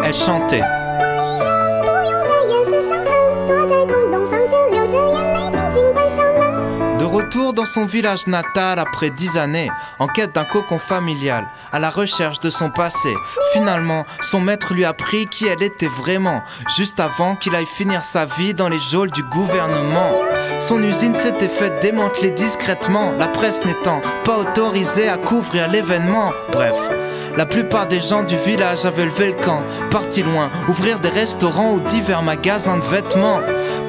Elle 0.06 0.14
chantait. 0.14 0.83
Retour 7.34 7.54
dans 7.54 7.66
son 7.66 7.86
village 7.86 8.28
natal 8.28 8.78
après 8.78 9.10
dix 9.10 9.38
années, 9.38 9.70
en 9.98 10.08
quête 10.08 10.36
d'un 10.36 10.44
cocon 10.44 10.78
familial, 10.78 11.48
à 11.72 11.80
la 11.80 11.90
recherche 11.90 12.40
de 12.40 12.50
son 12.50 12.70
passé, 12.70 13.14
finalement, 13.54 14.04
son 14.22 14.40
maître 14.40 14.74
lui 14.74 14.86
a 14.86 14.90
appris 14.90 15.26
qui 15.28 15.48
elle 15.48 15.64
était 15.64 15.88
vraiment, 15.88 16.44
juste 16.78 17.00
avant 17.00 17.36
qu'il 17.36 17.56
aille 17.56 17.66
finir 17.66 18.04
sa 18.04 18.26
vie 18.26 18.54
dans 18.54 18.70
les 18.70 18.80
geôles 18.80 19.12
du 19.12 19.24
gouvernement. 19.24 20.12
Son 20.60 20.82
usine 20.84 21.16
s'était 21.16 21.50
faite 21.50 21.82
démanteler 21.82 22.30
discrètement, 22.30 23.12
la 23.18 23.28
presse 23.28 23.66
n'étant 23.66 24.02
pas 24.24 24.38
autorisée 24.38 25.10
à 25.10 25.18
couvrir 25.18 25.68
l'événement. 25.70 26.32
Bref. 26.52 26.76
La 27.36 27.48
plupart 27.48 27.88
des 27.88 28.00
gens 28.00 28.22
du 28.22 28.38
village 28.38 28.86
avaient 28.86 29.06
levé 29.06 29.28
le 29.28 29.34
camp, 29.34 29.64
partis 29.90 30.22
loin, 30.22 30.52
ouvrir 30.68 31.00
des 31.00 31.10
restaurants 31.10 31.72
ou 31.72 31.80
divers 31.80 32.22
magasins 32.22 32.78
de 32.78 32.84
vêtements. 32.84 33.40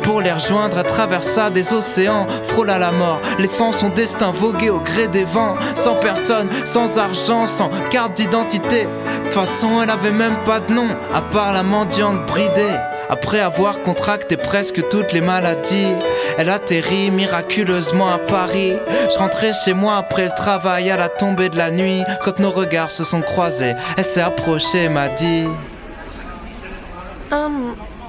Pour 0.03 0.23
les 0.23 0.33
rejoindre 0.33 0.79
à 0.79 0.83
travers 0.83 1.23
ça, 1.23 1.51
des 1.51 1.75
océans 1.75 2.27
frôla 2.43 2.79
la 2.79 2.91
mort, 2.91 3.21
laissant 3.39 3.73
son 3.73 3.89
destin 3.89 4.31
voguer 4.31 4.71
au 4.71 4.81
gré 4.81 5.09
des 5.09 5.25
vents. 5.25 5.57
Sans 5.75 5.97
personne, 5.97 6.49
sans 6.65 6.99
argent, 6.99 7.47
sans 7.47 7.71
carte 7.91 8.15
d'identité. 8.15 8.85
De 8.85 9.25
toute 9.25 9.33
façon, 9.33 9.83
elle 9.83 9.91
avait 9.91 10.13
même 10.13 10.43
pas 10.45 10.61
de 10.61 10.73
nom, 10.73 10.89
à 11.15 11.23
part 11.23 11.53
la 11.53 11.63
mendiante 11.63 12.27
bridée. 12.27 12.77
Après 13.11 13.41
avoir 13.41 13.83
contracté 13.83 14.37
presque 14.37 14.89
toutes 14.89 15.13
les 15.13 15.21
maladies, 15.21 15.93
elle 16.39 16.49
atterrit 16.49 17.11
miraculeusement 17.11 18.11
à 18.11 18.19
Paris. 18.19 18.73
Je 19.13 19.19
rentrais 19.19 19.53
chez 19.53 19.75
moi 19.75 19.97
après 19.97 20.25
le 20.25 20.33
travail 20.35 20.91
à 20.91 20.97
la 20.97 21.11
tombée 21.11 21.51
de 21.51 21.59
la 21.59 21.71
nuit. 21.71 22.03
Quand 22.23 22.39
nos 22.39 22.51
regards 22.51 22.91
se 22.91 23.05
sont 23.05 23.21
croisés, 23.21 23.75
elle 23.99 24.05
s'est 24.05 24.23
approchée 24.23 24.85
et 24.85 24.89
m'a 24.89 25.09
dit 25.09 25.45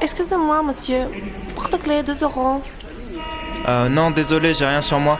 excusez-moi, 0.01 0.61
monsieur? 0.63 1.03
Porte-clés 1.55 2.03
2 2.03 2.23
euros. 2.23 2.61
Euh, 3.67 3.89
non, 3.89 4.11
désolé, 4.11 4.53
j'ai 4.53 4.65
rien 4.65 4.81
sur 4.81 4.99
moi. 4.99 5.19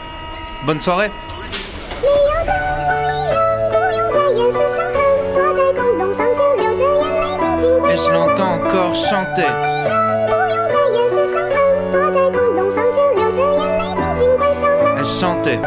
Bonne 0.64 0.78
soirée. 0.80 1.10
Et 7.90 7.96
je 7.96 8.12
l'entends 8.12 8.54
encore 8.54 8.94
chanter. 8.94 9.46
Elle 14.98 15.06
chantait. 15.06 15.60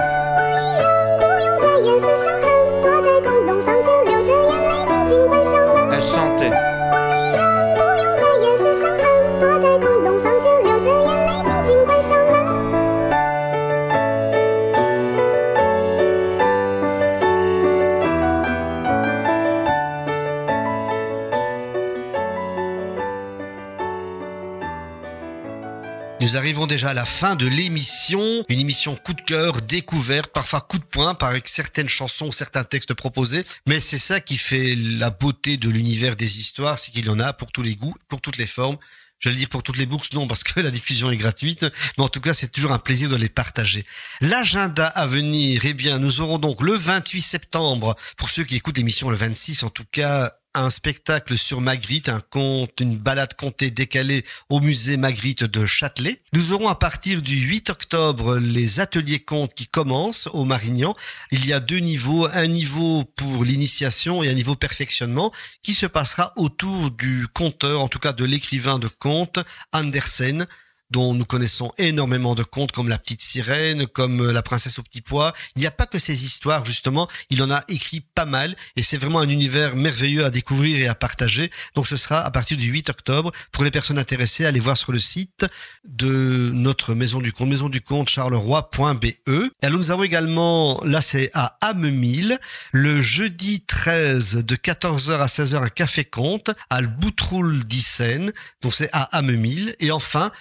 Nous 26.30 26.38
arrivons 26.38 26.68
déjà 26.68 26.90
à 26.90 26.94
la 26.94 27.06
fin 27.06 27.36
de 27.36 27.48
l'émission, 27.48 28.46
une 28.50 28.60
émission 28.60 28.96
coup 28.96 29.16
de 29.16 29.22
cœur, 29.22 29.54
découverte, 29.64 30.32
parfois 30.32 30.62
coup 30.62 30.78
de 30.78 30.84
poing 30.84 31.16
par 31.16 31.34
certaines 31.46 31.90
chansons, 31.90 32.32
certains 32.32 32.64
textes 32.64 32.94
proposés, 32.94 33.44
mais 33.66 33.82
c'est 33.82 33.98
ça 33.98 34.20
qui 34.20 34.38
fait 34.38 34.76
la 34.76 35.10
beauté 35.10 35.58
de 35.58 35.70
l'univers 35.70 36.16
des 36.16 36.38
histoires, 36.38 36.78
c'est 36.78 36.92
qu'il 36.92 37.08
y 37.08 37.10
en 37.10 37.20
a 37.20 37.34
pour 37.34 37.52
tous 37.52 37.64
les 37.64 37.76
goûts, 37.76 37.96
pour 38.10 38.22
toutes 38.22 38.38
les 38.38 38.46
formes. 38.46 38.78
Je 39.18 39.30
vais 39.30 39.34
le 39.34 39.40
dire 39.40 39.50
pour 39.50 39.64
toutes 39.64 39.78
les 39.78 39.88
bourses, 39.88 40.14
non, 40.14 40.28
parce 40.28 40.44
que 40.44 40.60
la 40.62 40.70
diffusion 40.70 41.10
est 41.10 41.18
gratuite, 41.18 41.66
mais 41.98 42.04
en 42.04 42.10
tout 42.10 42.22
cas, 42.22 42.34
c'est 42.34 42.52
toujours 42.52 42.74
un 42.74 42.80
plaisir 42.80 43.10
de 43.10 43.16
les 43.16 43.28
partager. 43.28 43.84
L'agenda 44.22 44.86
à 44.86 45.08
venir, 45.08 45.62
eh 45.66 45.74
bien, 45.74 45.98
nous 45.98 46.22
aurons 46.22 46.38
donc 46.38 46.62
le 46.62 46.74
28 46.74 47.24
septembre, 47.24 47.96
pour 48.18 48.30
ceux 48.30 48.44
qui 48.44 48.56
écoutent 48.56 48.78
l'émission 48.78 49.10
le 49.10 49.18
26, 49.18 49.64
en 49.64 49.70
tout 49.70 49.86
cas, 49.92 50.36
un 50.56 50.70
spectacle 50.70 51.38
sur 51.38 51.62
Magritte, 51.62 52.10
un 52.10 52.22
conte, 52.22 52.80
une 52.80 52.98
balade 52.98 53.34
contée 53.36 53.72
décalée 53.72 54.26
au 54.50 54.60
musée 54.60 54.98
Magritte 54.98 55.44
de 55.44 55.66
Châtelet. 55.66 56.22
Nous 56.34 56.54
aurons 56.54 56.68
à 56.68 56.76
partir 56.76 57.22
du 57.22 57.36
8 57.36 57.70
octobre 57.70 58.38
les 58.38 58.80
ateliers 58.80 59.20
contes 59.20 59.54
qui 59.54 59.68
commencent 59.68 60.28
au 60.34 60.46
Marignan. 60.46 60.96
Il 61.32 61.46
y 61.46 61.54
a 61.54 61.60
deux 61.60 61.80
niveaux, 61.80 62.28
un 62.34 62.48
niveau 62.48 63.04
pour 63.16 63.44
l'initiation 63.44 64.24
et 64.24 64.30
un 64.30 64.34
niveau 64.34 64.56
perfectionnement 64.56 65.32
qui 65.62 65.74
se 65.74 65.86
passera 65.86 66.34
autour 66.36 66.92
du 66.92 67.28
conteur, 67.34 67.82
en 67.82 67.88
tout 67.88 68.00
cas 68.00 68.14
de 68.14 68.26
l'écrivain 68.26 68.80
de 68.80 68.88
contes, 68.88 69.40
Andersen 69.74 70.48
dont 70.92 71.14
nous 71.14 71.26
connaissons 71.26 71.72
énormément 71.78 72.36
de 72.36 72.44
contes 72.44 72.72
comme 72.72 72.90
La 72.90 72.98
Petite 72.98 73.22
Sirène, 73.22 73.88
comme 73.88 74.22
euh, 74.22 74.32
La 74.32 74.42
Princesse 74.42 74.80
au 74.80 74.84
Petit 74.84 75.02
Pois. 75.02 75.34
Il 75.56 75.60
n'y 75.60 75.68
a 75.68 75.72
pas 75.72 75.86
que 75.86 76.00
ces 76.00 76.26
histoires, 76.26 76.66
justement, 76.66 77.08
il 77.30 77.42
en 77.44 77.52
a 77.52 77.64
écrit 77.68 78.02
pas 78.02 78.26
mal 78.26 78.56
et 78.76 78.84
c'est 78.84 78.98
vraiment 78.98 79.20
un 79.20 79.30
univers 79.30 79.76
merveilleux 79.76 80.26
à 80.26 80.30
découvrir 80.30 80.80
et 80.80 80.88
à 80.88 80.96
partager. 80.96 81.52
Donc 81.76 81.88
ce 81.88 81.96
sera 81.96 82.22
à 82.22 82.32
partir 82.32 82.58
du 82.58 82.68
8 82.68 82.90
octobre. 82.90 83.32
Pour 83.52 83.64
les 83.64 83.72
personnes 83.72 84.00
intéressées, 84.00 84.46
allez 84.46 84.60
voir 84.60 84.78
sur 84.78 84.92
le 84.92 85.00
site 85.00 85.46
de 85.86 86.52
notre 86.54 86.94
Maison 86.94 87.20
du 87.20 87.32
Conte, 87.32 87.50
maison 87.50 87.70
du 87.70 87.82
Conte 87.82 88.10
charleroi.be. 88.10 89.06
Et 89.06 89.20
alors 89.62 89.80
nous 89.80 89.92
avons 89.92 90.04
également, 90.04 90.82
là 90.84 91.02
c'est 91.02 91.30
à 91.34 91.58
Amemil, 91.62 92.40
le 92.72 93.02
jeudi 93.02 93.62
13 93.62 94.38
de 94.38 94.56
14h 94.56 95.20
à 95.20 95.26
16h 95.26 95.64
un 95.64 95.70
café 95.70 96.06
conte 96.06 96.52
à 96.70 96.82
Boutroul 96.82 97.64
d'Issène. 97.64 98.32
Donc 98.62 98.74
c'est 98.74 98.90
à 98.92 99.04
Amemil. 99.18 99.76
Et 99.80 99.92
enfin, 99.92 100.32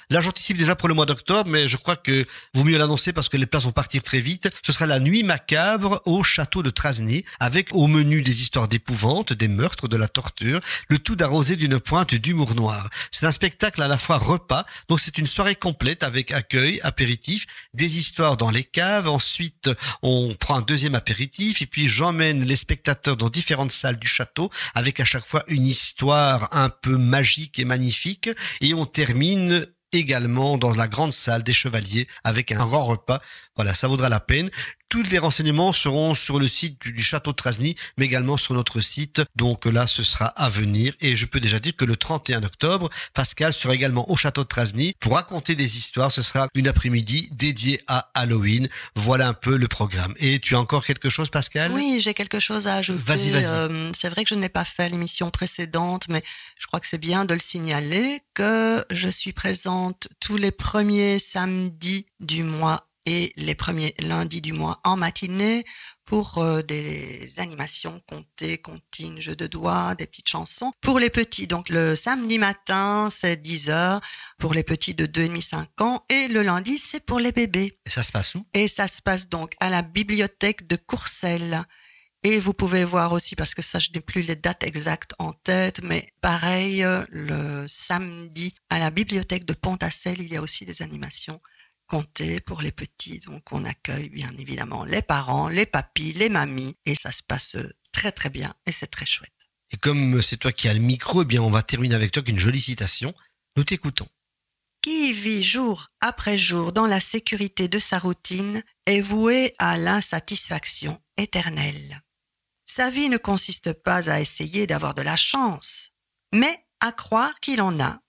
déjà 0.55 0.77
pour 0.77 0.89
le 0.89 0.95
mois 0.95 1.07
d'octobre, 1.07 1.51
mais 1.51 1.69
je 1.69 1.77
crois 1.77 1.97
que 1.97 2.27
vaut 2.55 2.65
mieux 2.65 2.79
l'annoncer 2.79 3.13
parce 3.13 3.29
que 3.29 3.37
les 3.37 3.47
places 3.47 3.65
vont 3.65 3.73
partir 3.73 4.03
très 4.03 4.21
vite. 4.21 4.49
Ce 4.65 4.73
sera 4.73 4.87
la 4.87 5.01
nuit 5.01 5.23
macabre 5.23 6.03
au 6.07 6.23
château 6.23 6.63
de 6.63 6.71
Trasny, 6.71 7.25
avec 7.41 7.75
au 7.75 7.87
menu 7.87 8.23
des 8.23 8.43
histoires 8.43 8.69
d'épouvante, 8.69 9.33
des 9.33 9.49
meurtres, 9.49 9.89
de 9.89 9.97
la 9.97 10.09
torture, 10.09 10.61
le 10.89 10.99
tout 10.99 11.17
d'arrosé 11.17 11.57
d'une 11.57 11.81
pointe 11.81 12.15
d'humour 12.15 12.55
noir. 12.55 12.89
C'est 13.11 13.27
un 13.27 13.33
spectacle 13.33 13.83
à 13.83 13.89
la 13.89 13.99
fois 13.99 14.19
repas, 14.19 14.65
donc 14.89 15.01
c'est 15.01 15.19
une 15.19 15.27
soirée 15.27 15.55
complète 15.55 16.03
avec 16.03 16.33
accueil, 16.33 16.81
apéritif, 16.83 17.47
des 17.75 17.99
histoires 17.99 18.37
dans 18.37 18.51
les 18.51 18.65
caves. 18.65 19.09
Ensuite, 19.09 19.71
on 20.03 20.35
prend 20.35 20.57
un 20.57 20.63
deuxième 20.63 20.95
apéritif 20.95 21.63
et 21.63 21.67
puis 21.67 21.89
j'emmène 21.89 22.45
les 22.45 22.57
spectateurs 22.57 23.17
dans 23.17 23.29
différentes 23.29 23.73
salles 23.73 23.99
du 23.99 24.09
château 24.09 24.51
avec 24.75 25.01
à 25.01 25.05
chaque 25.05 25.27
fois 25.27 25.45
une 25.49 25.67
histoire 25.67 26.49
un 26.53 26.69
peu 26.69 26.97
magique 26.97 27.59
et 27.59 27.65
magnifique 27.65 28.31
et 28.61 28.75
on 28.75 28.87
termine 28.87 29.67
également 29.93 30.59
dans 30.59 30.75
la 30.75 30.89
grande 30.89 31.13
salle 31.13 31.43
des 31.43 31.53
chevaliers 31.53 32.07
avec 32.25 32.53
un 32.53 32.67
grand 32.67 32.85
repas. 32.85 33.21
Voilà, 33.57 33.75
ça 33.75 33.89
vaudra 33.89 34.09
la 34.09 34.21
peine. 34.21 34.51
Tous 34.89 35.03
les 35.03 35.19
renseignements 35.19 35.73
seront 35.73 36.15
sur 36.15 36.39
le 36.39 36.47
site 36.47 36.81
du, 36.81 36.93
du 36.93 37.03
château 37.03 37.33
de 37.33 37.37
Trasny, 37.37 37.77
mais 37.99 38.07
également 38.07 38.37
sur 38.37 38.55
notre 38.55 38.81
site. 38.81 39.23
Donc 39.37 39.67
là, 39.67 39.87
ce 39.87 40.03
sera 40.03 40.27
à 40.27 40.49
venir. 40.49 40.95
Et 41.01 41.15
je 41.15 41.27
peux 41.27 41.41
déjà 41.41 41.59
dire 41.59 41.77
que 41.77 41.85
le 41.85 41.95
31 41.97 42.43
octobre, 42.43 42.89
Pascal 43.13 43.53
sera 43.53 43.75
également 43.75 44.11
au 44.11 44.17
château 44.17 44.43
de 44.43 44.49
Trasny 44.49 44.95
pour 45.01 45.15
raconter 45.15 45.55
des 45.55 45.77
histoires. 45.77 46.11
Ce 46.11 46.23
sera 46.23 46.49
une 46.55 46.69
après-midi 46.69 47.29
dédiée 47.33 47.81
à 47.87 48.11
Halloween. 48.15 48.69
Voilà 48.97 49.29
un 49.29 49.35
peu 49.35 49.57
le 49.57 49.69
programme. 49.69 50.15
Et 50.19 50.39
tu 50.39 50.55
as 50.55 50.61
encore 50.61 50.85
quelque 50.85 51.11
chose, 51.11 51.29
Pascal? 51.29 51.73
Oui, 51.73 52.01
j'ai 52.03 52.15
quelque 52.15 52.41
chose 52.41 52.67
à 52.67 52.77
ajouter. 52.77 53.03
Vas-y, 53.05 53.31
vas-y. 53.31 53.45
Euh, 53.47 53.93
c'est 53.95 54.09
vrai 54.09 54.25
que 54.25 54.31
je 54.31 54.35
n'ai 54.35 54.49
pas 54.49 54.65
fait 54.65 54.89
l'émission 54.89 55.31
précédente, 55.31 56.09
mais 56.09 56.23
je 56.59 56.67
crois 56.67 56.81
que 56.81 56.87
c'est 56.87 56.99
bien 56.99 57.25
de 57.25 57.35
le 57.35 57.41
signaler 57.41 58.23
que 58.35 58.85
je 58.91 59.09
suis 59.09 59.33
présente 59.33 60.09
tous 60.21 60.37
les 60.37 60.51
premiers 60.51 61.19
samedis 61.19 62.07
du 62.21 62.43
mois 62.43 62.88
et 63.09 63.33
les 63.37 63.55
premiers 63.55 63.95
lundis 64.01 64.43
du 64.43 64.53
mois 64.53 64.81
en 64.85 64.99
matinée 64.99 65.65
pour 66.05 66.39
euh, 66.39 66.61
des 66.61 67.33
animations 67.39 68.03
comptées, 68.07 68.59
comptines, 68.59 69.21
jeux 69.21 69.35
de 69.35 69.47
doigts, 69.47 69.95
des 69.95 70.07
petites 70.07 70.29
chansons. 70.29 70.73
Pour 70.83 70.99
les 70.99 71.09
petits, 71.09 71.47
donc 71.47 71.71
le 71.71 71.97
samedi 71.97 72.39
matin, 72.39 73.09
c'est 73.11 73.41
10 73.41 73.71
heures 73.71 74.01
pour 74.39 74.53
les 74.53 74.63
petits 74.63 74.95
de 74.95 75.07
2,5 75.07 75.83
ans 75.83 76.05
et 76.11 76.29
le 76.29 76.43
lundi, 76.43 76.77
c'est 76.77 77.05
pour 77.05 77.19
les 77.19 77.33
bébés. 77.33 77.75
Et 77.87 77.91
ça 77.91 78.03
se 78.03 78.13
passe 78.13 78.35
où? 78.35 78.47
Et 78.53 78.69
ça 78.69 78.89
se 78.89 79.01
passe 79.01 79.31
donc 79.31 79.55
à 79.59 79.71
la 79.71 79.81
bibliothèque 79.81 80.67
de 80.67 80.77
Courcelles. 80.77 81.65
Et 82.25 82.41
vous 82.41 82.53
pouvez 82.53 82.85
voir 82.85 83.13
aussi, 83.13 83.37
parce 83.37 83.55
que 83.55 83.63
ça, 83.63 83.79
je 83.79 83.91
n'ai 83.95 84.01
plus 84.01 84.23
les 84.23 84.37
dates 84.37 84.65
exactes 84.65 85.15
en 85.19 85.33
tête, 85.33 85.81
mais 85.83 86.09
pareil, 86.21 86.83
euh, 86.83 87.05
le 87.11 87.65
samedi, 87.69 88.55
à 88.71 88.79
la 88.79 88.91
bibliothèque 88.91 89.45
de 89.45 89.55
Pontacelle, 89.55 90.21
il 90.21 90.33
y 90.33 90.37
a 90.37 90.43
aussi 90.43 90.65
des 90.65 90.83
animations 90.83 91.41
comptées 91.89 92.41
pour 92.41 92.61
les 92.61 92.71
petits. 92.71 93.19
Donc, 93.21 93.51
on 93.51 93.65
accueille 93.65 94.11
bien 94.11 94.33
évidemment 94.39 94.85
les 94.85 95.03
parents, 95.03 95.49
les 95.49 95.67
papis, 95.67 96.13
les 96.13 96.29
mamies, 96.29 96.77
et 96.87 96.95
ça 96.95 97.11
se 97.11 97.23
passe 97.23 97.57
très 97.91 98.13
très 98.13 98.31
bien, 98.31 98.55
et 98.67 98.73
c'est 98.73 98.87
très 98.87 99.07
chouette. 99.07 99.33
Et 99.71 99.77
comme 99.77 100.23
c'est 100.23 100.37
toi 100.37 100.53
qui 100.53 100.69
as 100.69 100.75
le 100.75 100.81
micro, 100.81 101.23
eh 101.23 101.25
bien, 101.25 101.43
on 101.43 101.51
va 101.51 101.63
terminer 101.63 101.95
avec 101.95 102.13
toi 102.13 102.21
avec 102.21 102.33
une 102.33 102.39
jolie 102.39 102.61
citation. 102.61 103.13
Nous 103.57 103.65
t'écoutons. 103.65 104.09
Qui 104.83 105.13
vit 105.13 105.43
jour 105.43 105.89
après 106.01 106.39
jour 106.39 106.73
dans 106.73 106.87
la 106.87 107.01
sécurité 107.01 107.69
de 107.69 107.79
sa 107.79 107.99
routine 107.99 108.63
est 108.87 109.01
voué 109.01 109.55
à 109.59 109.77
l'insatisfaction 109.77 111.01
éternelle. 111.17 112.03
Sa 112.65 112.91
vie 112.91 113.09
ne 113.09 113.19
consiste 113.19 113.73
pas 113.73 114.09
à 114.09 114.21
essayer 114.21 114.67
d'avoir 114.67 114.95
de 114.95 115.03
la 115.03 115.17
chance, 115.17 115.91
mais 116.33 116.65
à 116.81 116.93
croire 116.93 117.41
qu'il 117.41 117.61
en 117.61 117.81
a 117.81 118.01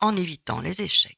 en 0.00 0.16
évitant 0.16 0.60
les 0.60 0.80
échecs. 0.82 1.17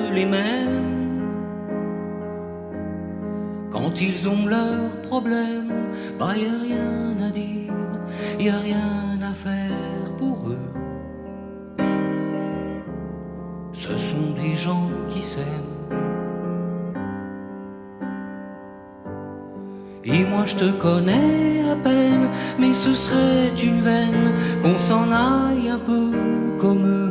les 0.13 0.25
mêmes 0.25 0.91
Quand 3.71 4.01
ils 4.01 4.27
ont 4.27 4.45
leurs 4.45 5.01
problèmes, 5.01 5.71
bah 6.19 6.33
y 6.35 6.45
a 6.45 6.59
rien 6.61 7.27
à 7.27 7.29
dire, 7.29 7.73
y 8.37 8.49
a 8.49 8.57
rien 8.57 9.19
à 9.21 9.33
faire 9.33 10.11
pour 10.17 10.49
eux. 10.49 10.71
Ce 13.71 13.97
sont 13.97 14.31
des 14.41 14.55
gens 14.55 14.89
qui 15.07 15.21
s'aiment. 15.21 15.45
Et 20.03 20.25
moi 20.25 20.43
je 20.45 20.55
te 20.55 20.69
connais 20.71 21.63
à 21.71 21.75
peine, 21.77 22.27
mais 22.59 22.73
ce 22.73 22.91
serait 22.91 23.53
une 23.63 23.81
veine 23.81 24.33
qu'on 24.61 24.77
s'en 24.77 25.09
aille 25.11 25.69
un 25.69 25.79
peu 25.79 26.11
comme 26.59 26.85
eux. 26.85 27.10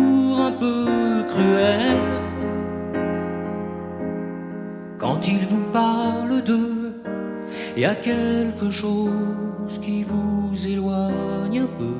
peu 0.61 1.23
cruels 1.27 2.05
Quand 4.99 5.27
ils 5.27 5.45
vous 5.51 5.65
parlent 5.73 6.43
d'eux, 6.43 7.01
il 7.75 7.81
y 7.81 7.85
a 7.85 7.95
quelque 7.95 8.69
chose 8.69 9.73
qui 9.81 10.03
vous 10.03 10.51
éloigne 10.73 11.61
un 11.67 11.71
peu. 11.81 11.99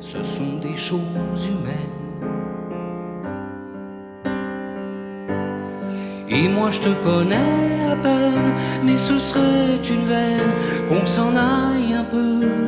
Ce 0.00 0.22
sont 0.22 0.54
des 0.66 0.76
choses 0.76 1.42
humaines. 1.52 1.96
Et 6.28 6.46
moi 6.56 6.68
je 6.68 6.80
te 6.86 6.92
connais 7.06 7.90
à 7.92 7.96
peine, 7.96 8.50
mais 8.84 8.98
ce 8.98 9.16
serait 9.16 9.80
une 9.94 10.04
veine 10.14 10.52
qu'on 10.88 11.06
s'en 11.06 11.30
aille 11.34 11.94
un 11.94 12.04
peu 12.04 12.67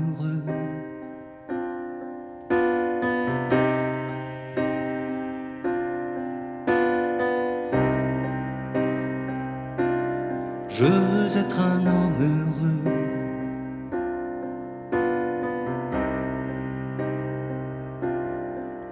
Je 10.81 10.87
veux 10.87 11.37
être 11.37 11.59
un 11.59 11.85
homme 11.85 12.15
heureux. 12.19 12.81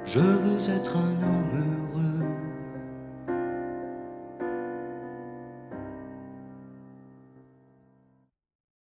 Je 0.06 0.20
veux 0.20 0.70
être 0.70 0.98
un 0.98 1.18
homme 1.24 1.50
heureux. 1.52 1.69